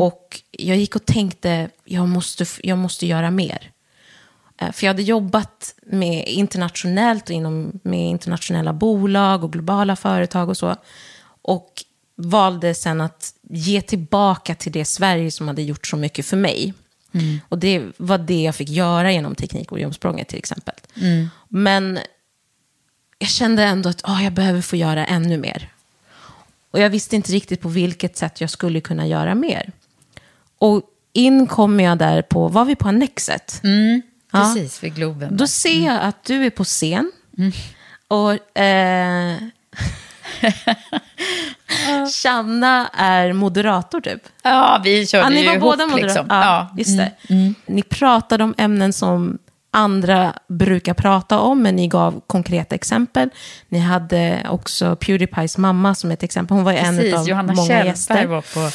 Och 0.00 0.40
jag 0.50 0.76
gick 0.76 0.96
och 0.96 1.04
tänkte, 1.04 1.68
jag 1.84 2.08
måste, 2.08 2.46
jag 2.62 2.78
måste 2.78 3.06
göra 3.06 3.30
mer. 3.30 3.70
Eh, 4.60 4.72
För 4.72 4.86
jag 4.86 4.90
hade 4.92 5.02
jobbat 5.02 5.74
med 5.86 6.28
internationellt 6.28 7.24
och 7.24 7.34
inom, 7.34 7.80
med 7.82 8.08
internationella 8.08 8.72
bolag 8.72 9.44
och 9.44 9.52
globala 9.52 9.96
företag 9.96 10.48
och 10.48 10.56
så. 10.56 10.76
Och 11.42 11.72
valde 12.16 12.74
sen 12.74 13.00
att 13.00 13.34
ge 13.50 13.80
tillbaka 13.82 14.54
till 14.54 14.72
det 14.72 14.84
Sverige 14.84 15.30
som 15.30 15.48
hade 15.48 15.62
gjort 15.62 15.86
så 15.86 15.96
mycket 15.96 16.26
för 16.26 16.36
mig. 16.36 16.74
Och 17.48 17.58
det 17.58 17.84
var 17.96 18.18
det 18.18 18.42
jag 18.42 18.54
fick 18.54 18.68
göra 18.68 19.12
genom 19.12 19.34
Teknik 19.34 19.72
och 19.72 19.80
jobbsprånget 19.80 20.28
till 20.28 20.38
exempel. 20.38 20.74
Men 21.48 21.98
jag 23.18 23.28
kände 23.30 23.62
ändå 23.64 23.88
att 23.88 24.02
åh, 24.08 24.24
jag 24.24 24.32
behöver 24.32 24.60
få 24.62 24.76
göra 24.76 25.06
ännu 25.06 25.36
mer. 25.38 25.68
Och 26.70 26.78
jag 26.80 26.90
visste 26.90 27.16
inte 27.16 27.32
riktigt 27.32 27.60
på 27.60 27.68
vilket 27.68 28.16
sätt 28.16 28.40
jag 28.40 28.50
skulle 28.50 28.80
kunna 28.80 29.06
göra 29.06 29.34
mer. 29.34 29.72
Och 30.58 30.82
in 31.12 31.46
kom 31.46 31.80
jag 31.80 31.98
där 31.98 32.22
på, 32.22 32.48
var 32.48 32.64
vi 32.64 32.76
på 32.76 32.88
Annexet? 32.88 33.60
Ja. 34.32 34.38
Precis, 34.54 34.82
vid 34.84 34.94
Globen. 34.94 35.36
Då 35.36 35.46
ser 35.46 35.86
jag 35.86 36.00
att 36.02 36.24
du 36.24 36.46
är 36.46 36.50
på 36.50 36.64
scen. 36.64 37.12
Och 38.08 38.58
eh, 38.58 39.36
Shanna 42.22 42.88
är 42.88 43.32
moderator 43.32 44.00
typ. 44.00 44.22
Ja, 44.42 44.80
vi 44.84 45.06
körde 45.06 45.24
Ja, 45.24 45.30
ni 45.30 45.40
ju 45.40 45.46
var 45.46 45.52
ihop, 45.54 45.62
båda 45.62 45.86
moderator. 45.86 46.06
liksom. 46.06 46.26
Ja, 46.30 46.44
Ja. 46.44 46.74
just 46.78 46.96
det. 46.96 47.12
Ni 47.66 47.82
pratade 47.82 48.44
om 48.44 48.54
ämnen 48.58 48.92
som 48.92 49.38
andra 49.70 50.34
brukar 50.48 50.94
prata 50.94 51.38
om, 51.38 51.62
men 51.62 51.76
ni 51.76 51.88
gav 51.88 52.20
konkreta 52.26 52.74
exempel. 52.74 53.30
Ni 53.68 53.78
hade 53.78 54.46
också 54.50 54.96
Pewdiepies 54.96 55.58
mamma 55.58 55.94
som 55.94 56.10
ett 56.10 56.22
exempel. 56.22 56.56
Hon 56.56 56.64
var 56.64 56.72
ju 56.72 56.78
en 56.78 56.96
Precis, 56.96 57.14
av 57.14 57.28
Johanna 57.28 57.52
många 57.52 57.68
Kjellberg 57.68 57.86
gäster. 57.88 58.26
var 58.26 58.40
på, 58.40 58.70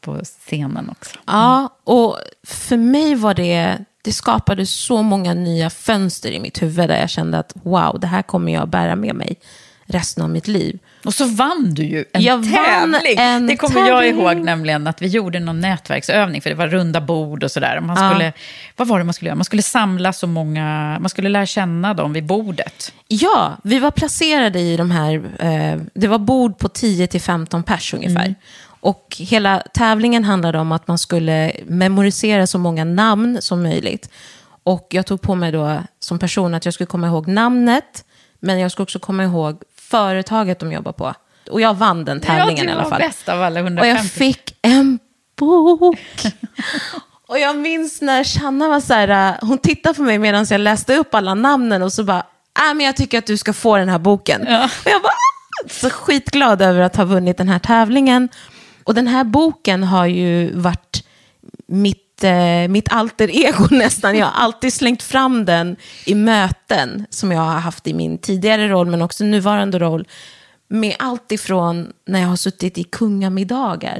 på 0.00 0.24
scenen 0.24 0.90
också. 0.90 1.16
Ja, 1.26 1.68
och 1.84 2.18
för 2.46 2.76
mig 2.76 3.14
var 3.14 3.34
det, 3.34 3.78
det 4.02 4.12
skapade 4.12 4.66
så 4.66 5.02
många 5.02 5.34
nya 5.34 5.70
fönster 5.70 6.30
i 6.30 6.40
mitt 6.40 6.62
huvud 6.62 6.88
där 6.88 7.00
jag 7.00 7.10
kände 7.10 7.38
att 7.38 7.52
wow, 7.62 8.00
det 8.00 8.06
här 8.06 8.22
kommer 8.22 8.52
jag 8.52 8.68
bära 8.68 8.96
med 8.96 9.14
mig 9.14 9.36
resten 9.86 10.22
av 10.24 10.30
mitt 10.30 10.48
liv. 10.48 10.78
Och 11.04 11.14
så 11.14 11.24
vann 11.24 11.74
du 11.74 11.82
ju 11.82 12.04
en 12.12 12.22
Jag 12.22 12.44
tävling. 12.54 13.14
en 13.18 13.46
det 13.46 13.56
kommer 13.56 13.88
jag 13.88 14.02
tävling. 14.02 14.20
ihåg 14.20 14.36
nämligen, 14.36 14.86
att 14.86 15.02
vi 15.02 15.06
gjorde 15.06 15.40
någon 15.40 15.60
nätverksövning, 15.60 16.42
för 16.42 16.50
det 16.50 16.56
var 16.56 16.68
runda 16.68 17.00
bord 17.00 17.44
och 17.44 17.50
sådär. 17.50 17.80
Man 17.80 17.96
Ja. 18.02 18.10
skulle, 18.10 18.32
Vad 18.76 18.88
var 18.88 18.98
det 18.98 19.04
man 19.04 19.14
skulle 19.14 19.28
göra? 19.28 19.36
Man 19.36 19.44
skulle 19.44 19.62
samla 19.62 20.12
så 20.12 20.26
många, 20.26 20.98
man 21.00 21.08
skulle 21.08 21.28
lära 21.28 21.46
känna 21.46 21.94
dem 21.94 22.12
vid 22.12 22.24
bordet. 22.26 22.92
Ja, 23.08 23.56
vi 23.64 23.78
var 23.78 23.90
placerade 23.90 24.60
i 24.60 24.76
de 24.76 24.90
här, 24.90 25.14
eh, 25.38 25.80
det 25.94 26.08
var 26.08 26.18
bord 26.18 26.58
på 26.58 26.68
10-15 26.68 27.62
pers 27.62 27.94
ungefär. 27.94 28.20
Mm. 28.24 28.34
Och 28.80 29.16
hela 29.18 29.62
tävlingen 29.74 30.24
handlade 30.24 30.58
om 30.58 30.72
att 30.72 30.88
man 30.88 30.98
skulle 30.98 31.52
memorisera 31.66 32.46
så 32.46 32.58
många 32.58 32.84
namn 32.84 33.38
som 33.42 33.62
möjligt. 33.62 34.10
Och 34.62 34.86
jag 34.90 35.06
tog 35.06 35.20
på 35.20 35.34
mig 35.34 35.52
då 35.52 35.78
som 36.00 36.18
person 36.18 36.54
att 36.54 36.64
jag 36.64 36.74
skulle 36.74 36.86
komma 36.86 37.06
ihåg 37.06 37.28
namnet, 37.28 38.04
men 38.40 38.58
jag 38.58 38.70
skulle 38.72 38.82
också 38.84 38.98
komma 38.98 39.24
ihåg 39.24 39.60
företaget 39.96 40.58
de 40.58 40.72
jobbar 40.72 40.92
på. 40.92 41.14
Och 41.50 41.60
jag 41.60 41.74
vann 41.74 42.04
den 42.04 42.20
tävlingen 42.20 42.64
ja, 42.64 42.70
i 42.70 42.74
alla 42.74 42.84
fall. 42.84 42.98
bäst 43.00 43.28
av 43.28 43.42
alla 43.42 43.60
Och 43.60 43.66
150. 43.66 43.88
jag 43.88 44.10
fick 44.10 44.58
en 44.62 44.98
bok. 45.38 45.98
och 47.28 47.38
jag 47.38 47.56
minns 47.56 48.02
när 48.02 48.24
Shanna 48.24 48.68
var 48.68 48.80
så 48.80 48.94
här, 48.94 49.28
äh, 49.28 49.34
hon 49.40 49.58
tittade 49.58 49.94
på 49.94 50.02
mig 50.02 50.18
medan 50.18 50.46
jag 50.50 50.60
läste 50.60 50.96
upp 50.96 51.14
alla 51.14 51.34
namnen 51.34 51.82
och 51.82 51.92
så 51.92 52.04
bara, 52.04 52.18
äh, 52.68 52.74
men 52.74 52.86
jag 52.86 52.96
tycker 52.96 53.18
att 53.18 53.26
du 53.26 53.36
ska 53.36 53.52
få 53.52 53.76
den 53.76 53.88
här 53.88 53.98
boken. 53.98 54.40
Och 54.40 54.48
jag 54.90 55.00
var 55.00 55.12
så 55.70 55.90
skitglad 55.90 56.62
över 56.62 56.80
att 56.80 56.96
ha 56.96 57.04
vunnit 57.04 57.38
den 57.38 57.48
här 57.48 57.58
tävlingen. 57.58 58.28
Och 58.84 58.94
den 58.94 59.06
här 59.06 59.24
boken 59.24 59.84
har 59.84 60.06
ju 60.06 60.52
varit 60.54 61.04
mitt, 61.68 62.05
eh, 62.24 62.68
mitt 62.68 62.92
alter 62.92 63.46
ego 63.46 63.66
nästan. 63.70 64.16
Jag 64.18 64.26
har 64.26 64.44
alltid 64.44 64.72
slängt 64.72 65.02
fram 65.02 65.44
den 65.44 65.76
i 66.04 66.14
möten 66.14 67.06
som 67.10 67.32
jag 67.32 67.40
har 67.40 67.60
haft 67.60 67.86
i 67.86 67.94
min 67.94 68.18
tidigare 68.18 68.68
roll, 68.68 68.86
men 68.86 69.02
också 69.02 69.24
nuvarande 69.24 69.78
roll. 69.78 70.06
Med 70.68 70.94
allt 70.98 71.32
ifrån 71.32 71.92
när 72.06 72.20
jag 72.20 72.28
har 72.28 72.36
suttit 72.36 72.78
i 72.78 72.84
kungamiddagar. 72.84 73.98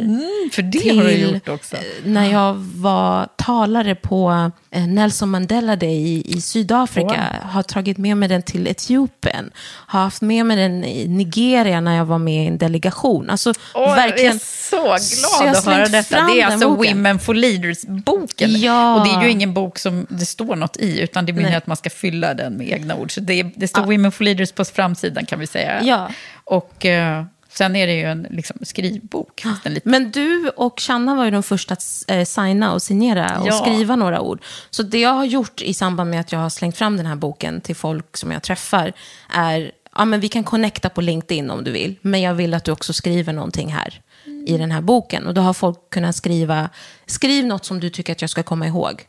för 0.52 0.62
det 0.62 0.96
har 0.98 1.04
du 1.04 1.12
gjort 1.12 1.48
också. 1.48 1.76
eh, 1.76 1.82
När 2.04 2.32
jag 2.32 2.54
var 2.54 3.28
talare 3.36 3.94
på 3.94 4.50
eh, 4.70 4.86
Nelson 4.86 5.28
Mandela 5.30 5.76
Day 5.76 5.94
i, 5.96 6.36
i 6.36 6.40
Sydafrika. 6.40 7.24
Har 7.42 7.62
tagit 7.62 7.98
med 7.98 8.16
mig 8.16 8.28
den 8.28 8.42
till 8.42 8.66
Etiopien. 8.68 9.50
Har 9.86 10.00
haft 10.00 10.22
med 10.22 10.46
mig 10.46 10.56
den 10.56 10.84
i 10.84 11.08
Nigeria 11.08 11.80
när 11.80 11.96
jag 11.96 12.04
var 12.04 12.18
med 12.18 12.44
i 12.44 12.46
en 12.46 12.58
delegation. 12.58 13.30
Alltså, 13.30 13.52
Åh, 13.74 13.94
verkligen. 13.94 14.26
Jag 14.26 14.34
är 14.34 14.38
så 14.38 14.82
glad 14.82 15.00
Så 15.02 15.44
att 15.58 15.64
höra 15.74 15.86
detta. 15.86 16.26
Det 16.26 16.40
är 16.40 16.46
alltså 16.46 16.68
boken. 16.70 16.96
Women 16.96 17.18
for 17.18 17.34
Leaders-boken. 17.34 18.60
Ja. 18.60 18.94
Och 19.00 19.06
det 19.06 19.14
är 19.14 19.22
ju 19.22 19.30
ingen 19.30 19.54
bok 19.54 19.78
som 19.78 20.06
det 20.08 20.26
står 20.26 20.56
något 20.56 20.76
i, 20.76 21.00
utan 21.00 21.26
det 21.26 21.32
menar 21.32 21.56
att 21.56 21.66
man 21.66 21.76
ska 21.76 21.90
fylla 21.90 22.34
den 22.34 22.52
med 22.52 22.68
egna 22.68 22.96
ord. 22.96 23.14
Så 23.14 23.20
det, 23.20 23.42
det 23.42 23.68
står 23.68 23.82
Women 23.82 24.12
for 24.12 24.24
Leaders 24.24 24.52
på 24.52 24.64
framsidan 24.64 25.26
kan 25.26 25.38
vi 25.40 25.46
säga. 25.46 25.82
Ja. 25.82 26.08
Och 26.46 26.86
eh, 26.86 27.24
sen 27.48 27.76
är 27.76 27.86
det 27.86 27.94
ju 27.94 28.02
en 28.04 28.26
liksom, 28.30 28.56
skrivbok. 28.62 29.44
liten 29.64 29.80
Men 29.84 30.10
du 30.10 30.48
och 30.56 30.80
Shanna 30.80 31.14
var 31.14 31.24
ju 31.24 31.30
de 31.30 31.42
första 31.42 31.72
att 31.74 31.84
eh, 32.08 32.24
signa 32.24 32.72
och 32.72 32.82
signera 32.82 33.40
och 33.40 33.48
Ja. 33.48 33.52
skriva 33.52 33.96
några 33.96 34.20
ord. 34.20 34.42
Så 34.70 34.82
det 34.82 34.98
jag 35.00 35.10
har 35.14 35.24
gjort 35.24 35.62
i 35.62 35.74
samband 35.74 36.10
med 36.10 36.20
att 36.20 36.32
jag 36.32 36.38
har 36.38 36.48
slängt 36.50 36.76
fram 36.76 36.96
den 36.96 37.06
här 37.06 37.16
boken 37.16 37.60
till 37.60 37.76
folk 37.76 38.16
som 38.16 38.32
jag 38.32 38.42
träffar 38.42 38.92
är, 39.28 39.70
ja 39.96 40.04
men 40.04 40.20
vi 40.20 40.28
kan 40.28 40.44
connecta 40.44 40.88
på 40.88 41.00
LinkedIn 41.00 41.50
om 41.50 41.64
du 41.64 41.70
vill, 41.70 41.96
men 42.02 42.20
jag 42.22 42.34
vill 42.34 42.54
att 42.54 42.64
du 42.64 42.72
också 42.72 42.92
skriver 42.92 43.32
någonting 43.32 43.72
här 43.72 44.00
i 44.46 44.58
den 44.58 44.70
här 44.72 44.80
boken. 44.80 45.26
Och 45.26 45.34
då 45.34 45.40
har 45.40 45.52
folk 45.52 45.90
kunnat 45.90 46.16
skriva, 46.16 46.68
skriv 47.06 47.46
något 47.46 47.64
som 47.64 47.80
du 47.80 47.90
tycker 47.90 48.12
att 48.12 48.20
jag 48.20 48.30
ska 48.30 48.42
komma 48.42 48.66
ihåg. 48.66 49.02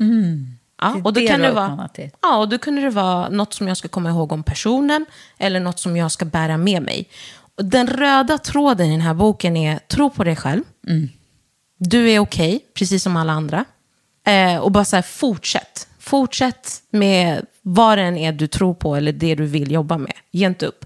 Mm. 0.00 0.46
Är 0.82 0.96
och 0.96 1.02
då 1.02 1.10
det 1.10 1.26
kan 1.26 1.40
det 1.40 1.52
vara, 1.52 1.88
ja, 2.22 2.36
och 2.36 2.48
då 2.48 2.58
kunde 2.58 2.82
det 2.82 2.90
vara 2.90 3.28
något 3.28 3.54
som 3.54 3.68
jag 3.68 3.76
ska 3.76 3.88
komma 3.88 4.10
ihåg 4.10 4.32
om 4.32 4.42
personen 4.42 5.06
eller 5.38 5.60
något 5.60 5.78
som 5.78 5.96
jag 5.96 6.12
ska 6.12 6.24
bära 6.24 6.56
med 6.56 6.82
mig. 6.82 7.08
Och 7.56 7.64
den 7.64 7.86
röda 7.86 8.38
tråden 8.38 8.86
i 8.86 8.90
den 8.90 9.00
här 9.00 9.14
boken 9.14 9.56
är 9.56 9.78
tro 9.78 10.10
på 10.10 10.24
dig 10.24 10.36
själv. 10.36 10.62
Du 11.78 12.10
är 12.10 12.18
okej, 12.18 12.60
precis 12.74 13.02
som 13.02 13.16
alla 13.16 13.32
andra. 13.32 13.64
Eh, 14.26 14.56
och 14.56 14.72
bara 14.72 14.84
så 14.84 14.96
här, 14.96 15.02
fortsätt. 15.02 15.88
Fortsätt 15.98 16.82
med 16.90 17.46
vad 17.62 17.98
det 17.98 18.02
än 18.02 18.16
är 18.16 18.32
du 18.32 18.46
tror 18.46 18.74
på 18.74 18.96
eller 18.96 19.12
det 19.12 19.34
du 19.34 19.46
vill 19.46 19.72
jobba 19.72 19.98
med. 19.98 20.12
Ge 20.30 20.46
inte 20.46 20.66
upp. 20.66 20.84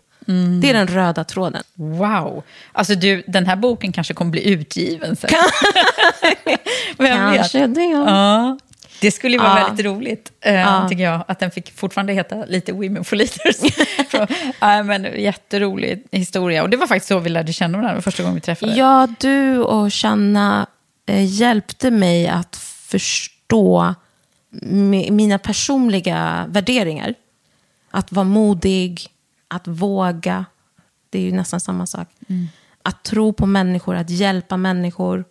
Det 0.62 0.70
är 0.70 0.74
den 0.74 0.86
röda 0.86 1.24
tråden. 1.24 1.62
Wow. 1.74 2.42
Alltså 2.72 2.94
du, 2.94 3.22
den 3.26 3.46
här 3.46 3.56
boken 3.56 3.92
kanske 3.92 4.14
kommer 4.14 4.30
bli 4.30 4.48
utgiven 4.48 5.16
sen. 5.16 5.30
Vem 6.98 7.30
vet? 7.30 7.38
Kanske 7.38 7.66
det. 7.66 7.84
Ja. 7.84 8.04
Ja, 8.06 8.58
det 9.00 9.10
skulle 9.10 9.36
ju 9.36 9.42
vara 9.42 9.58
Ja. 9.60 9.66
väldigt 9.66 9.86
roligt, 9.86 10.32
eh, 10.40 10.88
tycker 10.88 11.04
jag, 11.04 11.24
att 11.28 11.38
den 11.38 11.50
fick 11.50 11.78
fortfarande 11.78 12.12
heta 12.12 12.44
lite 12.44 12.72
Women 12.72 13.04
for 13.04 13.16
Leaders. 13.16 13.56
Ja, 14.60 14.82
men 14.82 15.04
jätterolig 15.22 16.02
historia. 16.12 16.62
Och 16.62 16.70
det 16.70 16.76
var 16.76 16.86
faktiskt 16.86 17.08
så 17.08 17.18
vi 17.18 17.30
lärde 17.30 17.52
känna 17.52 17.78
varandra 17.78 18.02
första 18.02 18.22
gången 18.22 18.34
vi 18.34 18.40
träffades. 18.40 18.76
Ja, 18.76 19.08
du 19.20 19.58
och 19.58 19.94
Shanna 19.94 20.66
eh, 21.06 21.24
hjälpte 21.24 21.90
mig 21.90 22.28
att 22.28 22.56
förstå 22.56 23.94
mi- 24.62 25.10
mina 25.10 25.38
personliga 25.38 26.46
värderingar. 26.48 27.14
Att 27.90 28.12
vara 28.12 28.24
modig, 28.24 29.00
att 29.48 29.66
våga. 29.68 30.44
Det 31.10 31.18
är 31.18 31.22
ju 31.22 31.32
nästan 31.32 31.60
samma 31.60 31.86
sak. 31.86 32.08
Att 32.82 33.02
tro 33.04 33.32
på 33.32 33.46
människor, 33.46 33.96
att 33.96 34.10
hjälpa 34.10 34.56
människor. 34.56 35.24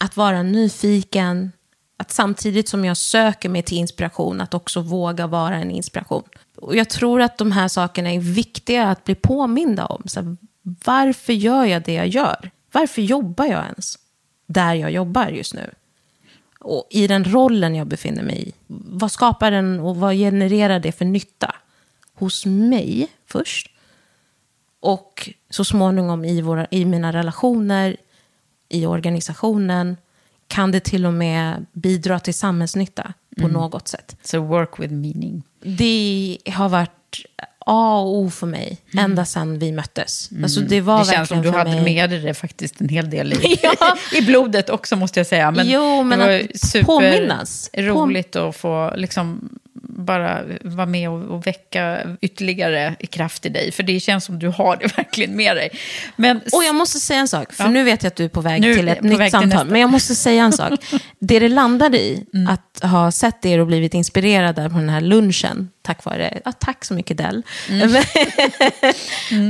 Att 0.00 0.16
vara 0.16 0.42
nyfiken. 0.42 1.52
Att 1.96 2.10
samtidigt 2.10 2.68
som 2.68 2.84
jag 2.84 2.96
söker 2.96 3.48
mig 3.48 3.62
till 3.62 3.78
inspiration, 3.78 4.40
att 4.40 4.54
också 4.54 4.80
våga 4.80 5.26
vara 5.26 5.56
en 5.56 5.70
inspiration. 5.70 6.22
Och 6.56 6.76
jag 6.76 6.90
tror 6.90 7.20
att 7.20 7.38
de 7.38 7.52
här 7.52 7.68
sakerna 7.68 8.12
är 8.12 8.20
viktiga 8.20 8.86
att 8.86 9.04
bli 9.04 9.14
påminda 9.14 9.86
om. 9.86 10.02
Så 10.06 10.20
här, 10.20 10.36
varför 10.62 11.32
gör 11.32 11.64
jag 11.64 11.82
det 11.82 11.92
jag 11.92 12.08
gör? 12.08 12.50
Varför 12.72 13.02
jobbar 13.02 13.44
jag 13.44 13.64
ens 13.64 13.98
där 14.46 14.74
jag 14.74 14.90
jobbar 14.90 15.28
just 15.28 15.54
nu? 15.54 15.70
Och 16.60 16.86
i 16.90 17.06
den 17.06 17.24
rollen 17.24 17.74
jag 17.74 17.86
befinner 17.86 18.22
mig 18.22 18.48
i. 18.48 18.52
Vad 18.66 19.12
skapar 19.12 19.50
den 19.50 19.80
och 19.80 19.96
vad 19.96 20.14
genererar 20.14 20.80
det 20.80 20.92
för 20.92 21.04
nytta? 21.04 21.54
Hos 22.14 22.46
mig 22.46 23.08
först. 23.26 23.70
Och 24.80 25.30
så 25.50 25.64
småningom 25.64 26.24
i, 26.24 26.40
våra, 26.40 26.66
i 26.70 26.84
mina 26.84 27.12
relationer, 27.12 27.96
i 28.68 28.86
organisationen. 28.86 29.96
Kan 30.54 30.72
det 30.72 30.80
till 30.80 31.06
och 31.06 31.12
med 31.12 31.66
bidra 31.72 32.20
till 32.20 32.34
samhällsnytta 32.34 33.12
på 33.40 33.48
något 33.48 33.88
sätt. 33.88 34.16
Så 34.22 34.40
work 34.40 34.78
with 34.78 34.92
meaning. 34.92 35.42
Det 35.62 36.38
har 36.54 36.68
varit 36.68 36.90
A 37.66 37.98
och 38.00 38.18
O 38.18 38.30
för 38.30 38.46
mig 38.46 38.78
ända 38.98 39.24
sedan 39.24 39.58
vi 39.58 39.72
möttes. 39.72 40.30
Alltså 40.42 40.60
det 40.60 40.80
var 40.80 40.94
Mm. 40.94 41.06
Det 41.06 41.12
känns 41.12 41.28
som 41.28 41.42
du 41.42 41.50
hade 41.50 41.70
mig... 41.70 41.84
med 41.84 42.10
dig 42.10 42.20
det 42.20 42.34
faktiskt 42.34 42.80
en 42.80 42.88
hel 42.88 43.10
del 43.10 43.32
i, 43.32 43.58
Ja. 43.62 43.96
i 44.18 44.22
blodet 44.22 44.70
också 44.70 44.96
måste 44.96 45.20
jag 45.20 45.26
säga. 45.26 45.50
Men 45.50 45.68
Jo, 45.68 46.02
men 46.02 46.18
det 46.18 46.24
var 46.26 46.80
att 46.80 46.86
påminnas. 46.86 47.70
roligt 47.76 48.36
att 48.36 48.56
få 48.56 48.92
liksom 48.96 49.58
bara 49.96 50.42
vara 50.62 50.86
med 50.86 51.10
och, 51.10 51.22
och 51.22 51.46
väcka 51.46 52.00
ytterligare 52.20 52.96
kraft 53.10 53.46
i 53.46 53.48
dig. 53.48 53.72
För 53.72 53.82
det 53.82 54.00
känns 54.00 54.24
som 54.24 54.38
du 54.38 54.48
har 54.48 54.76
det 54.76 54.86
verkligen 54.96 55.36
med 55.36 55.56
dig. 55.56 55.70
Men 56.16 56.40
Och 56.52 56.64
jag 56.64 56.74
måste 56.74 56.98
säga 57.00 57.20
en 57.20 57.28
sak, 57.28 57.52
för 57.52 57.64
Ja. 57.64 57.70
nu 57.70 57.84
vet 57.84 58.02
jag 58.02 58.10
att 58.10 58.16
du 58.16 58.24
är 58.24 58.28
på 58.28 58.40
väg 58.40 58.60
Nu 58.60 58.74
till 58.74 58.88
ett 58.88 59.02
nytt 59.02 59.30
samtal. 59.30 59.66
Men 59.70 59.80
jag 59.80 59.90
måste 59.90 60.14
säga 60.14 60.44
en 60.44 60.52
sak. 60.52 60.72
Det 61.18 61.38
det 61.38 61.48
landade 61.48 61.98
i, 61.98 62.26
att 62.48 62.90
ha 62.90 63.10
sett 63.10 63.46
er 63.46 63.58
och 63.58 63.66
blivit 63.66 63.94
inspirerade 63.94 64.70
på 64.70 64.76
den 64.76 64.88
här 64.88 65.00
lunchen, 65.00 65.70
tack 65.82 66.04
vare, 66.04 66.40
ja, 66.44 66.52
tack 66.52 66.84
så 66.84 66.94
mycket 66.94 67.16
Dell. 67.18 67.42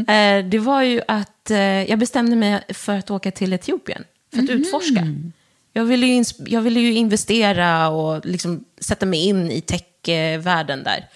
Eh, 0.09 0.45
det 0.45 0.59
var 0.59 0.83
ju 0.83 1.01
att 1.09 1.51
eh, 1.51 1.59
jag 1.59 1.99
bestämde 1.99 2.37
mig 2.37 2.61
för 2.69 2.97
att 2.99 3.11
åka 3.11 3.31
till 3.31 3.53
Etiopien, 3.53 4.05
för 4.35 4.43
att 4.43 4.51
utforska. 4.51 5.07
Jag 5.73 5.85
ville, 5.85 6.07
ju 6.07 6.25
jag 6.47 6.61
ville 6.61 6.81
ju 6.81 6.95
investera 6.95 7.89
och 7.89 8.27
liksom 8.27 8.65
sätta 8.81 9.07
mig 9.07 9.27
in 9.27 9.51
i 9.51 9.61
techvärlden 10.05 10.85
där. 10.85 11.09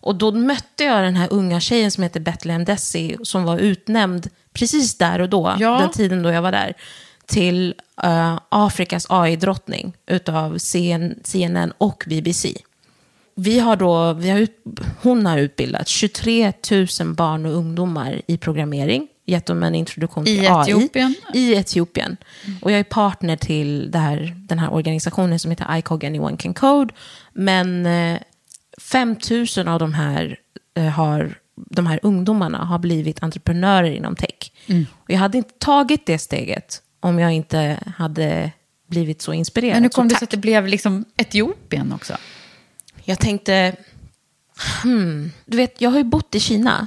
Och 0.00 0.14
då 0.14 0.32
mötte 0.32 0.84
jag 0.84 1.04
den 1.04 1.16
här 1.16 1.28
unga 1.32 1.60
tjejen 1.60 1.90
som 1.90 2.02
heter 2.02 2.20
Bethlehem 2.20 2.64
Desi, 2.64 3.16
som 3.22 3.44
var 3.44 3.58
utnämnd 3.58 4.28
precis 4.52 4.98
där 4.98 5.20
och 5.20 5.28
då, 5.28 5.56
Ja. 5.58 5.78
den 5.78 5.90
tiden 5.90 6.22
då 6.22 6.30
jag 6.30 6.42
var 6.42 6.52
där, 6.52 6.74
till 7.26 7.74
eh, 8.02 8.38
Afrikas 8.48 9.06
AI-drottning 9.08 9.92
utav 10.06 10.58
CN, 10.58 11.14
CNN 11.24 11.72
och 11.78 12.04
BBC. 12.06 12.54
Vi 13.34 13.58
har 13.58 13.76
då, 13.76 14.12
vi 14.12 14.30
har 14.30 14.38
ut, 14.38 14.58
hon 15.02 15.26
har 15.26 15.38
utbildat 15.38 15.88
23 15.88 16.52
000 16.70 16.86
barn 17.14 17.46
och 17.46 17.52
ungdomar 17.52 18.22
i 18.26 18.36
programmering, 18.36 19.08
gett 19.26 19.46
dem 19.46 19.62
en 19.62 19.74
introduktion 19.74 20.24
till 20.24 20.44
I 20.44 20.46
AI. 20.48 20.70
Etiopien? 20.70 21.14
I 21.34 21.54
Etiopien. 21.54 22.16
Och 22.62 22.70
jag 22.72 22.78
är 22.80 22.84
partner 22.84 23.36
till 23.36 23.90
här, 23.94 24.34
den 24.36 24.58
här 24.58 24.72
organisationen 24.74 25.38
som 25.38 25.50
heter 25.50 25.76
ICOG 25.76 26.04
Anyone 26.04 26.36
Can 26.36 26.54
Code. 26.54 26.94
Men 27.32 27.86
eh, 27.86 28.18
5 28.80 29.16
000 29.56 29.68
av 29.68 29.78
de 29.78 29.94
här, 29.94 30.36
eh, 30.74 30.84
har, 30.84 31.34
de 31.56 31.86
här 31.86 32.00
ungdomarna 32.02 32.58
har 32.64 32.78
blivit 32.78 33.22
entreprenörer 33.22 33.90
inom 33.90 34.16
tech. 34.16 34.52
Och 34.92 35.10
jag 35.10 35.18
hade 35.18 35.38
inte 35.38 35.54
tagit 35.58 36.06
det 36.06 36.18
steget 36.18 36.82
om 37.00 37.18
jag 37.18 37.32
inte 37.32 37.78
hade 37.96 38.52
blivit 38.86 39.22
så 39.22 39.32
inspirerad. 39.32 39.76
Men 39.76 39.82
hur 39.82 39.90
Så 39.90 39.94
kom 39.94 40.08
det 40.08 40.14
sig 40.16 40.24
att 40.24 40.30
det 40.30 40.36
blev 40.36 40.66
liksom 40.66 41.04
Etiopien 41.16 41.92
också? 41.92 42.16
Jag 43.04 43.18
tänkte, 43.18 43.76
hmm, 44.82 45.30
du 45.46 45.56
vet, 45.56 45.80
jag 45.80 45.90
har 45.90 45.98
ju 45.98 46.04
bott 46.04 46.34
i 46.34 46.40
Kina. 46.40 46.86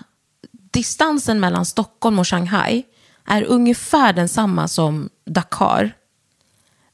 Distansen 0.52 1.40
mellan 1.40 1.66
Stockholm 1.66 2.20
och 2.20 2.28
Shanghai 2.28 2.84
är 3.26 3.44
ungefär 3.44 4.14
densamma 4.14 4.68
som 4.68 5.10
Dakar, 5.26 5.92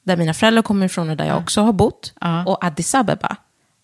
där 0.03 0.17
mina 0.17 0.33
föräldrar 0.33 0.61
kommer 0.61 0.85
ifrån 0.85 1.09
och 1.09 1.17
där 1.17 1.25
jag 1.25 1.37
också 1.37 1.61
har 1.61 1.73
bott, 1.73 2.13
Ja. 2.21 2.45
och 2.45 2.65
Addis 2.65 2.95
Abeba. 2.95 3.35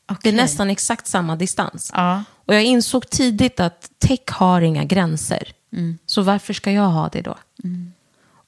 Det 0.10 0.16
Okej. 0.16 0.32
är 0.32 0.36
nästan 0.36 0.70
exakt 0.70 1.08
samma 1.08 1.36
distans. 1.36 1.92
Ja. 1.94 2.24
Och 2.46 2.56
jag 2.56 2.64
insåg 2.64 3.10
tidigt 3.10 3.60
att 3.60 3.92
tech 3.98 4.20
har 4.28 4.62
inga 4.62 4.84
gränser. 4.84 5.52
Mm. 5.74 5.98
Så 6.06 6.22
varför 6.22 6.54
ska 6.54 6.72
jag 6.72 6.90
ha 6.90 7.10
det 7.10 7.22
då? 7.22 7.38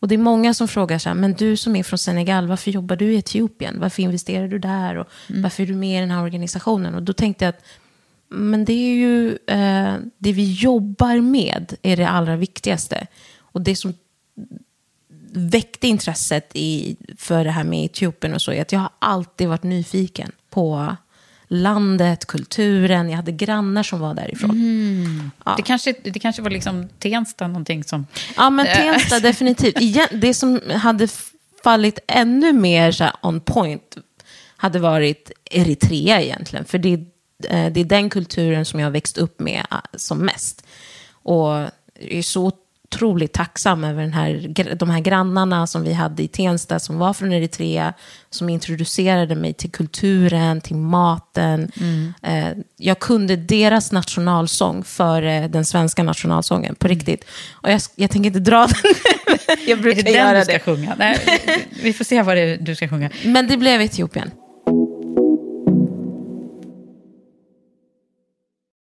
Och 0.01 0.07
det 0.07 0.16
är 0.16 0.20
många 0.20 0.53
som 0.53 0.68
frågar 0.68 0.99
så 0.99 1.09
här, 1.09 1.16
men 1.16 1.34
du 1.34 1.57
som 1.57 1.76
är 1.76 1.84
från 1.84 1.97
Senegal, 1.97 2.47
varför 2.47 2.72
jobbar 2.72 2.95
du 2.95 3.14
i 3.14 3.18
Etiopien? 3.18 3.80
Varför 3.80 4.03
investerar 4.03 4.47
du 4.47 4.59
där? 4.59 4.95
Och 4.95 5.07
Mm. 5.30 5.41
Varför 5.41 5.64
är 5.64 5.68
du 5.68 5.76
med 5.76 5.97
i 5.97 5.99
den 5.99 6.12
här 6.12 6.24
organisationen? 6.24 6.95
Och 6.95 7.03
då 7.03 7.14
tänkte 7.14 7.45
jag 7.45 7.49
att 7.49 7.64
men 8.34 8.66
det 8.66 8.74
är 8.74 8.95
ju 8.95 9.38
eh, 9.47 9.95
det 10.18 10.34
vi 10.34 10.53
jobbar 10.53 11.22
med 11.22 11.74
är 11.82 11.97
det 11.97 12.09
allra 12.09 12.36
viktigaste. 12.36 13.07
Och 13.39 13.62
det 13.62 13.76
som 13.76 13.93
väckte 15.34 15.88
intresset 15.88 16.51
i, 16.53 16.97
för 17.18 17.43
det 17.43 17.51
här 17.51 17.64
med 17.64 17.86
Etiopien 17.86 18.34
och 18.34 18.41
så 18.41 18.51
är 18.51 18.62
att 18.62 18.72
jag 18.72 18.80
har 18.80 18.89
alltid 18.99 19.47
varit 19.47 19.64
nyfiken 19.64 20.32
på 20.49 20.95
landet, 21.53 22.25
kulturen. 22.25 23.09
Jag 23.09 23.15
hade 23.15 23.31
grannar 23.31 23.83
som 23.83 23.99
var 23.99 24.13
därifrån. 24.13 25.31
Ja. 25.45 25.53
Det, 25.57 25.63
kanske, 25.63 25.95
det 26.03 26.19
kanske 26.19 26.41
var 26.41 26.49
liksom 26.49 26.89
Tensta 26.99 27.47
någonting 27.47 27.83
som... 27.83 28.07
Ja, 28.37 28.49
men 28.49 28.67
Eh. 28.67 28.73
Tensta 28.77 29.19
definitivt. 29.29 29.81
Igen, 29.81 30.07
det 30.11 30.33
som 30.33 30.59
hade 30.75 31.07
fallit 31.63 31.99
ännu 32.07 32.53
mer 32.53 32.91
så 32.91 33.05
on 33.21 33.39
point 33.41 33.97
hade 34.57 34.79
varit 34.79 35.31
Eritrea 35.51 36.21
egentligen. 36.21 36.65
För 36.65 36.77
det, 36.77 36.93
är- 36.93 37.05
eh, 37.65 37.71
det 37.71 37.79
är 37.81 37.85
den 37.85 38.09
kulturen 38.09 38.65
som 38.65 38.79
jag 38.79 38.87
har 38.87 38.91
växt 38.91 39.17
upp 39.17 39.39
med 39.39 39.65
eh, 39.71 39.77
som 39.95 40.17
mest. 40.17 40.65
Och 41.11 41.47
jag 41.47 41.71
är 41.99 42.21
så 42.21 42.51
otroligt 42.91 43.33
tacksam 43.33 43.83
över 43.83 44.01
den 44.01 44.13
här, 44.13 44.75
de 44.75 44.89
här 44.89 44.99
grannarna 44.99 45.67
som 45.67 45.83
vi 45.83 45.93
hade 45.93 46.23
i 46.23 46.27
Tensta 46.27 46.79
som 46.79 46.97
var 46.97 47.13
från 47.13 47.33
Eritrea, 47.33 47.93
som 48.29 48.49
introducerade 48.49 49.35
mig 49.35 49.53
till 49.53 49.71
kulturen, 49.71 50.61
till 50.61 50.75
maten. 50.75 51.71
Eh, 52.23 52.47
jag 52.77 52.99
kunde 52.99 53.35
deras 53.35 53.91
nationalsång 53.91 54.83
före 54.83 55.47
den 55.47 55.65
svenska 55.65 56.03
nationalsången, 56.03 56.75
på 56.75 56.87
riktigt. 56.87 57.25
Och 57.51 57.71
jag, 57.71 57.81
jag 57.95 58.11
tänker 58.11 58.27
inte 58.27 58.39
dra 58.39 58.67
den 58.67 58.93
jag 59.67 59.79
Är 59.79 59.81
brukar 59.81 60.03
det 60.03 60.11
den 60.11 60.13
göra 60.13 60.37
du 60.37 60.43
ska 60.43 60.53
det. 60.53 60.59
sjunga? 60.59 60.95
Nej, 60.97 61.17
vi 61.83 61.93
får 61.93 62.05
se 62.05 62.21
vad 62.21 62.37
det 62.37 62.41
är 62.41 62.57
du 62.57 62.75
ska 62.75 62.87
sjunga. 62.87 63.09
Men 63.25 63.47
det 63.47 63.57
blev 63.57 63.81
Etiopien. 63.81 64.31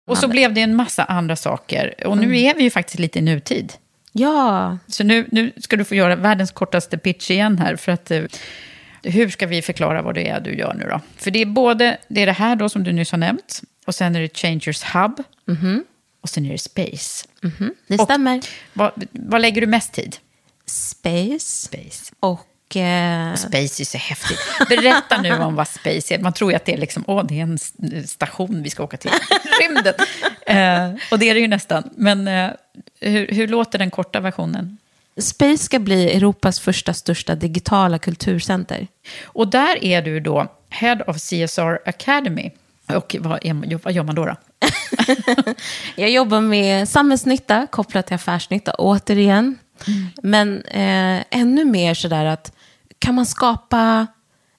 Och 0.08 0.18
så 0.18 0.28
blev 0.28 0.54
det 0.54 0.62
en 0.62 0.76
massa 0.76 1.04
andra 1.04 1.36
saker. 1.36 2.08
Och 2.08 2.18
nu 2.18 2.40
är 2.40 2.56
vi 2.56 2.64
ju 2.64 2.70
faktiskt 2.70 3.00
lite 3.00 3.20
i 3.20 3.22
nutid. 3.22 3.74
Ja, 4.12 4.78
Så 4.88 5.04
nu, 5.04 5.28
nu 5.32 5.52
ska 5.58 5.76
du 5.78 5.84
få 5.86 5.96
göra 5.96 6.16
världens 6.16 6.52
kortaste 6.52 6.98
pitch 6.98 7.32
igen 7.32 7.58
här. 7.58 7.76
För 7.76 7.92
att, 7.92 8.12
eh, 8.12 8.24
hur 9.04 9.30
ska 9.30 9.48
vi 9.48 9.62
förklara 9.62 10.02
vad 10.02 10.16
det 10.16 10.28
är 10.28 10.40
du 10.42 10.56
gör 10.58 10.74
nu 10.74 10.86
då? 10.90 11.02
För 11.18 11.32
det 11.32 11.42
är 11.42 11.46
både 11.46 11.98
det, 12.08 12.22
är 12.22 12.26
det 12.26 12.32
här 12.32 12.56
då 12.56 12.70
som 12.70 12.84
du 12.84 12.92
nyss 12.92 13.12
har 13.12 13.18
nämnt. 13.18 13.62
Och 13.86 13.96
sen 13.96 14.16
är 14.16 14.22
det 14.22 14.38
Changers 14.38 14.84
Hub. 14.84 15.24
Och 16.22 16.30
sen 16.30 16.46
är 16.46 16.52
det 16.52 16.58
Space. 16.58 17.28
det 17.88 17.96
Och- 18.00 18.02
stämmer. 18.06 18.42
Vad, 18.74 18.92
vad 19.12 19.42
lägger 19.42 19.62
du 19.62 19.68
mest 19.68 19.94
tid? 19.94 20.18
Space 20.66 21.40
Space. 21.40 22.14
och... 22.20 22.46
Eh, 22.76 23.36
Space 23.36 23.84
är 23.84 23.86
så 23.86 23.98
häftigt. 23.98 24.40
Berätta 24.70 25.22
nu 25.22 25.34
om 25.34 25.56
vad 25.56 25.68
Space 25.68 26.16
är. 26.16 26.20
Man 26.20 26.34
tror 26.34 26.52
ju 26.52 26.56
att 26.56 26.66
det 26.66 26.74
är, 26.74 26.78
liksom, 26.78 27.04
åh, 27.08 27.26
det 27.26 27.40
är 27.40 27.44
en 27.44 27.58
station 28.08 28.64
vi 28.64 28.70
ska 28.70 28.84
åka 28.84 28.98
till. 28.98 29.12
Rymden. 29.62 29.94
Eh, 30.46 31.02
och 31.12 31.20
det 31.20 31.30
är 31.30 31.34
det 31.34 31.40
ju 31.40 31.48
nästan. 31.48 31.90
Men 31.96 32.28
eh, 32.28 32.50
hur, 33.00 33.28
hur 33.28 33.48
låter 33.48 33.80
den 33.80 33.92
korta 33.92 34.20
versionen? 34.20 34.78
Space 35.18 35.64
ska 35.64 35.80
bli 35.80 36.12
Europas 36.12 36.60
första 36.60 36.94
största 36.94 37.36
digitala 37.36 38.00
kulturcenter. 38.00 38.88
Och 39.24 39.48
där 39.48 39.84
är 39.84 40.02
du 40.02 40.20
då 40.20 40.48
Head 40.70 40.98
of 41.08 41.18
CSR 41.18 41.90
Academy. 41.90 42.52
Och 42.86 43.16
vad, 43.20 43.46
är, 43.46 43.80
vad 43.84 43.94
gör 43.94 44.04
man 44.04 44.16
då? 44.16 44.26
då? 44.26 44.36
Jag 45.96 46.10
jobbar 46.10 46.42
med 46.42 46.90
samhällsnytta 46.90 47.68
kopplat 47.72 48.08
till 48.08 48.16
affärsnytta, 48.16 48.74
återigen. 48.78 49.58
Men 50.24 50.62
eh, 50.62 51.24
ännu 51.30 51.66
mer 51.66 51.94
sådär 51.94 52.26
att 52.26 52.52
kan 53.00 53.16
man 53.16 53.26
skapa 53.26 54.08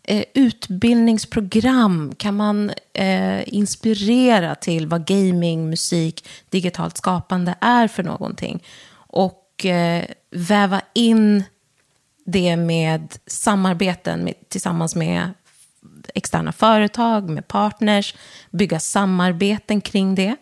eh, 0.02 0.24
utbildningsprogram? 0.34 2.14
Kan 2.18 2.36
man 2.36 2.70
eh, 2.92 3.54
inspirera 3.54 4.54
till 4.54 4.86
vad 4.86 5.06
gaming, 5.06 5.70
musik, 5.70 6.28
digitalt 6.48 6.96
skapande 6.96 7.54
är 7.60 7.88
för 7.88 8.02
någonting? 8.02 8.64
Och 8.92 9.66
eh, 9.66 10.04
väva 10.30 10.80
in 10.94 11.44
det 12.24 12.56
med 12.56 13.14
samarbeten 13.26 14.24
med, 14.24 14.34
tillsammans 14.48 14.94
med 14.94 15.30
externa 16.14 16.52
företag, 16.52 17.30
med 17.30 17.48
partners, 17.48 18.14
bygga 18.50 18.80
samarbeten 18.80 19.80
kring 19.80 20.14
det. 20.14 20.36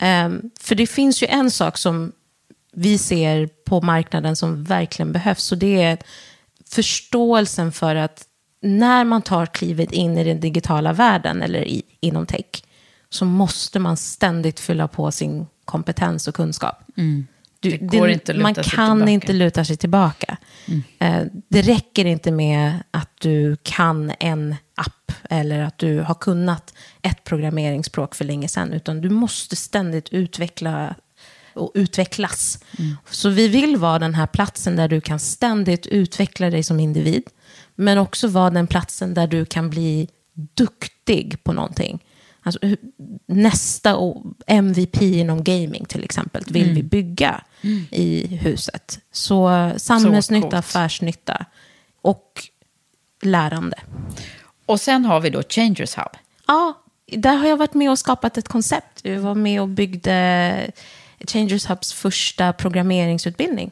Ehm, 0.00 0.50
för 0.60 0.74
det 0.74 0.86
finns 0.86 1.22
ju 1.22 1.26
en 1.26 1.50
sak 1.50 1.78
som 1.78 2.12
vi 2.72 2.98
ser 2.98 3.46
på 3.46 3.80
marknaden 3.80 4.36
som 4.36 4.64
verkligen 4.64 5.12
behövs, 5.12 5.52
och 5.52 5.58
det 5.58 5.82
är 5.82 5.98
förståelsen 6.70 7.72
för 7.72 7.94
att 7.96 8.26
när 8.62 9.04
man 9.04 9.22
tar 9.22 9.46
klivet 9.46 9.92
in 9.92 10.18
i 10.18 10.24
den 10.24 10.40
digitala 10.40 10.92
världen 10.92 11.42
eller 11.42 11.68
i, 11.68 11.82
inom 12.00 12.26
tech, 12.26 12.62
så 13.10 13.24
måste 13.24 13.78
man 13.78 13.96
ständigt 13.96 14.60
fylla 14.60 14.88
på 14.88 15.10
sin 15.10 15.46
kompetens 15.64 16.28
och 16.28 16.34
kunskap. 16.34 16.82
Du, 16.94 17.02
Mm. 17.02 17.26
Det 17.88 18.00
att 18.32 18.36
luta 18.36 18.42
man 18.42 18.54
kan 18.54 19.08
inte 19.08 19.32
luta 19.32 19.64
sig 19.64 19.76
tillbaka. 19.76 20.36
Eh, 20.98 21.22
Det 21.48 21.62
räcker 21.62 22.04
inte 22.04 22.30
med 22.30 22.82
att 22.90 23.10
du 23.20 23.56
kan 23.62 24.12
en 24.20 24.56
app 24.74 25.12
eller 25.30 25.60
att 25.62 25.78
du 25.78 26.00
har 26.00 26.14
kunnat 26.14 26.74
ett 27.02 27.24
programmeringsspråk 27.24 28.14
för 28.14 28.24
länge 28.24 28.48
sedan, 28.48 28.72
utan 28.72 29.00
du 29.00 29.10
måste 29.10 29.56
ständigt 29.56 30.08
utveckla 30.08 30.94
och 31.54 31.72
utvecklas. 31.74 32.58
Så 33.10 33.28
vi 33.28 33.48
vill 33.48 33.76
vara 33.76 33.98
den 33.98 34.14
här 34.14 34.26
platsen 34.26 34.76
där 34.76 34.88
du 34.88 35.00
kan 35.00 35.18
ständigt 35.18 35.86
utveckla 35.86 36.50
dig 36.50 36.62
som 36.62 36.80
individ, 36.80 37.22
men 37.74 37.98
också 37.98 38.28
vara 38.28 38.50
den 38.50 38.66
platsen 38.66 39.14
där 39.14 39.26
du 39.26 39.44
kan 39.44 39.70
bli 39.70 40.08
duktig 40.54 41.44
på 41.44 41.52
någonting. 41.52 42.04
Alltså, 42.42 42.58
nästa 43.26 43.96
MVP 44.46 45.02
inom 45.02 45.44
gaming 45.44 45.84
till 45.84 46.04
exempel 46.04 46.44
vill 46.46 46.72
vi 46.74 46.82
bygga 46.82 47.44
i 47.90 48.26
huset. 48.26 49.00
Så 49.12 49.70
samhällsnytta, 49.76 50.42
coolt. 50.42 50.54
affärsnytta 50.54 51.46
och 52.02 52.42
lärande. 53.22 53.76
Och 54.66 54.80
sen 54.80 55.04
har 55.04 55.20
vi 55.20 55.30
då 55.30 55.42
Changers 55.48 55.96
Hub. 55.96 56.16
Ja, 56.46 56.82
där 57.06 57.36
har 57.36 57.46
jag 57.46 57.56
varit 57.56 57.74
med 57.74 57.90
och 57.90 57.98
skapat 57.98 58.38
ett 58.38 58.48
koncept. 58.48 59.00
Jag 59.02 59.20
var 59.20 59.34
med 59.34 59.60
och 59.60 59.68
byggde 59.68 60.70
Changers 61.28 61.66
Hubs 61.66 61.92
första 61.92 62.52
programmeringsutbildning 62.52 63.70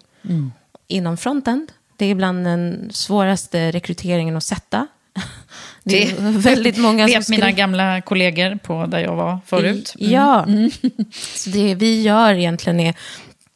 inom 0.86 1.16
frontend. 1.16 1.72
Det 1.96 2.06
är 2.06 2.14
bland 2.14 2.44
den 2.44 2.88
svåraste 2.92 3.70
rekryteringen 3.70 4.36
att 4.36 4.44
sätta. 4.44 4.86
Det 5.84 6.10
är 6.10 6.14
väldigt 6.38 6.76
många 6.78 7.08
som 7.08 7.18
vet 7.18 7.28
mina 7.28 7.42
skriver- 7.46 7.56
gamla 7.56 8.00
kollegor 8.00 8.58
på 8.62 8.86
där 8.86 8.98
jag 8.98 9.16
var 9.16 9.38
förut. 9.46 9.94
Mm. 10.00 10.12
Ja. 10.12 10.46
Så 11.34 11.50
det 11.50 11.74
vi 11.74 12.02
gör 12.02 12.34
egentligen 12.34 12.80
är, 12.80 12.94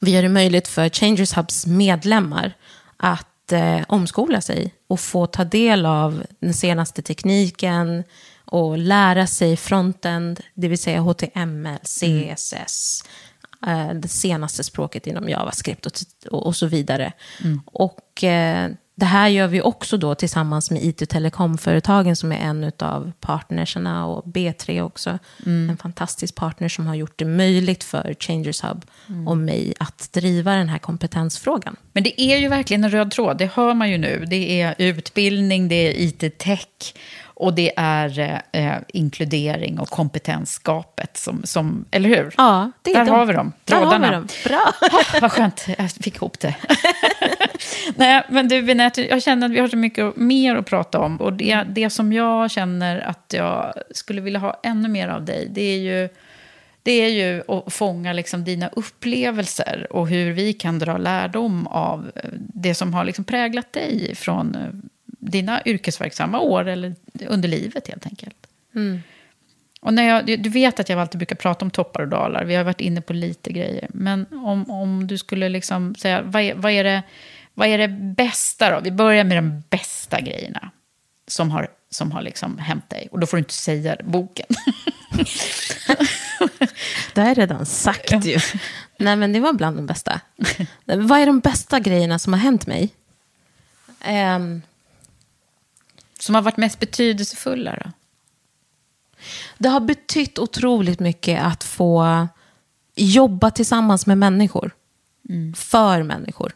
vi 0.00 0.10
gör 0.10 0.22
det 0.22 0.28
möjligt 0.28 0.68
för 0.68 0.88
Changers 0.88 1.36
Hubs 1.36 1.66
medlemmar 1.66 2.52
att 2.96 3.52
eh, 3.52 3.80
omskola 3.88 4.40
sig 4.40 4.74
och 4.88 5.00
få 5.00 5.26
ta 5.26 5.44
del 5.44 5.86
av 5.86 6.22
den 6.40 6.54
senaste 6.54 7.02
tekniken 7.02 8.04
och 8.44 8.78
lära 8.78 9.26
sig 9.26 9.56
frontend, 9.56 10.40
det 10.54 10.68
vill 10.68 10.78
säga 10.78 11.00
HTML, 11.00 11.78
CSS, 11.82 13.04
det 13.94 14.08
senaste 14.08 14.64
språket 14.64 15.06
inom 15.06 15.28
JavaScript 15.28 15.86
och, 15.86 16.46
och, 16.46 16.56
så 16.56 16.66
vidare. 16.66 17.12
Och 17.64 18.24
eh, 18.24 18.70
det 18.94 19.06
här 19.06 19.28
gör 19.28 19.46
vi 19.46 19.60
också 19.60 19.96
då 19.96 20.14
tillsammans 20.14 20.70
med 20.70 20.84
IT 20.84 21.02
och 21.02 21.08
telekomföretagen 21.08 22.16
som 22.16 22.32
är 22.32 22.36
en 22.36 22.72
av 22.78 23.12
partnerserna 23.20 24.06
och 24.06 24.24
B3 24.24 24.80
också. 24.80 25.18
En 25.70 25.76
fantastisk 25.76 26.34
partner 26.34 26.68
som 26.68 26.86
har 26.86 26.94
gjort 26.94 27.18
det 27.18 27.24
möjligt 27.24 27.84
för 27.84 28.14
Changers 28.18 28.62
Hub 28.62 28.84
och 29.26 29.36
mig 29.36 29.74
att 29.78 30.12
driva 30.12 30.54
den 30.54 30.68
här 30.68 30.78
kompetensfrågan. 30.78 31.76
Men 31.92 32.02
det 32.02 32.20
är 32.20 32.36
ju 32.36 32.48
verkligen 32.48 32.84
en 32.84 32.90
röd 32.90 33.10
tråd, 33.10 33.38
det 33.38 33.50
hör 33.54 33.74
man 33.74 33.90
ju 33.90 33.98
nu. 33.98 34.24
Det 34.30 34.60
är 34.60 34.74
utbildning, 34.78 35.68
det 35.68 35.74
är 35.74 35.92
IT-tech 35.92 36.94
och 37.42 37.54
det 37.54 37.72
är 37.76 38.40
eh, 38.52 38.74
inkludering 38.88 39.78
och 39.78 39.88
kompetensskapet. 39.88 41.16
Som, 41.16 41.42
som, 41.44 41.84
eller 41.90 42.08
hur? 42.08 42.34
Ja, 42.36 42.70
det 42.82 42.90
är 42.90 42.94
Där 42.94 43.04
de. 43.04 43.10
har 43.10 43.26
vi 43.26 43.32
dem, 43.32 43.52
Där 43.64 43.74
har 43.76 43.84
vi 43.84 43.90
trådarna. 43.90 44.10
dem. 44.10 44.28
Bra. 44.44 44.72
Ah, 44.92 45.18
vad 45.20 45.32
skönt, 45.32 45.66
jag 45.78 45.90
fick 45.90 46.16
ihop 46.16 46.40
det. 46.40 46.54
Nej, 47.96 48.22
men 48.28 48.48
du 48.48 48.60
Vinette, 48.60 49.08
jag 49.08 49.22
känner 49.22 49.46
att 49.46 49.52
vi 49.52 49.60
har 49.60 49.68
så 49.68 49.76
mycket 49.76 50.16
mer 50.16 50.56
att 50.56 50.66
prata 50.66 51.00
om. 51.00 51.16
Och 51.16 51.32
det, 51.32 51.62
det 51.68 51.90
som 51.90 52.12
jag 52.12 52.50
känner 52.50 53.00
att 53.00 53.34
jag 53.36 53.72
skulle 53.90 54.20
vilja 54.20 54.38
ha 54.40 54.60
ännu 54.62 54.88
mer 54.88 55.08
av 55.08 55.24
dig, 55.24 55.48
det 55.50 55.62
är 55.62 55.78
ju, 55.78 56.08
det 56.82 56.92
är 56.92 57.08
ju 57.08 57.42
att 57.48 57.72
fånga 57.72 58.12
liksom 58.12 58.44
dina 58.44 58.68
upplevelser 58.68 59.86
och 59.90 60.08
hur 60.08 60.32
vi 60.32 60.52
kan 60.52 60.78
dra 60.78 60.96
lärdom 60.98 61.66
av 61.66 62.10
det 62.38 62.74
som 62.74 62.94
har 62.94 63.04
liksom 63.04 63.24
präglat 63.24 63.72
dig 63.72 64.14
från 64.14 64.54
eh, 64.54 64.68
dina 65.22 65.62
yrkesverksamma 65.64 66.40
år 66.40 66.68
eller 66.68 66.94
under 67.28 67.48
livet 67.48 67.88
helt 67.88 68.06
enkelt. 68.06 68.46
Mm. 68.74 69.02
Och 69.80 69.94
när 69.94 70.08
jag, 70.08 70.42
du 70.42 70.50
vet 70.50 70.80
att 70.80 70.88
jag 70.88 70.98
alltid 70.98 71.18
brukar 71.18 71.36
prata 71.36 71.64
om 71.64 71.70
toppar 71.70 72.02
och 72.02 72.08
dalar. 72.08 72.44
Vi 72.44 72.54
har 72.54 72.64
varit 72.64 72.80
inne 72.80 73.00
på 73.00 73.12
lite 73.12 73.52
grejer. 73.52 73.86
Men 73.90 74.26
om, 74.30 74.70
om 74.70 75.06
du 75.06 75.18
skulle 75.18 75.48
liksom 75.48 75.94
säga, 75.94 76.22
vad 76.22 76.42
är, 76.42 76.54
vad, 76.54 76.72
är 76.72 76.84
det, 76.84 77.02
vad 77.54 77.68
är 77.68 77.78
det 77.78 77.88
bästa 77.88 78.70
då? 78.70 78.80
Vi 78.80 78.90
börjar 78.90 79.24
med 79.24 79.36
de 79.36 79.62
bästa 79.70 80.20
grejerna 80.20 80.70
som 81.26 81.50
har, 81.50 81.68
som 81.90 82.12
har 82.12 82.22
liksom 82.22 82.58
hänt 82.58 82.90
dig. 82.90 83.08
Och 83.10 83.20
då 83.20 83.26
får 83.26 83.36
du 83.36 83.38
inte 83.38 83.54
säga 83.54 83.96
boken. 84.04 84.46
det 87.14 87.20
har 87.20 87.28
jag 87.28 87.38
redan 87.38 87.66
sagt 87.66 88.24
ju. 88.24 88.38
Nej, 88.98 89.16
men 89.16 89.32
det 89.32 89.40
var 89.40 89.52
bland 89.52 89.76
de 89.76 89.86
bästa. 89.86 90.20
vad 90.84 91.20
är 91.20 91.26
de 91.26 91.40
bästa 91.40 91.80
grejerna 91.80 92.18
som 92.18 92.32
har 92.32 92.40
hänt 92.40 92.66
mig? 92.66 92.90
Um, 94.36 94.62
som 96.22 96.34
har 96.34 96.42
varit 96.42 96.56
mest 96.56 96.80
betydelsefulla 96.80 97.76
då? 97.84 97.90
Det 99.58 99.68
har 99.68 99.80
betytt 99.80 100.38
otroligt 100.38 101.00
mycket 101.00 101.42
att 101.42 101.64
få 101.64 102.26
jobba 102.94 103.50
tillsammans 103.50 104.06
med 104.06 104.18
människor. 104.18 104.70
Mm. 105.28 105.54
För 105.54 106.02
människor. 106.02 106.52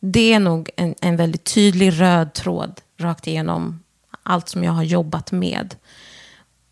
Det 0.00 0.32
är 0.32 0.40
nog 0.40 0.70
en, 0.76 0.94
en 1.00 1.16
väldigt 1.16 1.44
tydlig 1.44 2.00
röd 2.00 2.32
tråd 2.32 2.80
rakt 2.98 3.26
igenom 3.26 3.80
allt 4.22 4.48
som 4.48 4.64
jag 4.64 4.72
har 4.72 4.82
jobbat 4.82 5.32
med. 5.32 5.74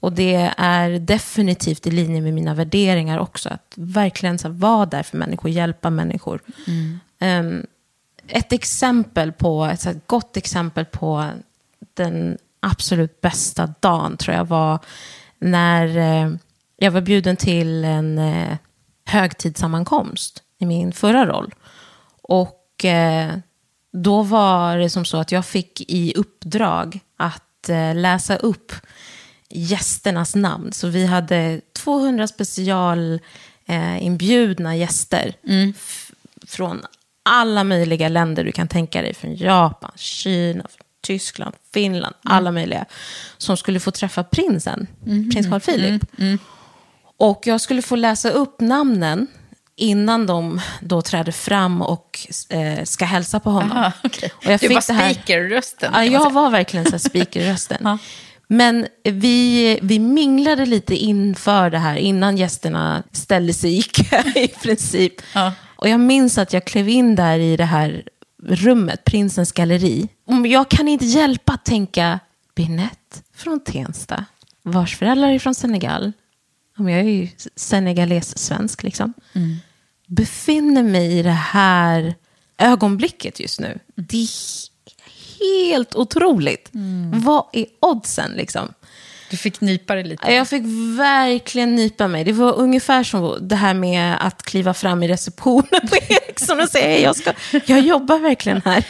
Och 0.00 0.12
det 0.12 0.52
är 0.56 0.98
definitivt 0.98 1.86
i 1.86 1.90
linje 1.90 2.20
med 2.20 2.34
mina 2.34 2.54
värderingar 2.54 3.18
också. 3.18 3.48
Att 3.48 3.72
verkligen 3.76 4.38
så 4.38 4.48
vara 4.48 4.86
där 4.86 5.02
för 5.02 5.16
människor, 5.16 5.50
hjälpa 5.50 5.90
människor. 5.90 6.40
Mm. 6.66 7.00
Um, 7.46 7.66
ett 8.28 8.52
exempel 8.52 9.32
på, 9.32 9.64
ett 9.64 9.80
så 9.80 9.92
gott 10.06 10.36
exempel 10.36 10.84
på 10.84 11.30
den 11.98 12.38
absolut 12.60 13.20
bästa 13.20 13.74
dagen 13.80 14.16
tror 14.16 14.36
jag 14.36 14.44
var 14.44 14.78
när 15.38 15.96
eh, 15.96 16.32
jag 16.76 16.90
var 16.90 17.00
bjuden 17.00 17.36
till 17.36 17.84
en 17.84 18.18
eh, 18.18 18.56
högtidssammankomst 19.04 20.42
i 20.58 20.66
min 20.66 20.92
förra 20.92 21.26
roll. 21.26 21.54
Och 22.22 22.84
eh, 22.84 23.34
då 23.92 24.22
var 24.22 24.76
det 24.76 24.90
som 24.90 25.04
så 25.04 25.16
att 25.16 25.32
jag 25.32 25.46
fick 25.46 25.90
i 25.90 26.12
uppdrag 26.16 27.00
att 27.16 27.44
läsa 27.94 28.36
upp 28.36 28.72
gästernas 29.48 30.34
namn. 30.34 30.72
Så 30.72 30.88
vi 30.88 31.06
hade 31.06 31.60
200 31.72 32.26
specialinbjudna 32.26 34.76
gäster 34.76 35.34
mm. 35.46 35.74
från 36.46 36.82
alla 37.22 37.64
möjliga 37.64 38.08
länder 38.08 38.44
du 38.44 38.52
kan 38.52 38.68
tänka 38.68 39.02
dig. 39.02 39.14
Från 39.14 39.36
Japan, 39.36 39.92
Kina, 39.96 40.66
Tyskland, 41.02 41.54
Finland, 41.74 42.14
alla 42.24 42.52
möjliga. 42.52 42.84
Som 43.38 43.56
skulle 43.56 43.80
få 43.80 43.90
träffa 43.90 44.24
prinsen, 44.24 44.86
mm. 45.06 45.30
prins 45.30 45.46
Carl 45.46 45.60
Philip. 45.60 46.18
Mm. 46.18 46.28
mm. 46.28 46.38
Och 47.16 47.42
jag 47.46 47.60
skulle 47.60 47.82
få 47.82 47.96
läsa 47.96 48.30
upp 48.30 48.60
namnen 48.60 49.26
innan 49.76 50.26
de 50.26 50.60
då 50.80 51.02
träder 51.02 51.32
fram 51.32 51.82
och 51.82 52.26
eh, 52.48 52.84
ska 52.84 53.04
hälsa 53.04 53.40
på 53.40 53.50
honom. 53.50 53.72
Aha, 53.72 53.92
okay. 54.04 54.30
och 54.34 54.44
jag 54.44 54.60
du 54.60 54.68
var 54.68 54.80
speakerrösten? 54.80 55.92
Ja, 55.94 56.04
jag 56.04 56.30
var 56.32 56.50
verkligen 56.50 56.90
så 56.90 56.98
speakerrösten. 56.98 57.98
Men 58.48 58.86
vi, 59.04 59.78
vi 59.82 59.98
minglade 59.98 60.66
lite 60.66 60.94
inför 60.96 61.70
det 61.70 61.78
här, 61.78 61.96
innan 61.96 62.36
gästerna 62.36 63.02
ställde 63.12 63.52
sig 63.52 63.78
i 63.78 63.82
kö 63.82 64.22
i 64.34 64.48
princip. 64.48 65.14
Ja. 65.34 65.52
Och 65.76 65.88
jag 65.88 66.00
minns 66.00 66.38
att 66.38 66.52
jag 66.52 66.64
klev 66.64 66.88
in 66.88 67.14
där 67.14 67.38
i 67.38 67.56
det 67.56 67.64
här 67.64 68.02
rummet, 68.42 69.04
Prinsens 69.04 69.52
galleri. 69.52 70.08
Jag 70.46 70.68
kan 70.68 70.88
inte 70.88 71.04
hjälpa 71.04 71.52
att 71.52 71.64
tänka 71.64 72.20
Binette 72.54 73.22
från 73.34 73.60
Tensta, 73.60 74.24
vars 74.62 74.96
föräldrar 74.96 75.28
är 75.28 75.38
från 75.38 75.54
Senegal. 75.54 76.12
Jag 76.76 76.90
är 76.90 77.02
ju 77.02 77.28
senegales-svensk 77.56 78.82
liksom. 78.82 79.14
Mm. 79.32 79.56
Befinner 80.06 80.82
mig 80.82 81.18
i 81.18 81.22
det 81.22 81.30
här 81.30 82.14
ögonblicket 82.58 83.40
just 83.40 83.60
nu. 83.60 83.78
Det 83.94 84.22
är 84.22 84.28
helt 85.40 85.94
otroligt. 85.94 86.74
Mm. 86.74 87.20
Vad 87.20 87.44
är 87.52 87.66
oddsen 87.80 88.32
liksom? 88.32 88.68
Du 89.30 89.36
fick 89.36 89.60
nypa 89.60 89.94
dig 89.94 90.04
lite? 90.04 90.32
Jag 90.32 90.48
fick 90.48 90.62
verkligen 90.98 91.74
nypa 91.74 92.08
mig. 92.08 92.24
Det 92.24 92.32
var 92.32 92.52
ungefär 92.58 93.04
som 93.04 93.38
det 93.40 93.56
här 93.56 93.74
med 93.74 94.16
att 94.20 94.42
kliva 94.42 94.74
fram 94.74 95.02
i 95.02 95.08
receptionen 95.08 95.88
på 95.90 95.96
Ericsson 96.08 96.60
och 96.60 96.68
säga 96.68 96.98
jag, 96.98 97.16
ska, 97.16 97.32
jag 97.66 97.80
jobbar 97.80 98.18
verkligen 98.18 98.62
här. 98.64 98.84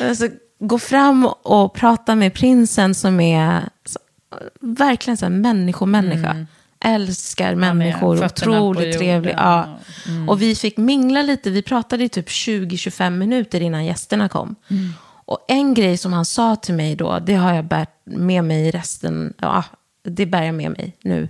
alltså, 0.08 0.28
gå 0.58 0.78
fram 0.78 1.26
och 1.26 1.74
prata 1.74 2.14
med 2.14 2.34
prinsen 2.34 2.94
som 2.94 3.20
är 3.20 3.68
så, 3.84 3.98
verkligen 4.60 5.16
så 5.16 5.24
här 5.24 5.30
människomänniska. 5.30 6.30
Mm. 6.30 6.46
Älskar 6.84 7.54
människor, 7.54 8.24
otroligt 8.24 8.98
trevlig. 8.98 9.34
Ja. 9.36 9.78
Mm. 10.06 10.28
Och 10.28 10.42
vi 10.42 10.54
fick 10.54 10.76
mingla 10.76 11.22
lite, 11.22 11.50
vi 11.50 11.62
pratade 11.62 12.04
i 12.04 12.08
typ 12.08 12.28
20-25 12.28 13.10
minuter 13.10 13.60
innan 13.60 13.84
gästerna 13.84 14.28
kom. 14.28 14.54
Mm. 14.68 14.92
Och 15.28 15.44
en 15.48 15.74
grej 15.74 15.96
som 15.96 16.12
han 16.12 16.24
sa 16.24 16.56
till 16.56 16.74
mig 16.74 16.96
då, 16.96 17.18
det 17.18 17.34
har 17.34 17.54
jag 17.54 17.64
bärt 17.64 18.00
med 18.04 18.44
mig 18.44 18.70
resten, 18.70 19.34
ja, 19.38 19.64
det 20.02 20.26
bär 20.26 20.42
jag 20.42 20.54
med 20.54 20.70
mig 20.70 20.96
nu. 21.02 21.28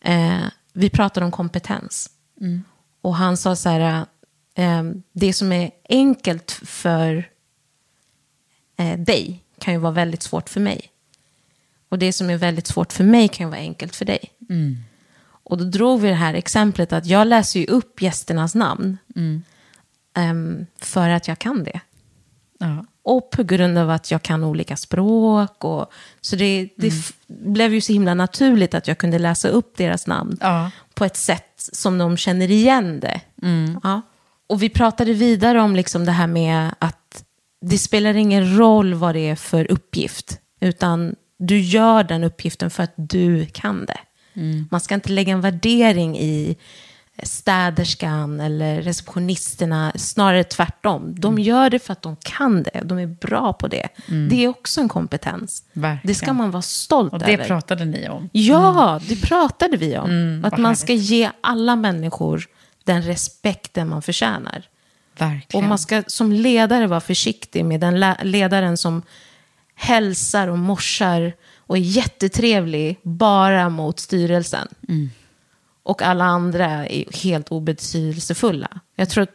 Eh, 0.00 0.44
vi 0.72 0.90
pratade 0.90 1.26
om 1.26 1.32
kompetens. 1.32 2.10
Mm. 2.40 2.64
Och 3.00 3.16
han 3.16 3.36
sa 3.36 3.56
så 3.56 3.68
här, 3.68 4.06
eh, 4.54 4.82
det 5.12 5.32
som 5.32 5.52
är 5.52 5.70
enkelt 5.88 6.50
för 6.50 7.28
eh, 8.76 8.98
dig 8.98 9.44
kan 9.58 9.74
ju 9.74 9.80
vara 9.80 9.92
väldigt 9.92 10.22
svårt 10.22 10.48
för 10.48 10.60
mig. 10.60 10.90
Och 11.88 11.98
det 11.98 12.12
som 12.12 12.30
är 12.30 12.36
väldigt 12.36 12.66
svårt 12.66 12.92
för 12.92 13.04
mig 13.04 13.28
kan 13.28 13.46
ju 13.46 13.50
vara 13.50 13.60
enkelt 13.60 13.96
för 13.96 14.04
dig. 14.04 14.30
Mm. 14.48 14.76
Och 15.22 15.58
då 15.58 15.64
drog 15.64 16.00
vi 16.00 16.08
det 16.08 16.14
här 16.14 16.34
exemplet 16.34 16.92
att 16.92 17.06
jag 17.06 17.26
läser 17.26 17.60
ju 17.60 17.66
upp 17.66 18.02
gästernas 18.02 18.54
namn. 18.54 18.98
Mm. 19.16 19.42
Um, 20.18 20.66
för 20.78 21.08
att 21.08 21.28
jag 21.28 21.38
kan 21.38 21.64
det. 21.64 21.80
Ja. 22.58 22.84
Och 23.06 23.30
på 23.30 23.42
grund 23.42 23.78
av 23.78 23.90
att 23.90 24.10
jag 24.10 24.22
kan 24.22 24.44
olika 24.44 24.76
språk. 24.76 25.64
Och, 25.64 25.92
så 26.20 26.36
det, 26.36 26.68
det 26.76 26.88
mm. 26.88 27.02
blev 27.52 27.74
ju 27.74 27.80
så 27.80 27.92
himla 27.92 28.14
naturligt 28.14 28.74
att 28.74 28.88
jag 28.88 28.98
kunde 28.98 29.18
läsa 29.18 29.48
upp 29.48 29.76
deras 29.76 30.06
namn 30.06 30.36
ja. 30.40 30.70
på 30.94 31.04
ett 31.04 31.16
sätt 31.16 31.68
som 31.72 31.98
de 31.98 32.16
känner 32.16 32.50
igen 32.50 33.00
det. 33.00 33.20
Mm. 33.42 33.80
Ja. 33.82 34.02
Och 34.46 34.62
vi 34.62 34.68
pratade 34.68 35.12
vidare 35.12 35.60
om 35.60 35.76
liksom 35.76 36.04
det 36.04 36.12
här 36.12 36.26
med 36.26 36.74
att 36.78 37.24
det 37.60 37.78
spelar 37.78 38.16
ingen 38.16 38.56
roll 38.56 38.94
vad 38.94 39.14
det 39.14 39.28
är 39.28 39.36
för 39.36 39.72
uppgift. 39.72 40.40
Utan 40.60 41.14
du 41.38 41.60
gör 41.60 42.04
den 42.04 42.24
uppgiften 42.24 42.70
för 42.70 42.82
att 42.82 42.94
du 42.96 43.46
kan 43.46 43.86
det. 43.86 44.00
Mm. 44.40 44.68
Man 44.70 44.80
ska 44.80 44.94
inte 44.94 45.12
lägga 45.12 45.32
en 45.32 45.40
värdering 45.40 46.18
i 46.18 46.56
städerskan 47.22 48.40
eller 48.40 48.82
receptionisterna, 48.82 49.92
snarare 49.94 50.44
tvärtom. 50.44 51.14
De 51.18 51.32
mm. 51.32 51.44
gör 51.44 51.70
det 51.70 51.78
för 51.78 51.92
att 51.92 52.02
de 52.02 52.16
kan 52.16 52.62
det, 52.62 52.80
de 52.84 52.98
är 52.98 53.06
bra 53.06 53.52
på 53.52 53.68
det. 53.68 53.88
Mm. 54.08 54.28
Det 54.28 54.44
är 54.44 54.48
också 54.48 54.80
en 54.80 54.88
kompetens. 54.88 55.64
Verkligen. 55.72 56.06
Det 56.06 56.14
ska 56.14 56.32
man 56.32 56.50
vara 56.50 56.62
stolt 56.62 57.14
över. 57.14 57.24
Och 57.24 57.28
det 57.28 57.34
över. 57.34 57.44
pratade 57.44 57.84
ni 57.84 58.08
om. 58.08 58.28
Ja, 58.32 58.90
mm. 58.90 59.02
det 59.08 59.22
pratade 59.22 59.76
vi 59.76 59.98
om. 59.98 60.10
Mm, 60.10 60.44
att 60.44 60.58
man 60.58 60.76
ska 60.76 60.92
ge 60.92 61.30
alla 61.40 61.76
människor 61.76 62.46
den 62.84 63.02
respekten 63.02 63.88
man 63.88 64.02
förtjänar. 64.02 64.68
Verkligen. 65.18 65.64
Och 65.64 65.68
man 65.68 65.78
ska 65.78 66.02
som 66.06 66.32
ledare 66.32 66.86
vara 66.86 67.00
försiktig 67.00 67.64
med 67.64 67.80
den 67.80 68.14
ledaren 68.22 68.76
som 68.76 69.02
hälsar 69.74 70.48
och 70.48 70.58
morsar 70.58 71.32
och 71.58 71.76
är 71.76 71.80
jättetrevlig 71.80 72.98
bara 73.02 73.68
mot 73.68 74.00
styrelsen. 74.00 74.68
Mm 74.88 75.10
och 75.86 76.02
alla 76.02 76.24
andra 76.24 76.86
är 76.86 77.04
helt 77.22 77.48
obetydelsefulla. 77.48 78.68
Jag 78.96 79.10
tror 79.10 79.22
att 79.22 79.30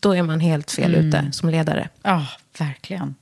då 0.00 0.12
är 0.12 0.22
man 0.22 0.40
helt 0.40 0.70
fel 0.70 0.94
mm. 0.94 1.06
ute 1.06 1.32
som 1.32 1.48
ledare. 1.48 1.88
Ja, 2.02 2.26
verkligen. 2.58 3.14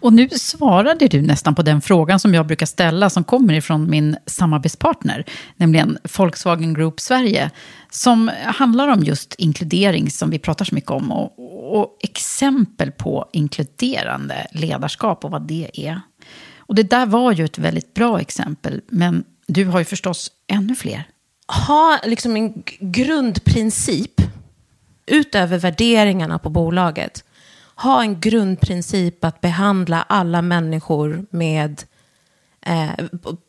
Och 0.00 0.12
nu 0.12 0.28
svarade 0.28 1.08
du 1.08 1.22
nästan 1.22 1.54
på 1.54 1.62
den 1.62 1.80
frågan 1.80 2.20
som 2.20 2.34
jag 2.34 2.46
brukar 2.46 2.66
ställa 2.66 3.10
som 3.10 3.24
kommer 3.24 3.54
ifrån 3.54 3.90
min 3.90 4.16
samarbetspartner, 4.26 5.24
nämligen 5.56 5.98
Volkswagen 6.16 6.74
Group 6.74 7.00
Sverige, 7.00 7.50
som 7.90 8.30
handlar 8.44 8.88
om 8.88 9.02
just 9.02 9.34
inkludering 9.38 10.10
som 10.10 10.30
vi 10.30 10.38
pratar 10.38 10.64
så 10.64 10.74
mycket 10.74 10.90
om 10.90 11.12
och, 11.12 11.80
och 11.80 11.98
exempel 12.00 12.90
på 12.90 13.28
inkluderande 13.32 14.46
ledarskap 14.52 15.24
och 15.24 15.30
vad 15.30 15.48
det 15.48 15.70
är. 15.72 16.00
Och 16.58 16.74
det 16.74 16.90
där 16.90 17.06
var 17.06 17.32
ju 17.32 17.44
ett 17.44 17.58
väldigt 17.58 17.94
bra 17.94 18.20
exempel, 18.20 18.80
men 18.88 19.24
du 19.46 19.64
har 19.64 19.78
ju 19.78 19.84
förstås 19.84 20.30
ännu 20.48 20.74
fler 20.74 21.04
ha 21.52 21.98
liksom 22.04 22.36
en 22.36 22.62
grundprincip 22.80 24.20
utöver 25.06 25.58
värderingarna 25.58 26.38
på 26.38 26.50
bolaget. 26.50 27.24
ha 27.74 28.02
en 28.02 28.20
grundprincip 28.20 29.24
att 29.24 29.40
behandla 29.40 30.02
alla 30.02 30.42
människor 30.42 31.26
med, 31.30 31.82
eh, 32.66 32.90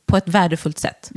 på 0.05 0.17
ett 0.17 0.27
värdefullt 0.27 0.79
sätt. 0.79 1.11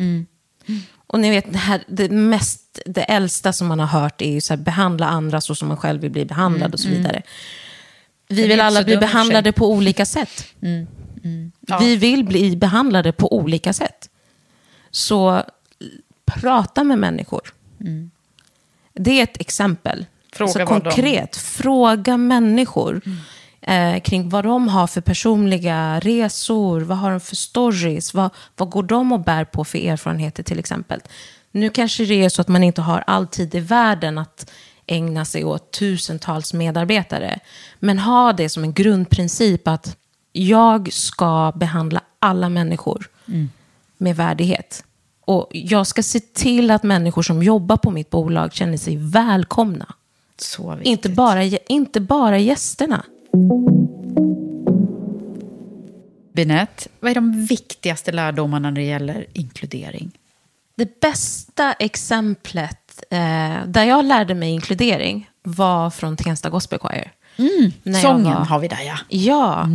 Och 1.06 1.20
ni 1.20 1.30
vet, 1.30 1.52
det, 1.52 1.58
här, 1.58 1.84
det, 1.88 2.10
mest, 2.10 2.80
det 2.86 3.02
äldsta 3.02 3.52
som 3.52 3.66
man 3.66 3.78
har 3.78 3.86
hört 3.86 4.22
är 4.22 4.30
ju 4.30 4.40
så 4.40 4.54
här, 4.54 4.62
behandla 4.62 5.06
andra 5.06 5.40
så 5.40 5.54
som 5.54 5.68
man 5.68 5.76
själv 5.76 6.00
vill 6.00 6.10
bli 6.10 6.24
behandlad 6.24 6.72
och 6.74 6.80
så 6.80 6.88
vidare. 6.88 7.22
Vi 8.28 8.46
vill 8.46 8.60
alla 8.60 8.82
bli 8.82 8.96
behandlade 8.96 9.52
på 9.52 9.72
olika 9.72 10.06
sätt. 10.06 10.54
Ja. 11.60 11.78
Vi 11.78 11.96
vill 11.96 12.24
bli 12.24 12.56
behandlade 12.56 13.12
på 13.12 13.36
olika 13.36 13.72
sätt. 13.72 14.10
Så 14.90 15.42
prata 16.26 16.84
med 16.84 16.98
människor. 16.98 17.52
Det 18.94 19.18
är 19.18 19.22
ett 19.22 19.40
exempel. 19.40 20.06
Fråga 20.32 20.52
så 20.52 20.58
vad 20.58 20.68
de- 20.68 20.72
Mm. 20.74 20.82
konkret, 20.92 21.36
fråga 21.36 22.16
människor 22.16 23.00
eh, 23.60 24.00
kring 24.00 24.28
vad 24.28 24.44
de 24.44 24.68
har 24.68 24.86
för 24.86 25.00
personliga 25.00 26.00
resor, 26.00 26.80
vad 26.80 26.98
har 26.98 27.10
de 27.10 27.20
för 27.20 27.36
stories, 27.36 28.14
vad, 28.14 28.30
vad 28.56 28.70
går 28.70 28.82
de 28.82 29.12
och 29.12 29.20
bär 29.20 29.44
på 29.44 29.64
för 29.64 29.78
erfarenheter 29.78 30.42
till 30.42 30.58
exempel. 30.58 31.00
Nu 31.50 31.70
kanske 31.70 32.04
det 32.04 32.24
är 32.24 32.28
så 32.28 32.40
att 32.40 32.48
man 32.48 32.64
inte 32.64 32.82
har 32.82 33.04
all 33.06 33.26
tid 33.26 33.54
i 33.54 33.60
världen 33.60 34.18
att 34.18 34.50
ägna 34.86 35.24
sig 35.24 35.44
åt 35.44 35.70
tusentals 35.72 36.52
medarbetare. 36.54 37.38
Men 37.78 37.98
ha 37.98 38.32
det 38.32 38.48
som 38.48 38.62
en 38.64 38.72
grundprincip 38.72 39.68
att 39.68 39.96
jag 40.32 40.92
ska 40.92 41.52
behandla 41.56 42.00
alla 42.18 42.48
människor 42.48 43.08
med 43.98 44.16
värdighet. 44.16 44.84
Och 45.26 45.48
jag 45.52 45.86
ska 45.86 46.02
se 46.02 46.20
till 46.20 46.70
att 46.70 46.82
människor 46.82 47.22
som 47.22 47.42
jobbar 47.42 47.76
på 47.76 47.90
mitt 47.90 48.10
bolag 48.10 48.52
känner 48.52 48.76
sig 48.76 48.96
välkomna. 48.96 49.94
Så 50.38 50.70
viktigt. 50.70 50.86
Inte 50.86 51.08
bara, 51.08 51.42
inte 51.68 52.00
bara 52.00 52.38
gästerna. 52.38 53.04
Binette, 56.32 56.88
vad 57.00 57.10
är 57.10 57.14
de 57.14 57.46
viktigaste 57.46 58.12
lärdomarna 58.12 58.70
när 58.70 58.74
det 58.80 58.86
gäller 58.86 59.26
inkludering? 59.32 60.10
Det 60.76 61.00
bästa 61.00 61.72
exemplet 61.72 63.02
eh, 63.10 63.18
där 63.66 63.84
jag 63.84 64.04
lärde 64.04 64.34
mig 64.34 64.50
inkludering 64.50 65.30
var 65.42 65.90
från 65.90 66.16
Tensta 66.16 66.50
Gospel 66.50 66.78
Choir. 66.78 67.12
Jag 67.82 67.96
Sången 68.02 68.24
var- 68.24 68.44
har 68.44 68.58
vi 68.58 68.68
där, 68.68 68.82
ja. 68.86 68.96
Ja. 69.08 69.68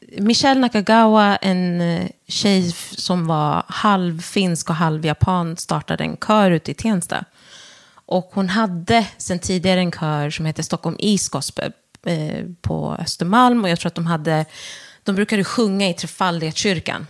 Michelle 0.00 0.60
Nakagawa, 0.60 1.36
en 1.36 1.80
eh, 1.80 2.08
tjej 2.28 2.72
som 2.96 3.26
var 3.26 3.64
halv 3.68 4.22
finsk 4.22 4.70
och 4.70 4.76
halv 4.76 5.06
japan, 5.06 5.56
startade 5.56 6.04
en 6.04 6.16
kör 6.16 6.50
ute 6.50 6.70
i 6.70 6.74
Tensta. 6.74 7.24
Och 8.06 8.30
hon 8.34 8.48
hade 8.48 9.06
sen 9.18 9.38
tidigare 9.38 9.80
en 9.80 9.92
kör 9.92 10.30
som 10.30 10.46
hette 10.46 10.62
Stockholm 10.62 10.96
East 10.98 11.28
Gospel 11.28 11.72
eh, 12.06 12.44
på 12.60 12.96
Östermalm. 12.98 13.64
Och 13.64 13.70
jag 13.70 13.80
tror 13.80 13.88
att 13.88 13.94
de 13.94 14.06
hade, 14.06 14.44
de 15.04 15.14
brukade 15.14 15.44
sjunga 15.44 15.88
i 15.88 15.94
Trefaldighetskyrkan. 15.94 17.06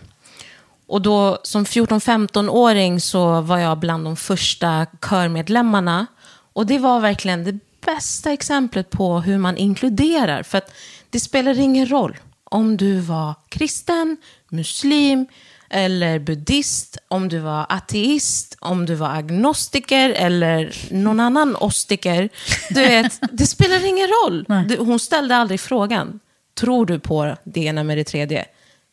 Och 0.87 1.01
då 1.01 1.39
som 1.43 1.65
14-15-åring 1.65 3.01
så 3.01 3.41
var 3.41 3.57
jag 3.57 3.77
bland 3.77 4.05
de 4.05 4.15
första 4.15 4.85
körmedlemmarna. 5.01 6.07
Och 6.53 6.65
det 6.65 6.79
var 6.79 6.99
verkligen 6.99 7.43
det 7.43 7.59
bästa 7.85 8.31
exemplet 8.31 8.89
på 8.89 9.19
hur 9.19 9.37
man 9.37 9.57
inkluderar. 9.57 10.43
För 10.43 10.57
att 10.57 10.71
det 11.09 11.19
spelar 11.19 11.59
ingen 11.59 11.89
roll 11.89 12.17
om 12.49 12.77
du 12.77 12.99
var 12.99 13.33
kristen, 13.49 14.17
muslim 14.49 15.27
eller 15.69 16.19
buddhist, 16.19 16.97
om 17.07 17.29
du 17.29 17.39
var 17.39 17.65
ateist, 17.69 18.57
om 18.59 18.85
du 18.85 18.95
var 18.95 19.09
agnostiker 19.09 20.09
eller 20.09 20.73
någon 20.91 21.19
annan 21.19 21.55
ostiker. 21.55 22.29
Du 22.69 22.79
vet, 22.79 23.19
det 23.31 23.45
spelar 23.45 23.85
ingen 23.85 24.07
roll. 24.07 24.45
Du, 24.67 24.77
hon 24.77 24.99
ställde 24.99 25.35
aldrig 25.35 25.59
frågan, 25.59 26.19
tror 26.59 26.85
du 26.85 26.99
på 26.99 27.35
det 27.43 27.61
ena 27.61 27.83
med 27.83 27.97
det 27.97 28.03
tredje? 28.03 28.45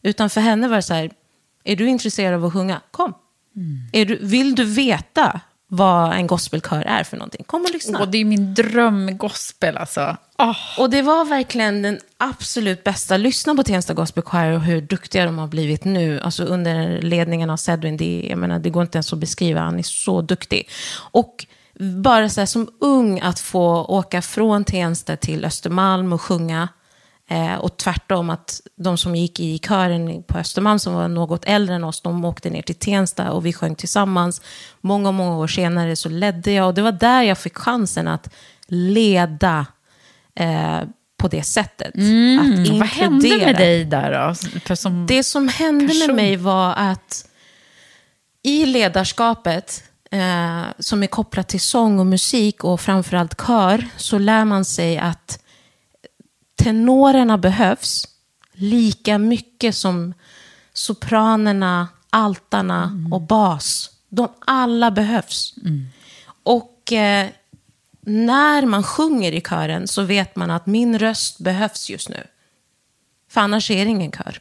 Utan 0.03 0.31
för 0.31 0.41
henne 0.41 0.69
var 0.69 0.77
det 0.77 0.83
så 0.83 0.95
här, 0.95 1.11
är 1.65 1.77
du 1.77 1.89
intresserad 1.89 2.35
av 2.35 2.45
att 2.45 2.53
sjunga? 2.53 2.81
Kom. 2.91 3.15
Är 3.93 4.05
du, 4.05 4.19
vill 4.23 4.55
du 4.55 4.65
veta 4.65 5.41
vad 5.69 6.13
en 6.13 6.27
gospelkör 6.27 6.83
är 6.83 7.05
för 7.05 7.17
någonting? 7.17 7.45
Kom 7.47 7.63
och 7.63 7.73
lyssna. 7.73 7.99
Åh, 8.03 8.09
det 8.11 8.19
är 8.19 8.25
min 8.25 8.55
drömgospel 8.55 9.77
alltså. 9.77 10.17
Åh, 10.39 10.57
Och 10.79 10.91
det 10.91 11.03
var 11.03 11.25
verkligen 11.25 11.83
den 11.83 11.99
absolut 12.19 12.85
bästa. 12.85 13.17
Lyssna 13.17 13.55
på 13.55 13.63
Tensta 13.63 13.95
Gospel 13.95 14.23
Choir 14.23 14.53
och 14.53 14.61
hur 14.61 14.81
duktiga 14.81 15.25
de 15.25 15.39
har 15.39 15.47
blivit 15.47 15.85
nu. 15.85 16.21
Alltså 16.21 16.45
under 16.45 17.03
ledningen 17.03 17.51
av 17.51 17.57
Sedwin. 17.57 17.97
Det, 17.97 18.27
jag 18.31 18.39
menar, 18.39 18.59
det 18.59 18.71
går 18.71 18.83
inte 18.83 18.99
ens 18.99 19.13
att 19.13 19.19
beskriva. 19.19 19.61
Han 19.61 19.79
är 19.79 19.83
så 19.83 20.21
duktig. 20.21 20.69
Och 21.11 21.47
bara 21.81 22.29
så 22.29 22.41
här, 22.41 22.47
som 22.47 22.69
ung 22.81 23.21
att 23.21 23.41
få 23.41 23.85
åka 23.85 24.23
från 24.23 24.65
Tensta 24.65 25.17
till 25.17 25.45
Östermalm 25.45 26.13
och 26.13 26.23
sjunga. 26.23 26.69
Eh, 27.31 27.55
och 27.55 27.77
tvärtom 27.77 28.31
att 28.31 28.61
de 28.77 28.99
som 28.99 29.17
gick 29.17 29.41
i 29.41 29.59
kören 29.59 30.23
på 30.23 30.39
Östermalm 30.39 30.79
som 30.79 30.95
var 30.95 31.09
något 31.09 31.45
äldre 31.45 31.75
än 31.75 31.85
oss, 31.85 32.01
de 32.01 32.25
åkte 32.25 32.51
ner 32.51 32.63
till 32.63 32.75
Tensta 32.75 33.31
och 33.31 33.47
vi 33.47 33.53
sjöng 33.53 33.75
tillsammans. 33.75 34.43
Många, 34.81 35.13
många 35.13 35.37
år 35.37 35.47
senare 35.47 35.97
så 35.97 36.09
ledde 36.09 36.53
jag 36.53 36.67
och 36.67 36.75
det 36.75 36.83
var 36.83 36.93
där 36.93 37.23
jag 37.23 37.39
fick 37.39 37.57
chansen 37.59 38.09
att 38.09 38.35
leda 38.67 39.67
eh, 40.35 40.81
på 41.19 41.29
det 41.29 41.43
sättet. 41.43 41.89
att 41.89 41.95
Mm, 41.95 42.79
vad 42.79 42.89
hände 42.89 43.29
med 43.37 43.57
dig 43.57 43.85
där 43.85 44.35
då? 44.69 44.77
Som, 44.77 45.07
Det 45.07 45.23
som 45.25 45.49
hände 45.49 45.87
person. 45.87 46.07
med 46.07 46.17
mig 46.17 46.37
var 46.37 46.75
att 46.75 47.27
i 48.43 48.67
ledarskapet, 48.67 49.83
eh, 50.11 50.63
som 50.79 51.03
är 51.03 51.07
kopplat 51.07 51.49
till 51.49 51.61
sång 51.61 51.99
och 51.99 52.07
musik 52.07 52.65
och 52.65 52.81
framförallt 52.81 53.47
kör, 53.47 53.87
så 53.97 54.19
lär 54.19 54.45
man 54.45 54.65
sig 54.65 54.99
att 54.99 55.43
tenorerna 56.57 57.39
behövs 57.39 58.09
lika 58.53 59.19
mycket 59.19 59.77
som 59.77 60.15
sopranerna, 60.73 61.89
altarna 62.11 63.09
och 63.11 63.23
bas. 63.23 63.91
De 64.09 64.29
alla 64.39 64.91
behövs. 64.91 65.55
Och 66.43 66.93
eh, 66.93 67.29
när 68.01 68.67
man 68.67 68.83
sjunger 68.83 69.33
i 69.33 69.41
kören 69.41 69.89
så 69.89 70.03
vet 70.03 70.37
man 70.37 70.51
att 70.51 70.67
min 70.67 70.99
röst 70.99 71.39
behövs 71.39 71.91
just 71.91 72.09
nu. 72.09 72.27
För 73.31 73.41
annars 73.41 73.71
är 73.71 73.85
det 73.85 73.91
ingen 73.91 74.13
kör. 74.13 74.41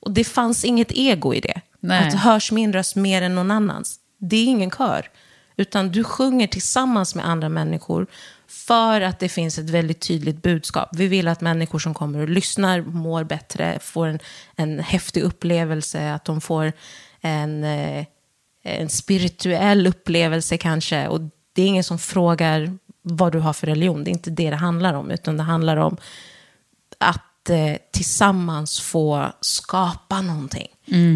Och 0.00 0.10
det 0.10 0.24
fanns 0.24 0.64
inget 0.64 0.92
ego 0.92 1.34
i 1.34 1.40
det. 1.40 1.60
Nej. 1.80 2.08
Att 2.08 2.14
hörs 2.14 2.52
min 2.52 2.72
röst 2.72 2.96
mer 2.96 3.22
än 3.22 3.34
någon 3.34 3.50
annans. 3.50 4.00
Det 4.18 4.36
är 4.36 4.44
ingen 4.44 4.70
kör. 4.70 5.08
Utan 5.56 5.92
du 5.92 6.04
sjunger 6.04 6.46
tillsammans 6.46 7.14
med 7.14 7.28
andra 7.28 7.48
människor 7.48 8.06
för 8.50 9.00
att 9.00 9.18
det 9.18 9.28
finns 9.28 9.58
ett 9.58 9.70
väldigt 9.70 10.00
tydligt 10.00 10.42
budskap. 10.42 10.88
Vi 10.92 11.06
vill 11.06 11.28
att 11.28 11.40
människor 11.40 11.78
som 11.78 11.94
kommer 11.94 12.18
och 12.20 12.28
lyssnar 12.28 12.80
mår 12.80 13.24
bättre, 13.24 13.78
får 13.80 14.06
en, 14.06 14.18
en 14.56 14.78
häftig 14.78 15.22
upplevelse, 15.22 16.12
att 16.12 16.24
de 16.24 16.40
får 16.40 16.72
en, 17.20 17.64
eh, 17.64 18.04
en 18.62 18.88
spirituell 18.88 19.86
upplevelse 19.86 20.56
kanske. 20.56 21.08
Och 21.08 21.20
det 21.52 21.62
är 21.62 21.66
ingen 21.66 21.84
som 21.84 21.98
frågar 21.98 22.78
vad 23.02 23.32
du 23.32 23.38
har 23.38 23.52
för 23.52 23.66
religion. 23.66 24.04
Det 24.04 24.10
är 24.10 24.12
inte 24.12 24.30
det 24.30 24.50
det 24.50 24.56
handlar 24.56 24.94
om, 24.94 25.10
utan 25.10 25.36
det 25.36 25.42
handlar 25.42 25.76
om 25.76 25.96
att 26.98 27.50
eh, 27.50 27.76
tillsammans 27.92 28.80
få 28.80 29.32
skapa 29.40 30.20
någonting. 30.20 30.68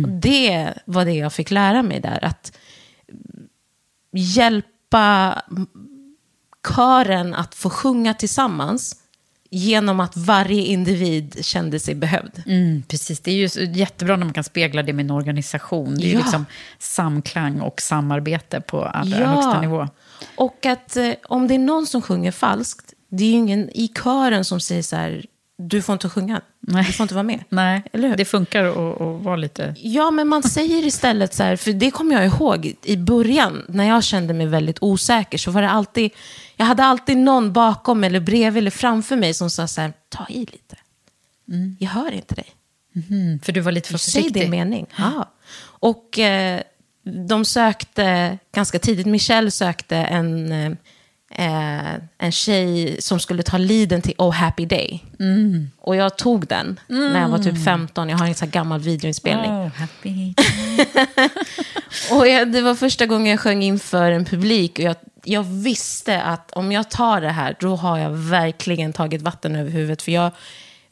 Och 0.04 0.08
det 0.08 0.74
var 0.84 1.04
det 1.04 1.12
jag 1.12 1.32
fick 1.32 1.50
lära 1.50 1.82
mig 1.82 2.00
där. 2.00 2.24
Att 2.24 2.58
hjälpa 4.12 5.42
kören 6.74 7.34
att 7.34 7.54
få 7.54 7.70
sjunga 7.70 8.14
tillsammans 8.14 8.96
genom 9.50 10.00
att 10.00 10.16
varje 10.16 10.62
individ 10.62 11.44
kände 11.44 11.78
sig 11.80 11.94
behövd. 11.94 12.42
mm, 12.46 12.82
precis, 12.88 13.20
det 13.20 13.30
är 13.30 13.34
ju 13.34 13.72
jättebra 13.72 14.16
när 14.16 14.24
man 14.24 14.34
kan 14.34 14.44
spegla 14.44 14.82
det 14.82 14.92
med 14.92 15.04
en 15.04 15.10
organisation. 15.10 15.94
Det 15.94 16.02
är 16.02 16.08
ju 16.08 16.12
Ja. 16.12 16.18
liksom 16.18 16.46
samklang 16.78 17.60
och 17.60 17.80
samarbete 17.80 18.60
på 18.60 18.84
allra 18.84 19.20
Ja. 19.20 19.26
högsta 19.26 19.60
nivå. 19.60 19.88
Och 20.36 20.66
att 20.66 20.96
eh, 20.96 21.10
om 21.24 21.48
det 21.48 21.54
är 21.54 21.58
någon 21.58 21.86
som 21.86 22.02
sjunger 22.02 22.32
falskt, 22.32 22.92
det 23.08 23.24
är 23.24 23.28
ju 23.28 23.34
ingen 23.34 23.70
i 23.70 23.88
kören 24.04 24.44
som 24.44 24.60
säger 24.60 24.82
så 24.82 24.96
här, 24.96 25.24
du 25.56 25.82
får 25.82 25.92
inte 25.92 26.08
sjunga, 26.08 26.40
Nej. 26.60 26.84
du 26.86 26.92
får 26.92 27.04
inte 27.04 27.14
vara 27.14 27.22
med. 27.22 27.44
Nej, 27.48 27.82
Eller 27.92 28.08
hur? 28.08 28.16
det 28.16 28.24
funkar 28.24 28.64
att, 28.64 29.00
att 29.00 29.22
vara 29.22 29.36
lite... 29.36 29.74
Ja, 29.78 30.10
men 30.10 30.28
man 30.28 30.42
säger 30.42 30.84
istället 30.86 31.34
så 31.34 31.42
här, 31.42 31.56
för 31.56 31.72
det 31.72 31.90
kommer 31.90 32.14
jag 32.14 32.26
ihåg 32.26 32.74
i 32.82 32.96
början, 32.96 33.64
när 33.68 33.84
jag 33.88 34.04
kände 34.04 34.34
mig 34.34 34.46
väldigt 34.46 34.78
osäker, 34.80 35.38
så 35.38 35.50
var 35.50 35.62
det 35.62 35.70
alltid, 35.70 36.10
jag 36.56 36.66
hade 36.66 36.84
alltid 36.84 37.16
någon 37.16 37.52
bakom 37.52 38.04
eller 38.04 38.20
bredvid 38.20 38.58
eller 38.60 38.70
framför 38.70 39.16
mig 39.16 39.34
som 39.34 39.50
sa 39.50 39.66
så 39.66 39.80
här, 39.80 39.92
ta 40.08 40.26
i 40.28 40.38
lite. 40.38 40.76
Jag 41.78 41.88
hör 41.90 42.12
inte 42.12 42.34
dig. 42.34 42.46
Mm, 43.10 43.40
för 43.40 43.52
du 43.52 43.60
var 43.60 43.72
lite 43.72 43.88
för 43.90 43.98
Säg 43.98 44.22
din 44.22 44.30
försiktig. 44.32 44.50
mening. 44.50 44.86
Ja. 44.96 45.30
Och 45.62 46.18
eh, 46.18 46.60
de 47.28 47.44
sökte 47.44 48.38
ganska 48.54 48.78
tidigt, 48.78 49.06
Michelle 49.06 49.50
sökte 49.50 49.96
en, 49.96 50.52
eh, 51.34 51.94
en 52.18 52.32
tjej 52.32 52.96
som 53.02 53.20
skulle 53.20 53.42
ta 53.42 53.58
leaden 53.58 54.02
till 54.02 54.14
Oh 54.18 54.32
Happy 54.32 54.66
Day. 54.66 55.04
Och 55.78 55.96
jag 55.96 56.18
tog 56.18 56.46
den 56.46 56.80
när 56.86 57.20
jag 57.20 57.28
var 57.28 57.38
typ 57.38 57.64
15. 57.64 58.08
Jag 58.08 58.18
har 58.18 58.26
en 58.26 58.34
sån 58.34 58.48
här 58.48 58.52
gammal 58.52 58.80
videoinspelning. 58.80 59.50
Oh, 59.50 59.68
happy. 59.68 60.34
Och 62.10 62.28
jag, 62.28 62.52
det 62.52 62.60
var 62.60 62.74
första 62.74 63.06
gången 63.06 63.26
jag 63.26 63.40
sjöng 63.40 63.62
inför 63.62 64.10
en 64.10 64.24
publik 64.24 64.78
och 64.78 64.84
jag 64.84 64.96
jag 65.24 65.42
visste 65.42 66.22
att 66.22 66.52
om 66.52 66.72
jag 66.72 66.90
tar 66.90 67.20
det 67.20 67.30
här, 67.30 67.56
då 67.60 67.76
har 67.76 67.98
jag 67.98 68.10
verkligen 68.10 68.92
tagit 68.92 69.22
vatten 69.22 69.56
över 69.56 69.70
huvudet. 69.70 70.02
För 70.02 70.12
jag 70.12 70.30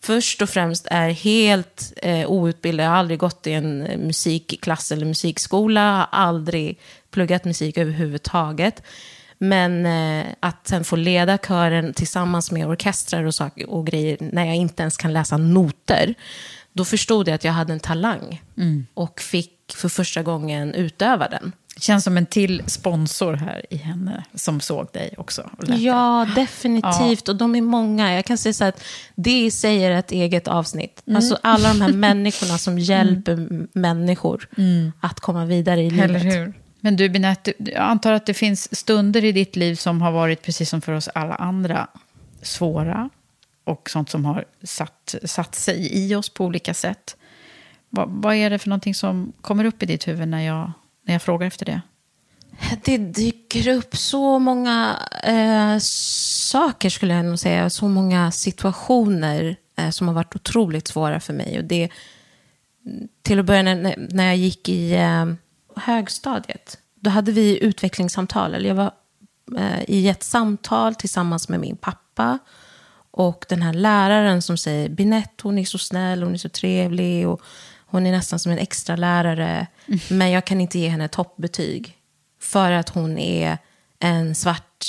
först 0.01 0.43
och 0.43 0.49
främst 0.49 0.87
är 0.91 1.11
helt 1.11 1.93
eh, 1.97 2.31
outbildad. 2.31 2.87
Jag 2.87 2.91
har 2.91 2.97
aldrig 2.97 3.19
gått 3.19 3.47
i 3.47 3.53
en 3.53 3.87
eh, 3.87 3.99
musikklass 3.99 4.93
eller 4.93 5.07
musikskola. 5.07 5.97
Har 5.97 6.09
aldrig 6.11 6.79
pluggat 7.11 7.45
musik 7.45 7.79
överhuvudtaget. 7.79 8.83
Men 9.45 9.87
eh, 9.87 10.27
att 10.41 10.69
sen 10.69 10.85
få 10.85 10.97
leda 10.97 11.39
kören 11.39 11.95
tillsammans 11.95 12.51
med 12.51 12.67
orkestrar 12.67 13.25
och, 13.25 13.35
sak- 13.35 13.65
och 13.69 13.87
grejer 13.87 14.17
när 14.21 14.45
jag 14.45 14.57
inte 14.57 14.83
ens 14.83 14.97
kan 14.97 15.13
läsa 15.13 15.37
noter. 15.37 16.15
Då 16.73 16.85
förstod 16.85 17.29
jag 17.29 17.35
att 17.35 17.45
jag 17.45 17.53
hade 17.53 17.73
en 17.73 17.81
talang. 17.81 18.43
Och 18.95 19.21
fick 19.21 19.53
för 19.75 19.89
första 19.89 20.23
gången 20.23 20.75
utöva 20.75 21.29
den. 21.29 21.53
Känns 21.81 22.05
som 22.05 22.17
en 22.17 22.27
till 22.27 22.63
sponsor 22.67 23.35
här 23.35 23.67
i 23.71 23.77
henne 23.77 24.25
som 24.35 24.61
såg 24.61 24.89
dig 24.93 25.15
också. 25.19 25.51
Ja, 25.79 26.29
definitivt. 26.35 27.29
Och 27.29 27.37
de 27.37 27.55
är 27.57 27.61
många. 27.63 28.15
Jag 28.15 28.25
kan 28.25 28.39
säga 28.39 28.53
så 28.53 28.65
att 28.65 28.85
det 29.15 29.45
i 29.45 29.51
sig 29.51 29.85
är 29.85 29.91
ett 29.91 30.13
eget 30.13 30.49
avsnitt. 30.49 31.03
Mm. 31.07 31.17
Alltså 31.17 31.39
alla 31.43 31.69
de 31.69 31.81
här 31.81 31.93
människorna 31.93 32.59
som 32.59 32.79
hjälper 32.91 33.33
m- 33.33 33.69
människor 33.73 34.49
att 35.01 35.21
komma 35.21 35.45
vidare 35.45 35.83
i 35.83 35.91
livet. 35.91 36.11
Eller 36.11 36.19
hur? 36.21 36.53
Men 36.85 36.97
du, 36.97 37.09
Binette, 37.09 37.53
jag 37.59 37.77
antar 37.77 38.13
att 38.13 38.27
det 38.27 38.35
finns 38.35 38.77
stunder 38.77 39.25
i 39.25 39.33
ditt 39.33 39.57
liv 39.57 39.75
som 39.75 40.03
har 40.03 40.13
varit, 40.13 40.43
precis 40.43 40.71
som 40.71 40.81
för 40.81 40.93
oss 40.93 41.09
alla 41.09 41.35
andra, 41.35 41.87
svåra. 42.43 43.11
Och 43.65 43.91
sånt 43.91 44.11
som 44.11 44.25
har 44.25 44.45
satt, 44.63 45.15
satt 45.25 45.55
sig 45.55 46.07
i 46.07 46.15
oss 46.15 46.29
på 46.29 46.45
olika 46.45 46.75
sätt. 46.75 47.17
Vad, 47.89 48.09
vad 48.09 48.35
är 48.35 48.51
det 48.51 48.59
för 48.59 48.69
någonting 48.69 48.95
som 48.95 49.33
kommer 49.41 49.65
upp 49.65 49.83
i 49.83 49.87
ditt 49.87 50.09
huvud 50.09 50.29
när 50.29 50.43
jag, 50.43 50.73
när 51.07 51.15
jag 51.15 51.23
frågar 51.23 51.47
efter 51.47 51.67
det? 51.67 51.81
Det 52.85 52.99
dyker 52.99 53.69
upp 53.69 53.97
så 53.97 54.39
många 54.39 54.99
eh, 55.25 55.79
saker, 56.51 56.91
skulle 56.91 57.15
jag 57.15 57.25
nog 57.25 57.39
säga. 57.39 57.71
Så 57.71 57.89
många 57.89 58.31
situationer 58.31 59.57
eh, 59.77 59.91
som 59.91 60.09
har 60.09 60.15
varit 60.15 60.37
otroligt 60.37 60.89
svåra 60.89 61.21
för 61.21 61.33
mig. 61.33 61.59
Och 61.59 61.65
det, 61.65 61.89
till 63.23 63.39
att 63.39 63.47
börja 63.47 63.63
när, 63.63 64.09
när 64.11 64.27
jag 64.27 64.37
gick 64.37 64.69
i 64.69 64.95
eh, 64.95 65.27
högstadiet. 65.83 66.79
Då 66.95 67.11
hade 67.11 67.33
vi 67.33 67.65
utvecklingssamtal. 67.65 68.55
Eller 68.55 68.69
jag 68.69 68.75
var 68.75 68.93
eh, 69.59 69.83
i 69.89 70.09
ett 70.09 70.23
samtal 70.23 70.95
tillsammans 70.95 71.49
med 71.49 71.61
min 71.61 71.77
pappa. 71.77 72.39
Och 73.11 73.45
den 73.49 73.63
här 73.63 73.73
läraren 73.73 74.43
som 74.43 74.57
säger, 74.57 74.89
Binette, 74.89 75.43
hon 75.43 75.59
är 75.59 75.65
så 75.65 75.79
snäll, 75.79 76.23
hon 76.23 76.35
är 76.35 76.39
så 76.39 76.49
trevlig. 76.49 77.29
Och 77.29 77.43
hon 77.87 78.07
är 78.07 78.13
nästan 78.13 78.39
som 78.39 78.53
en 78.53 78.59
extra 78.59 78.97
lärare. 78.97 79.67
Men 80.11 80.31
jag 80.31 80.45
kan 80.45 80.61
inte 80.61 80.79
ge 80.79 80.89
henne 80.89 81.09
toppbetyg. 81.09 81.97
För 82.41 82.73
att 82.73 82.89
hon 82.89 83.19
är 83.19 83.59
en 83.99 84.35
svart, 84.35 84.85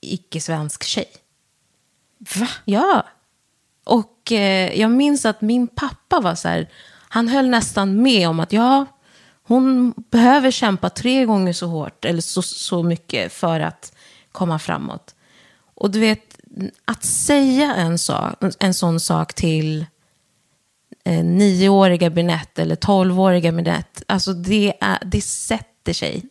icke-svensk 0.00 0.84
tjej. 0.84 1.08
Va? 2.18 2.48
Ja. 2.64 3.06
Och 3.84 4.32
eh, 4.32 4.80
jag 4.80 4.90
minns 4.90 5.24
att 5.24 5.40
min 5.40 5.66
pappa 5.66 6.20
var 6.20 6.34
så 6.34 6.48
här, 6.48 6.68
han 7.08 7.28
höll 7.28 7.48
nästan 7.48 8.02
med 8.02 8.28
om 8.28 8.40
att 8.40 8.52
ja, 8.52 8.86
hon 9.50 9.94
behöver 10.10 10.50
kämpa 10.50 10.90
tre 10.90 11.24
gånger 11.24 11.52
så 11.52 11.66
hårt 11.66 12.04
eller 12.04 12.20
så, 12.20 12.42
så 12.42 12.82
mycket 12.82 13.32
för 13.32 13.60
att 13.60 13.92
komma 14.32 14.58
framåt. 14.58 15.14
Och 15.74 15.90
du 15.90 16.00
vet, 16.00 16.38
att 16.84 17.04
säga 17.04 17.74
en, 17.74 17.98
sak, 17.98 18.34
en 18.58 18.74
sån 18.74 19.00
sak 19.00 19.34
till 19.34 19.86
eh, 21.04 21.24
nioåriga 21.24 22.10
Binette 22.10 22.62
eller 22.62 22.76
tolvåriga 22.76 23.52
Binette, 23.52 24.04
alltså 24.08 24.32
det, 24.32 24.72
är, 24.80 24.98
det 25.04 25.20
sätter 25.20 25.92
sig. 25.92 26.22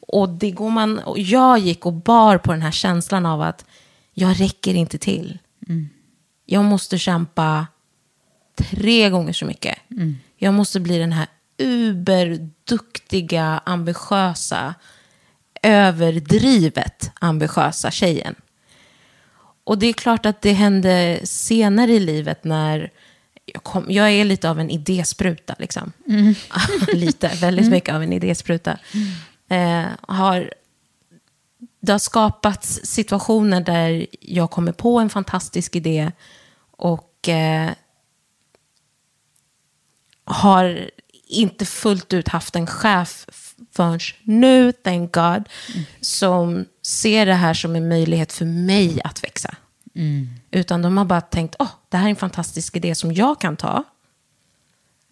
Och, 0.00 0.28
det 0.28 0.50
går 0.50 0.70
man, 0.70 0.98
och 0.98 1.18
jag 1.18 1.58
gick 1.58 1.86
och 1.86 1.92
bar 1.92 2.38
på 2.38 2.52
den 2.52 2.62
här 2.62 2.70
känslan 2.70 3.26
av 3.26 3.42
att 3.42 3.64
jag 4.12 4.40
räcker 4.40 4.74
inte 4.74 4.98
till. 4.98 5.38
Jag 6.46 6.64
måste 6.64 6.98
kämpa 6.98 7.66
tre 8.56 9.10
gånger 9.10 9.32
så 9.32 9.46
mycket. 9.46 9.78
Jag 10.36 10.54
måste 10.54 10.80
bli 10.80 10.98
den 10.98 11.12
här 11.12 11.26
uberduktiga, 11.58 13.62
ambitiösa, 13.66 14.74
överdrivet 15.62 17.10
ambitiösa 17.20 17.90
tjejen. 17.90 18.34
Och 19.64 19.78
det 19.78 19.86
är 19.86 19.92
klart 19.92 20.26
att 20.26 20.42
det 20.42 20.52
hände 20.52 21.20
senare 21.24 21.92
i 21.92 22.00
livet 22.00 22.44
när 22.44 22.90
jag, 23.44 23.62
kom, 23.62 23.86
jag 23.88 24.10
är 24.10 24.24
lite 24.24 24.50
av 24.50 24.60
en 24.60 24.70
idéspruta. 24.70 25.54
Liksom. 25.58 25.92
lite, 26.92 27.28
väldigt 27.28 27.70
mycket 27.70 27.94
av 27.94 28.02
en 28.02 28.12
idéspruta. 28.12 28.78
Eh, 29.48 29.84
har, 30.00 30.54
det 31.80 31.92
har 31.92 31.98
skapats 31.98 32.80
situationer 32.84 33.60
där 33.60 34.06
jag 34.20 34.50
kommer 34.50 34.72
på 34.72 34.98
en 34.98 35.10
fantastisk 35.10 35.76
idé 35.76 36.12
och 36.70 37.28
eh, 37.28 37.70
har 40.24 40.90
inte 41.32 41.64
fullt 41.64 42.12
ut 42.12 42.28
haft 42.28 42.56
en 42.56 42.66
chef 42.66 43.26
förrän 43.76 44.00
nu, 44.22 44.72
thank 44.72 45.12
God, 45.14 45.44
som 46.00 46.64
ser 46.82 47.26
det 47.26 47.34
här 47.34 47.54
som 47.54 47.76
en 47.76 47.88
möjlighet 47.88 48.32
för 48.32 48.44
mig 48.44 49.00
att 49.04 49.24
växa. 49.24 49.54
Utan 50.50 50.82
de 50.82 50.96
har 50.96 51.04
bara 51.04 51.20
tänkt, 51.20 51.56
åh, 51.58 51.68
det 51.88 51.96
här 51.96 52.04
är 52.06 52.10
en 52.10 52.16
fantastisk 52.16 52.76
idé 52.76 52.94
som 52.94 53.12
jag 53.12 53.40
kan 53.40 53.56
ta 53.56 53.84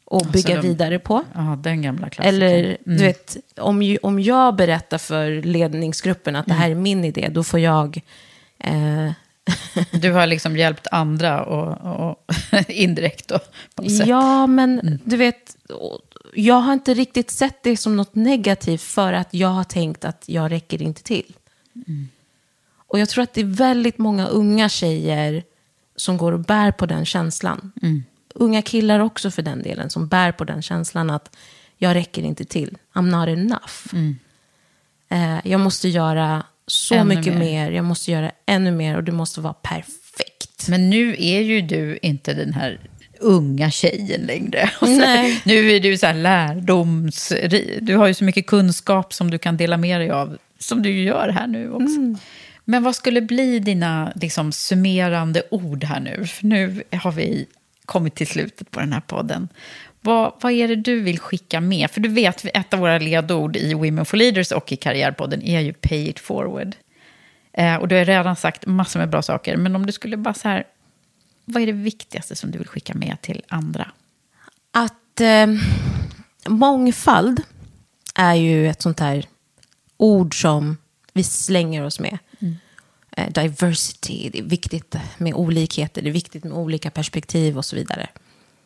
och 0.04 0.26
bygga 0.26 0.56
de- 0.56 0.68
vidare 0.68 0.98
på. 0.98 1.22
Ja, 1.34 1.58
den 1.62 1.82
gamla 1.82 2.10
klassikern. 2.10 2.34
Eller, 2.42 2.76
du 2.84 2.96
vet, 2.98 3.36
om, 3.56 3.82
ju- 3.82 3.98
om 4.02 4.20
jag 4.20 4.56
berättar 4.56 4.98
för 4.98 5.42
ledningsgruppen 5.42 6.36
att 6.36 6.46
det 6.46 6.54
här 6.54 6.70
är 6.70 6.74
min 6.74 7.04
idé, 7.04 7.28
då 7.32 7.44
får 7.44 7.60
jag... 7.60 8.00
Eh, 8.58 9.10
Du 9.92 10.12
har 10.12 10.26
liksom 10.34 10.56
hjälpt 10.56 10.86
andra 10.92 11.44
och, 11.44 12.08
och 12.10 12.24
indirekt 12.68 13.28
då, 13.28 13.38
ja, 14.06 14.46
men 14.46 14.98
du 15.04 15.16
vet, 15.16 15.56
jag 16.34 16.54
har 16.54 16.72
inte 16.72 16.94
riktigt 16.94 17.30
sett 17.30 17.62
det 17.62 17.76
som 17.76 17.96
något 17.96 18.14
negativt 18.14 18.82
för 18.82 19.12
att 19.12 19.34
jag 19.34 19.48
har 19.48 19.64
tänkt 19.64 20.04
att 20.04 20.24
jag 20.26 20.50
räcker 20.52 20.82
inte 20.82 21.02
till. 21.02 21.36
Och 22.86 22.98
jag 22.98 23.08
tror 23.08 23.24
att 23.24 23.34
det 23.34 23.40
är 23.40 23.44
väldigt 23.44 23.98
många 23.98 24.26
unga 24.26 24.68
tjejer 24.68 25.44
som 25.96 26.16
går 26.16 26.32
och 26.32 26.40
bär 26.40 26.72
på 26.72 26.86
den 26.86 27.06
känslan. 27.06 27.72
Unga 28.34 28.62
killar 28.62 29.00
också 29.00 29.30
för 29.30 29.42
den 29.42 29.62
delen, 29.62 29.90
som 29.90 30.08
bär 30.08 30.32
på 30.32 30.44
den 30.44 30.62
känslan 30.62 31.10
att 31.10 31.36
jag 31.78 31.94
räcker 31.94 32.22
inte 32.22 32.44
till. 32.44 32.78
I'm 32.92 33.10
not 33.10 33.28
enough. 33.38 34.14
Eh, 35.08 35.38
jag 35.44 35.60
måste 35.60 35.88
göra 35.88 36.42
så 36.66 36.94
Ännu 36.94 37.16
mycket 37.16 37.32
mer. 37.34 37.40
mer. 37.40 37.70
Jag 37.70 37.84
måste 37.84 38.10
göra 38.10 38.32
ännu 38.46 38.70
mer 38.70 38.96
och 38.96 39.04
det 39.04 39.12
måste 39.12 39.40
vara 39.40 39.52
perfekt. 39.52 40.68
Men 40.68 40.90
nu 40.90 41.16
är 41.18 41.40
ju 41.40 41.60
du 41.60 41.98
inte 42.02 42.34
den 42.34 42.52
här 42.52 42.89
unga 43.20 43.70
tjejen 43.70 44.20
längre. 44.20 44.70
Så, 44.78 44.86
nu 45.44 45.70
är 45.70 45.80
du 45.80 45.98
så 45.98 46.06
här 46.06 46.14
lärdoms... 46.14 47.32
Du 47.80 47.96
har 47.96 48.06
ju 48.06 48.14
så 48.14 48.24
mycket 48.24 48.46
kunskap 48.46 49.12
som 49.12 49.30
du 49.30 49.38
kan 49.38 49.56
dela 49.56 49.76
med 49.76 50.00
dig 50.00 50.10
av, 50.10 50.38
som 50.58 50.82
du 50.82 51.02
gör 51.02 51.28
här 51.28 51.46
nu 51.46 51.70
också. 51.70 51.96
Mm. 51.96 52.18
Men 52.64 52.82
vad 52.82 52.96
skulle 52.96 53.20
bli 53.20 53.58
dina 53.58 54.12
liksom, 54.14 54.52
summerande 54.52 55.42
ord 55.50 55.84
här 55.84 56.00
nu? 56.00 56.26
För 56.26 56.46
nu 56.46 56.82
har 56.92 57.12
vi 57.12 57.46
kommit 57.84 58.14
till 58.14 58.26
slutet 58.26 58.70
på 58.70 58.80
den 58.80 58.92
här 58.92 59.00
podden. 59.00 59.48
Vad, 60.00 60.32
vad 60.40 60.52
är 60.52 60.68
det 60.68 60.76
du 60.76 61.00
vill 61.00 61.18
skicka 61.18 61.60
med? 61.60 61.90
För 61.90 62.00
du 62.00 62.08
vet, 62.08 62.44
ett 62.44 62.74
av 62.74 62.80
våra 62.80 62.98
ledord 62.98 63.56
i 63.56 63.74
Women 63.74 64.04
for 64.04 64.16
Leaders 64.16 64.52
och 64.52 64.72
i 64.72 64.76
Karriärpodden 64.76 65.42
är 65.42 65.60
ju 65.60 65.72
pay 65.72 66.08
it 66.08 66.20
forward. 66.20 66.76
Eh, 67.52 67.76
och 67.76 67.88
du 67.88 67.96
har 67.96 68.04
redan 68.04 68.36
sagt 68.36 68.66
massor 68.66 69.00
med 69.00 69.10
bra 69.10 69.22
saker, 69.22 69.56
men 69.56 69.76
om 69.76 69.86
du 69.86 69.92
skulle 69.92 70.16
bara 70.16 70.34
så 70.34 70.48
här, 70.48 70.64
vad 71.52 71.62
är 71.62 71.66
det 71.66 71.72
viktigaste 71.72 72.36
som 72.36 72.50
du 72.50 72.58
vill 72.58 72.68
skicka 72.68 72.94
med 72.94 73.16
till 73.22 73.42
andra? 73.48 73.92
att 74.70 75.20
eh, 75.20 75.46
mångfald 76.48 77.42
är 78.14 78.34
ju 78.34 78.68
ett 78.68 78.82
sånt 78.82 79.00
här 79.00 79.26
ord 79.96 80.42
som 80.42 80.76
vi 81.12 81.22
slänger 81.22 81.84
oss 81.84 82.00
med. 82.00 82.18
Eh, 83.16 83.32
diversity, 83.32 84.30
det 84.30 84.38
är 84.38 84.42
viktigt 84.42 84.96
med 85.18 85.34
olikheter, 85.34 86.02
det 86.02 86.08
är 86.08 86.12
viktigt 86.12 86.44
med 86.44 86.52
olika 86.52 86.90
perspektiv 86.90 87.58
och 87.58 87.64
så 87.64 87.76
vidare. 87.76 88.08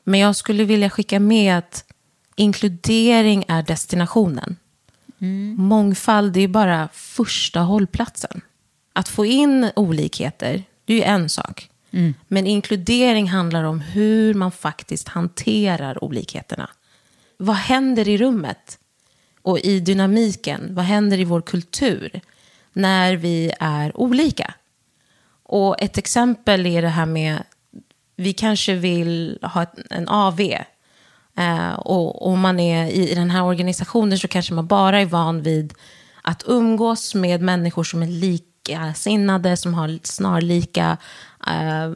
Men 0.05 0.21
jag 0.21 0.37
skulle 0.37 0.65
vilja 0.65 0.91
skicka 0.91 1.21
med 1.21 1.59
att 1.59 1.85
inkludering 2.37 3.45
är 3.49 3.63
destinationen. 3.63 4.57
Mångfald 5.57 6.37
är 6.37 6.49
bara 6.49 6.89
första 6.93 7.61
hållplatsen. 7.61 8.41
Att 8.93 9.09
få 9.09 9.27
in 9.27 9.71
olikheter, 9.77 10.63
det 10.85 10.93
är 10.93 10.97
ju 10.97 11.03
en 11.03 11.29
sak. 11.29 11.71
Mm. 11.95 12.15
Men 12.29 12.47
inkludering 12.47 13.29
handlar 13.29 13.65
om 13.65 13.81
hur 13.81 14.35
man 14.35 14.53
faktiskt 14.53 15.09
hanterar 15.09 16.05
olikheterna. 16.05 16.71
Vad 17.37 17.57
händer 17.57 18.09
i 18.09 18.19
rummet? 18.19 18.79
Och 19.43 19.59
i 19.59 19.81
dynamiken, 19.81 20.75
vad 20.75 20.85
händer 20.85 21.21
i 21.21 21.25
vår 21.25 21.41
kultur 21.41 22.21
när 22.73 23.17
vi 23.17 23.53
är 23.61 23.97
olika? 23.97 24.55
Och 25.43 25.83
ett 25.83 25.99
exempel 25.99 26.67
är 26.67 26.83
det 26.83 26.89
här 26.89 27.07
med, 27.07 27.43
vi 28.17 28.33
kanske 28.33 28.75
vill 28.75 29.39
ha 29.43 29.67
en 29.91 30.09
AV. 30.09 30.41
Eh, 31.37 31.73
och 31.75 32.27
om 32.27 32.41
man 32.41 32.61
är 32.61 32.87
i, 32.87 33.11
i 33.11 33.15
den 33.15 33.31
här 33.31 33.43
organisationen 33.43 34.19
så 34.19 34.29
kanske 34.29 34.55
man 34.55 34.67
bara 34.67 35.01
är 35.01 35.07
van 35.07 35.43
vid 35.43 35.75
att 36.23 36.43
umgås 36.47 37.15
med 37.15 37.41
människor 37.41 37.85
som 37.85 38.03
är 38.03 38.07
lika 38.07 38.54
likasinnade, 38.69 39.57
som 39.57 39.75
har 39.75 39.99
snarlika 40.03 40.97
eh, 41.47 41.93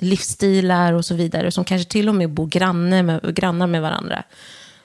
livsstilar 0.00 0.92
och 0.92 1.04
så 1.04 1.14
vidare, 1.14 1.50
som 1.50 1.64
kanske 1.64 1.90
till 1.90 2.08
och 2.08 2.14
med 2.14 2.30
bor 2.30 2.46
granne 2.46 3.02
med, 3.02 3.34
grannar 3.34 3.66
med 3.66 3.82
varandra. 3.82 4.22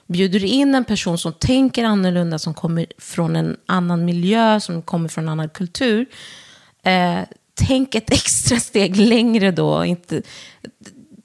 Bjuder 0.06 0.40
du 0.40 0.46
in 0.46 0.74
en 0.74 0.84
person 0.84 1.18
som 1.18 1.32
tänker 1.32 1.84
annorlunda, 1.84 2.38
som 2.38 2.54
kommer 2.54 2.86
från 2.98 3.36
en 3.36 3.56
annan 3.66 4.04
miljö, 4.04 4.60
som 4.60 4.82
kommer 4.82 5.08
från 5.08 5.24
en 5.24 5.28
annan 5.28 5.48
kultur, 5.48 6.06
eh, 6.82 7.20
tänk 7.54 7.94
ett 7.94 8.12
extra 8.12 8.60
steg 8.60 8.96
längre 8.96 9.50
då. 9.50 9.84
Inte, 9.84 10.22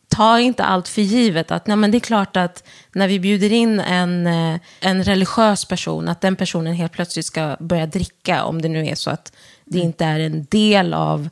ta 0.07 0.39
inte 0.39 0.63
allt 0.63 0.87
för 0.87 1.01
givet. 1.01 1.51
Att, 1.51 1.67
nej, 1.67 1.77
men 1.77 1.91
det 1.91 1.97
är 1.97 1.99
klart 1.99 2.37
att 2.37 2.63
när 2.93 3.07
vi 3.07 3.19
bjuder 3.19 3.51
in 3.51 3.79
en, 3.79 4.27
eh, 4.27 4.59
en 4.81 5.03
religiös 5.03 5.65
person, 5.65 6.09
att 6.09 6.21
den 6.21 6.35
personen 6.35 6.73
helt 6.73 6.91
plötsligt 6.91 7.25
ska 7.25 7.57
börja 7.59 7.85
dricka, 7.85 8.43
om 8.43 8.61
det 8.61 8.69
nu 8.69 8.87
är 8.87 8.95
så 8.95 9.09
att 9.09 9.31
det 9.71 9.77
Mm. 9.77 9.87
inte 9.87 10.05
är 10.05 10.19
en 10.19 10.45
del 10.49 10.93
av 10.93 11.29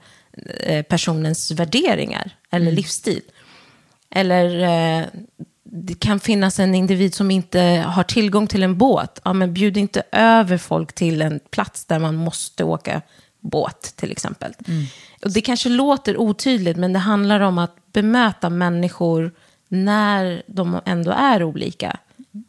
eh, 0.60 0.84
personens 0.84 1.52
värderingar 1.52 2.32
eller 2.52 2.66
Mm. 2.66 2.76
livsstil. 2.76 3.22
Eller 4.10 4.46
eh, 5.00 5.06
det 5.64 6.00
kan 6.00 6.20
finnas 6.20 6.60
en 6.60 6.76
individ 6.76 7.14
som 7.14 7.32
inte 7.32 7.60
har 7.88 8.04
tillgång 8.04 8.48
till 8.48 8.64
en 8.64 8.78
båt. 8.78 9.22
Ja, 9.24 9.34
men 9.34 9.54
bjud 9.54 9.78
inte 9.78 10.04
över 10.12 10.58
folk 10.58 10.94
till 10.94 11.22
en 11.22 11.40
plats 11.52 11.86
där 11.86 12.00
man 12.00 12.16
måste 12.16 12.64
åka 12.64 13.02
båt, 13.40 13.94
till 13.96 14.12
exempel. 14.12 14.54
Och 15.24 15.32
det 15.32 15.42
kanske 15.42 15.70
låter 15.70 16.18
otydligt, 16.18 16.78
men 16.78 16.94
det 16.94 17.00
handlar 17.00 17.40
om 17.40 17.58
att 17.58 17.76
bemöta 17.94 18.50
människor 18.50 19.32
när 19.68 20.44
de 20.48 20.80
ändå 20.86 21.12
är 21.12 21.44
olika, 21.44 21.98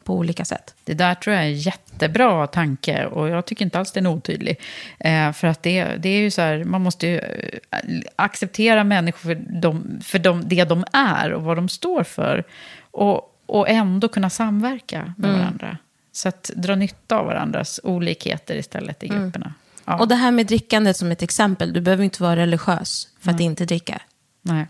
på 0.04 0.14
olika 0.14 0.44
sätt. 0.44 0.74
Det 0.84 0.94
där 0.94 1.14
tror 1.14 1.36
jag 1.36 1.44
är 1.44 1.48
en 1.48 1.58
jättebra 1.58 2.46
tanke 2.46 3.06
och 3.06 3.28
jag 3.28 3.46
tycker 3.46 3.64
inte 3.64 3.78
alls 3.78 3.92
den 3.92 4.06
är 4.06 4.10
otydlig. 4.10 4.60
Eh, 4.98 5.32
för 5.32 5.48
att 5.48 5.62
det, 5.62 5.84
det 5.84 6.08
är 6.08 6.20
ju 6.20 6.30
så 6.30 6.40
här, 6.42 6.64
man 6.64 6.80
måste 6.82 7.06
ju 7.06 7.18
eh, 7.18 7.78
acceptera 8.16 8.84
människor 8.84 9.20
för, 9.20 9.34
de, 9.34 10.00
för 10.02 10.18
de, 10.18 10.48
det 10.48 10.64
de 10.64 10.84
är 10.92 11.32
och 11.32 11.42
vad 11.42 11.56
de 11.56 11.68
står 11.68 12.02
för. 12.04 12.44
Och, 12.90 13.36
och 13.46 13.68
ändå 13.68 14.08
kunna 14.08 14.30
samverka 14.30 15.14
med 15.16 15.30
Mm. 15.30 15.40
varandra. 15.40 15.76
Så 16.12 16.28
att 16.28 16.50
dra 16.56 16.74
nytta 16.74 17.16
av 17.16 17.26
varandras 17.26 17.80
olikheter 17.84 18.54
istället 18.56 19.02
i 19.02 19.08
Mm. 19.08 19.22
grupperna. 19.22 19.54
Ja. 19.84 19.98
Och 19.98 20.08
det 20.08 20.14
här 20.14 20.30
med 20.30 20.46
drickandet 20.46 20.96
som 20.96 21.10
ett 21.12 21.22
exempel, 21.22 21.72
du 21.72 21.80
behöver 21.80 22.04
inte 22.04 22.22
vara 22.22 22.36
religiös 22.36 23.08
för 23.20 23.30
att 23.30 23.40
inte 23.40 23.64
dricka. 23.64 24.00
Nej. 24.42 24.66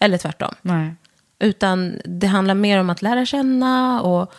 Eller 0.00 0.18
tvärtom. 0.18 0.54
Nej. 0.62 0.94
Utan 1.38 2.00
det 2.04 2.26
handlar 2.26 2.54
mer 2.54 2.78
om 2.80 2.90
att 2.90 3.02
lära 3.02 3.26
känna 3.26 4.02
och 4.02 4.32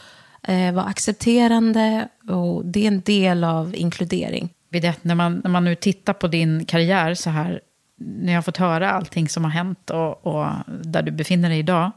eh, 0.44 0.74
vara 0.74 0.86
accepterande. 0.86 2.07
Och 2.30 2.65
det 2.65 2.84
är 2.84 2.88
en 2.88 3.02
del 3.02 3.44
av 3.44 3.76
inkludering. 3.76 4.49
Vidette, 4.69 4.99
när 5.02 5.15
man, 5.15 5.41
när 5.44 5.52
man 5.52 5.64
nu 5.64 5.76
tittar 5.76 6.14
på 6.14 6.28
din 6.28 6.65
karriär 6.65 7.14
så 7.14 7.30
här, 7.30 7.61
när 7.99 8.34
jag 8.34 8.38
har 8.38 8.44
fått 8.44 8.57
höra 8.57 8.91
allting 8.91 9.30
som 9.30 9.44
har 9.44 9.52
hänt 9.52 9.90
och, 9.90 10.28
och 10.28 10.48
där 10.84 11.02
du 11.02 11.11
befinner 11.11 11.49
dig 11.49 11.60
idag, 11.60 11.91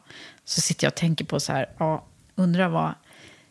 så 0.45 0.61
sitter 0.61 0.85
jag 0.87 0.91
och 0.91 0.97
tänker 0.97 1.25
på 1.25 1.41
så 1.41 1.53
här, 1.53 1.67
ja, 1.79 2.05
undrar 2.35 2.69
vad 2.69 2.95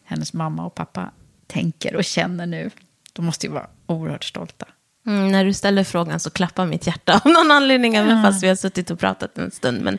hennes 0.04 0.34
mamma 0.34 0.66
och 0.66 0.76
pappa 0.76 1.12
tänker 1.48 1.96
och 1.96 2.04
känner 2.04 2.46
nu. 2.46 2.70
De 3.14 3.26
måste 3.26 3.46
ju 3.48 3.52
vara 3.54 3.68
oerhört 3.86 4.24
stolta. 4.24 4.66
Mm, 5.06 5.28
när 5.32 5.46
du 5.46 5.54
ställer 5.54 5.84
frågan 5.84 6.20
så 6.20 6.30
klappar 6.30 6.66
mitt 6.66 6.88
hjärta 6.88 7.22
av 7.26 7.32
någon 7.32 7.52
anledning, 7.52 7.96
även 7.96 8.18
Ja. 8.18 8.24
fast 8.24 8.44
vi 8.44 8.48
har 8.48 8.56
suttit 8.56 8.92
och 8.92 9.00
pratat 9.00 9.38
en 9.38 9.52
stund. 9.52 9.82
Men 9.82 9.98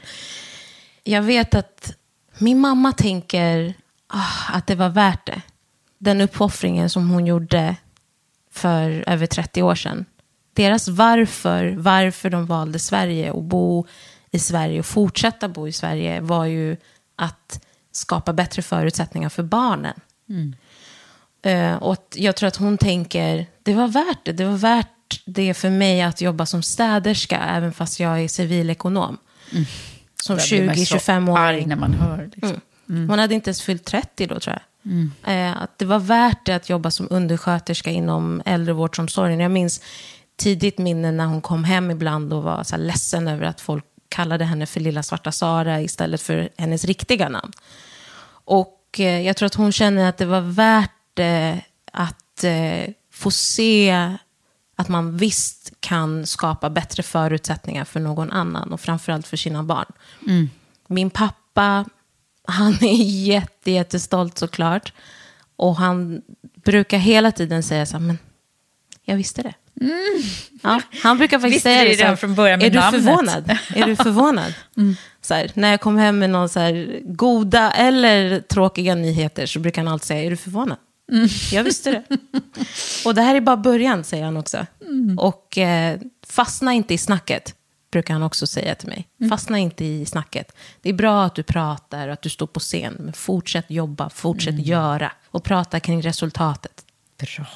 jag 1.04 1.22
vet 1.22 1.54
att 1.54 1.96
min 2.38 2.60
mamma 2.60 2.92
tänker 2.92 3.74
ah, 4.06 4.52
att 4.52 4.66
det 4.66 4.74
var 4.74 4.88
värt 4.88 5.26
det. 5.26 5.42
Den 5.98 6.20
uppoffringen 6.20 6.90
som 6.90 7.10
hon 7.10 7.26
gjorde 7.26 7.76
för 8.50 9.04
över 9.06 9.26
30 9.26 9.62
år 9.62 9.74
sedan. 9.74 10.04
Deras 10.52 10.88
varför, 10.88 11.74
varför 11.78 12.30
de 12.30 12.46
valde 12.46 12.78
Sverige 12.78 13.30
och 13.30 13.42
bo 13.42 13.86
i 14.30 14.38
Sverige 14.38 14.78
och 14.78 14.86
fortsätta 14.86 15.48
bo 15.48 15.68
i 15.68 15.72
Sverige 15.72 16.20
var 16.20 16.44
ju 16.44 16.76
att 17.16 17.66
skapa 17.92 18.32
bättre 18.32 18.62
förutsättningar 18.62 19.28
för 19.28 19.42
barnen. 19.42 20.00
Eh, 21.42 21.74
och 21.74 22.06
jag 22.14 22.36
tror 22.36 22.48
att 22.48 22.56
hon 22.56 22.78
tänker, 22.78 23.46
det 23.62 23.74
var 23.74 23.88
värt 23.88 24.24
det. 24.24 24.32
Det 24.32 24.44
var 24.44 24.56
värt 24.56 25.22
det 25.24 25.54
för 25.54 25.70
mig 25.70 26.02
att 26.02 26.20
jobba 26.20 26.46
som 26.46 26.62
städerska, 26.62 27.38
även 27.38 27.72
fast 27.72 28.00
jag 28.00 28.20
är 28.20 28.28
civilekonom. 28.28 29.18
Som 30.22 30.38
Jag 30.38 30.48
blir 30.48 30.66
mest 30.66 30.88
så 30.88 30.96
20-25 30.96 31.38
arg 31.38 31.62
år. 31.62 31.66
när 31.66 31.76
man 31.76 31.94
hör. 31.94 32.30
Liksom. 32.34 32.60
Hon 32.86 33.18
hade 33.18 33.34
inte 33.34 33.48
ens 33.50 33.62
fyllt 33.62 33.84
30 33.84 34.26
då, 34.26 34.40
tror 34.40 34.56
jag. 34.56 34.92
Mm. 34.92 35.12
Eh, 35.26 35.62
att 35.62 35.78
det 35.78 35.84
var 35.84 35.98
värt 35.98 36.46
det 36.46 36.52
att 36.52 36.68
jobba 36.68 36.90
som 36.90 37.06
undersköterska 37.10 37.90
inom 37.90 38.42
äldrevårdsomsorgen. 38.44 39.40
Jag 39.40 39.50
minns 39.50 39.80
tidigt 40.36 40.78
minne 40.78 41.12
när 41.12 41.26
hon 41.26 41.40
kom 41.40 41.64
hem 41.64 41.90
ibland 41.90 42.32
och 42.32 42.42
var 42.42 42.64
så 42.64 42.76
här 42.76 42.82
ledsen 42.82 43.28
över 43.28 43.46
att 43.46 43.60
folk 43.60 43.84
kallade 44.08 44.44
henne 44.44 44.66
för 44.66 44.80
lilla 44.80 45.02
svarta 45.02 45.32
Sara 45.32 45.80
istället 45.80 46.22
för 46.22 46.48
hennes 46.56 46.84
riktiga 46.84 47.28
namn. 47.28 47.52
Och 48.44 48.80
eh, 48.98 49.20
jag 49.20 49.36
tror 49.36 49.46
att 49.46 49.54
hon 49.54 49.72
känner 49.72 50.08
att 50.08 50.18
det 50.18 50.26
var 50.26 50.40
värt 50.40 50.90
det 51.14 51.60
att 51.92 52.44
eh, 52.44 52.92
få 53.12 53.30
se 53.30 54.08
att 54.80 54.88
man 54.88 55.16
visst 55.16 55.72
kan 55.80 56.26
skapa 56.26 56.70
bättre 56.70 57.02
förutsättningar 57.02 57.84
för 57.84 58.00
någon 58.00 58.30
annan 58.32 58.72
och 58.72 58.80
framförallt 58.80 59.26
för 59.26 59.36
sina 59.36 59.62
barn. 59.62 59.92
Mm. 60.26 60.50
Min 60.88 61.10
pappa, 61.10 61.84
han 62.48 62.72
är 62.72 63.04
jätte, 63.26 63.70
jättestolt 63.70 64.38
såklart. 64.38 64.92
Och 65.56 65.76
han 65.76 66.22
brukar 66.64 66.98
hela 66.98 67.32
tiden 67.32 67.62
säga 67.62 67.86
så 67.86 67.92
här, 67.96 68.04
men 68.06 68.18
jag 69.04 69.16
visste 69.16 69.42
det. 69.42 69.54
Ja, 70.62 70.80
han 71.02 71.18
brukar 71.18 71.38
faktiskt 71.38 71.42
Mm. 71.42 71.50
Visste 71.50 71.68
säga 71.68 71.84
det 71.84 71.96
så 71.96 72.04
här, 72.04 72.16
från 72.16 72.34
början 72.34 72.58
med 72.58 72.66
Är 72.66 72.70
du 72.70 72.78
namnet?" 72.78 73.04
förvånad? 73.04 73.58
Är 73.74 73.86
du 73.86 73.96
förvånad? 73.96 74.54
Mm. 74.76 74.96
Så 75.20 75.34
här, 75.34 75.50
när 75.54 75.70
jag 75.70 75.80
kom 75.80 75.96
hem 75.96 76.18
med 76.18 76.30
någon 76.30 76.48
så 76.48 76.86
goda 77.04 77.70
eller 77.72 78.40
tråkiga 78.40 78.94
nyheter 78.94 79.46
så 79.46 79.58
brukar 79.58 79.84
han 79.84 79.92
alltid 79.92 80.06
säga, 80.06 80.22
är 80.22 80.30
du 80.30 80.36
förvånad? 80.36 80.78
Mm. 81.10 81.28
Jag 81.52 81.64
visste 81.64 81.90
det. 81.90 82.02
Och 83.04 83.14
det 83.14 83.22
här 83.22 83.34
är 83.34 83.40
bara 83.40 83.56
början, 83.56 84.04
säger 84.04 84.24
han 84.24 84.36
också. 84.36 84.66
Mm. 84.82 85.18
Och 85.18 85.58
eh, 85.58 86.00
fastna 86.26 86.72
inte 86.72 86.94
i 86.94 86.98
snacket, 86.98 87.54
brukar 87.92 88.14
han 88.14 88.22
också 88.22 88.46
säga 88.46 88.74
till 88.74 88.88
mig. 88.88 89.08
Mm. 89.20 89.30
Fastna 89.30 89.58
inte 89.58 89.84
i 89.84 90.06
snacket. 90.06 90.56
Det 90.82 90.88
är 90.88 90.92
bra 90.94 91.24
att 91.24 91.34
du 91.34 91.42
pratar 91.42 92.08
och 92.08 92.12
att 92.12 92.22
du 92.22 92.28
står 92.28 92.46
på 92.46 92.60
scen, 92.60 92.96
men 92.98 93.12
fortsätt 93.12 93.70
jobba, 93.70 94.10
fortsätt 94.10 94.52
Mm. 94.54 94.64
göra 94.64 95.12
och 95.26 95.44
prata 95.44 95.80
kring 95.80 96.02
resultatet. 96.02 96.84
Bra. 97.18 97.46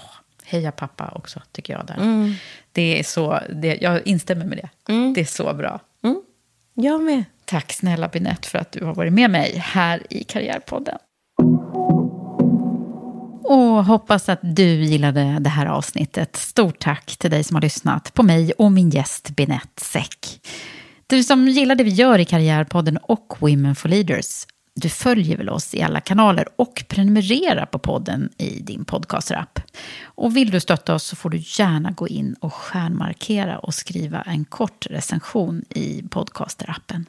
Heja 0.45 0.73
pappa 0.73 1.13
också, 1.15 1.43
tycker 1.53 1.73
jag. 1.73 1.87
Där. 1.87 1.95
Mm. 1.97 2.35
Det 2.73 2.99
är 3.01 3.05
så, 3.05 3.41
det, 3.55 3.79
jag 3.81 4.07
instämmer 4.07 4.45
med 4.45 4.59
det. 4.59 4.93
Det 5.15 5.21
är 5.21 5.25
så 5.25 5.55
bra. 5.55 5.81
Jag 6.75 7.03
med. 7.03 7.25
Tack 7.45 7.73
snälla 7.73 8.09
Binette 8.09 8.49
för 8.49 8.59
att 8.59 8.73
du 8.73 8.85
har 8.85 8.95
varit 8.95 9.13
med 9.13 9.31
mig 9.31 9.59
här 9.59 10.03
i 10.11 10.25
Karriärpodden. 10.25 10.99
Och 13.45 13.85
hoppas 13.85 14.29
att 14.29 14.41
du 14.43 14.85
gillade 14.85 15.39
det 15.41 15.51
här 15.51 15.67
avsnittet. 15.67 16.37
Stort 16.37 16.79
tack 16.79 17.17
till 17.17 17.31
dig 17.31 17.45
som 17.45 17.55
har 17.55 17.63
lyssnat 17.63 18.15
på 18.15 18.23
mig 18.23 18.53
och 18.53 18.73
min 18.73 18.91
gäst 18.91 19.31
Binette 19.37 19.85
Säck. 19.85 20.41
Du 21.07 21.23
som 21.23 21.49
gillar 21.49 21.75
det 21.75 21.85
vi 21.85 21.91
gör 21.91 22.19
i 22.19 22.25
Karriärpodden 22.25 22.97
och 22.97 23.37
Women 23.41 23.75
for 23.75 23.89
Leaders, 23.89 24.47
du 24.75 24.89
följer 24.89 25.37
väl 25.37 25.49
oss 25.49 25.75
i 25.75 25.83
alla 25.83 26.01
kanaler 26.01 26.49
och 26.57 26.85
prenumererar 26.89 27.67
på 27.67 27.79
podden 27.79 28.29
i 28.39 28.61
din 28.61 28.85
podcasterapp. 28.85 29.61
Och 30.05 30.37
vill 30.37 30.51
du 30.51 30.61
stötta 30.61 30.95
oss 30.95 31.05
så 31.05 31.17
får 31.17 31.31
du 31.31 31.39
gärna 31.39 31.91
gå 31.91 32.09
in 32.09 32.35
och 32.41 32.55
stjärnmarkera 32.55 33.59
och 33.59 33.75
skriva 33.75 34.23
en 34.23 34.45
kort 34.45 34.87
recension 34.91 35.65
i 35.71 36.03
podcasterappen. 36.11 37.07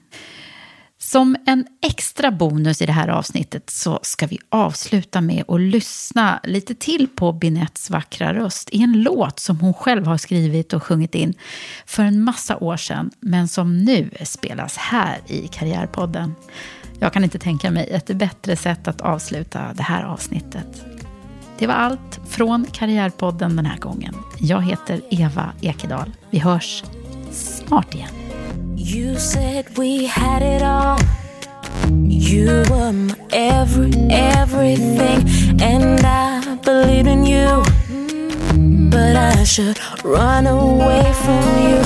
Som 1.06 1.36
en 1.46 1.66
extra 1.82 2.32
bonus 2.32 2.82
i 2.82 2.86
det 2.86 2.92
här 2.92 3.08
avsnittet 3.08 3.70
så 3.70 4.00
ska 4.02 4.28
vi 4.28 4.40
avsluta 4.50 5.22
med 5.22 5.44
att 5.48 5.62
lyssna 5.62 6.40
lite 6.44 6.76
till 6.76 7.08
på 7.16 7.32
Binettes 7.32 7.90
vackra 7.90 8.34
röst 8.34 8.70
i 8.72 8.84
en 8.84 9.04
låt 9.04 9.40
som 9.40 9.60
hon 9.60 9.74
själv 9.74 10.06
har 10.06 10.18
skrivit 10.18 10.74
och 10.74 10.84
sjungit 10.84 11.16
in 11.16 11.34
för 11.86 12.04
en 12.04 12.24
massa 12.24 12.58
år 12.58 12.78
sedan 12.78 13.12
men 13.20 13.48
som 13.48 13.78
nu 13.78 14.10
spelas 14.24 14.78
här 14.78 15.20
i 15.28 15.48
Karriärpodden. 15.48 16.36
Jag 17.00 17.14
kan 17.14 17.24
inte 17.24 17.40
tänka 17.40 17.72
mig 17.72 17.90
ett 17.92 18.08
bättre 18.08 18.56
sätt 18.56 18.88
att 18.88 19.02
avsluta 19.02 19.74
det 19.74 19.84
här 19.84 20.04
avsnittet. 20.04 20.86
Det 21.58 21.68
var 21.68 21.74
allt 21.74 22.20
från 22.28 22.66
Karriärpodden 22.72 23.56
den 23.56 23.66
här 23.66 23.78
gången. 23.78 24.16
Jag 24.40 24.62
heter 24.62 25.02
Eva 25.10 25.54
Ekedal. 25.62 26.12
Vi 26.30 26.40
hörs 26.40 26.84
snart 27.32 27.96
igen. 27.96 28.25
You 28.76 29.20
said 29.20 29.78
we 29.78 30.06
had 30.06 30.42
it 30.42 30.62
all. 30.62 31.00
You 31.92 32.64
were 32.70 32.94
my 32.94 33.16
every, 33.32 33.92
everything, 34.10 35.20
and 35.62 36.00
I 36.06 36.56
believed 36.64 37.08
in 37.08 37.26
you. 37.26 37.64
But 38.90 39.16
I 39.16 39.44
should 39.44 39.78
run 40.04 40.48
away 40.48 41.12
from 41.24 41.44
you. 41.68 41.80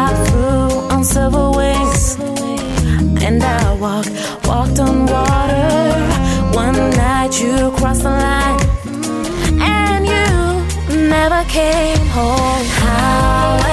I 0.00 0.06
flew 0.26 0.88
on 0.94 1.04
silver 1.04 1.50
wings, 1.50 2.16
and 3.22 3.42
I 3.42 3.74
walked, 3.74 4.10
walked 4.46 4.78
on 4.78 5.06
water. 5.06 5.66
One 6.54 6.90
night 6.90 7.40
you 7.40 7.70
crossed 7.72 8.02
the 8.02 8.10
line, 8.10 8.60
and 9.60 10.06
you 10.06 11.08
never 11.08 11.42
came 11.48 12.06
home. 12.08 12.66
How 12.80 13.65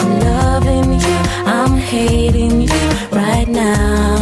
I'm 0.00 0.20
loving 0.20 0.92
you 0.94 1.18
pinned, 1.46 2.60
you 2.60 2.68
right 3.10 3.48
now. 3.48 4.16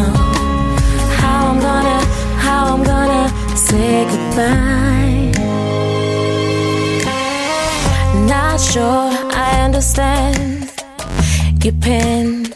How 1.21 1.49
I'm 1.49 1.61
gonna, 1.61 2.01
how 2.39 2.75
I'm 2.75 2.83
gonna 2.85 3.29
say 3.55 4.05
goodbye, 4.13 5.33
not 8.27 8.61
sure 8.61 9.11
I 9.33 9.61
understand. 9.63 10.71
You 11.63 11.73
pin, 11.73 12.55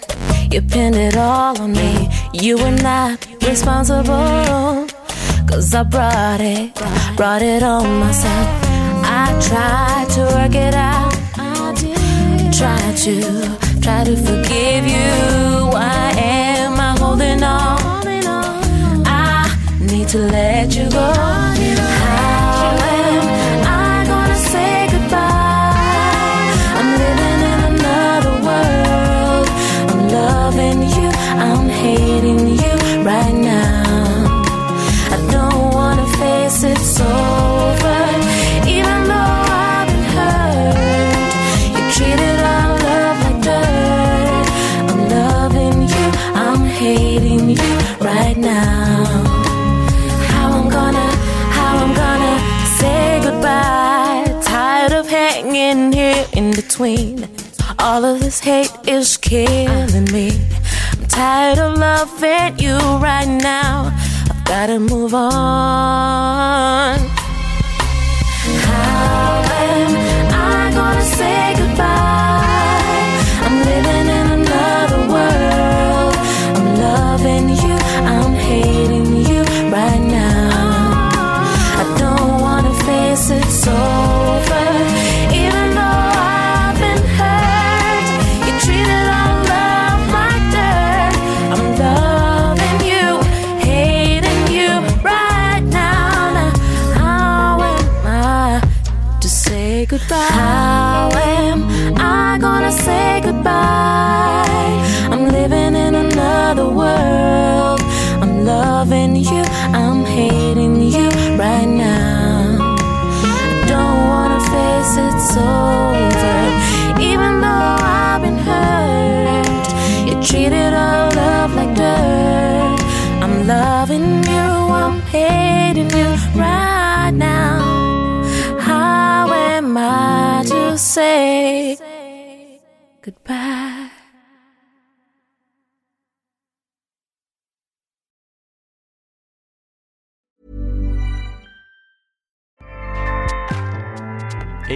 you 0.51 0.63
pinned 0.63 0.97
it 0.97 1.17
all 1.17 1.61
on 1.61 1.73
me. 1.73 2.09
You 2.33 2.57
were 2.57 2.71
not 2.71 3.27
responsible. 3.43 4.88
Cause 5.49 5.75
I 5.75 5.83
brought 5.83 6.41
it, 6.41 6.75
brought 7.17 7.43
it 7.43 7.63
on 7.63 7.99
myself. 7.99 8.49
I 9.03 9.27
tried 9.49 10.09
to 10.15 10.21
work 10.37 10.55
it 10.55 10.75
out. 10.75 11.13
Try 12.53 12.93
to, 13.05 13.81
try 13.81 14.05
to 14.05 14.17
forgive 14.17 14.85
you. 14.87 15.71
Why 15.73 16.13
am 16.17 16.79
I 16.79 16.97
holding 16.99 17.43
on? 17.43 17.79
I 19.07 19.57
need 19.81 20.09
to 20.09 20.19
let 20.19 20.77
you 20.77 20.91
go. 20.91 21.48
Right 48.09 48.37
now. 48.37 49.05
How 50.33 50.47
I'm 50.59 50.69
gonna, 50.71 51.09
how 51.57 51.73
I'm 51.85 51.93
gonna 52.03 52.35
say 52.79 53.21
goodbye. 53.27 54.25
Tired 54.43 54.93
of 54.93 55.07
hanging 55.09 55.93
here 55.93 56.27
in 56.33 56.53
between. 56.53 57.29
All 57.79 58.05
of 58.05 58.21
this 58.21 58.41
hate 58.41 58.73
is 58.87 59.17
killing 59.17 60.09
me. 60.17 60.29
I'm 60.93 61.07
tired 61.07 61.59
of 61.59 61.79
loving 61.79 62.59
you 62.59 62.79
right 63.09 63.29
now. 63.53 63.93
I've 64.31 64.45
gotta 64.45 64.79
move 64.81 65.13
on. 65.15 66.99
How 68.69 69.43
am 69.71 69.91
I 70.33 70.71
gonna 70.79 71.03
say 71.19 71.55
goodbye? 71.59 72.48
Oh. 83.71 84.18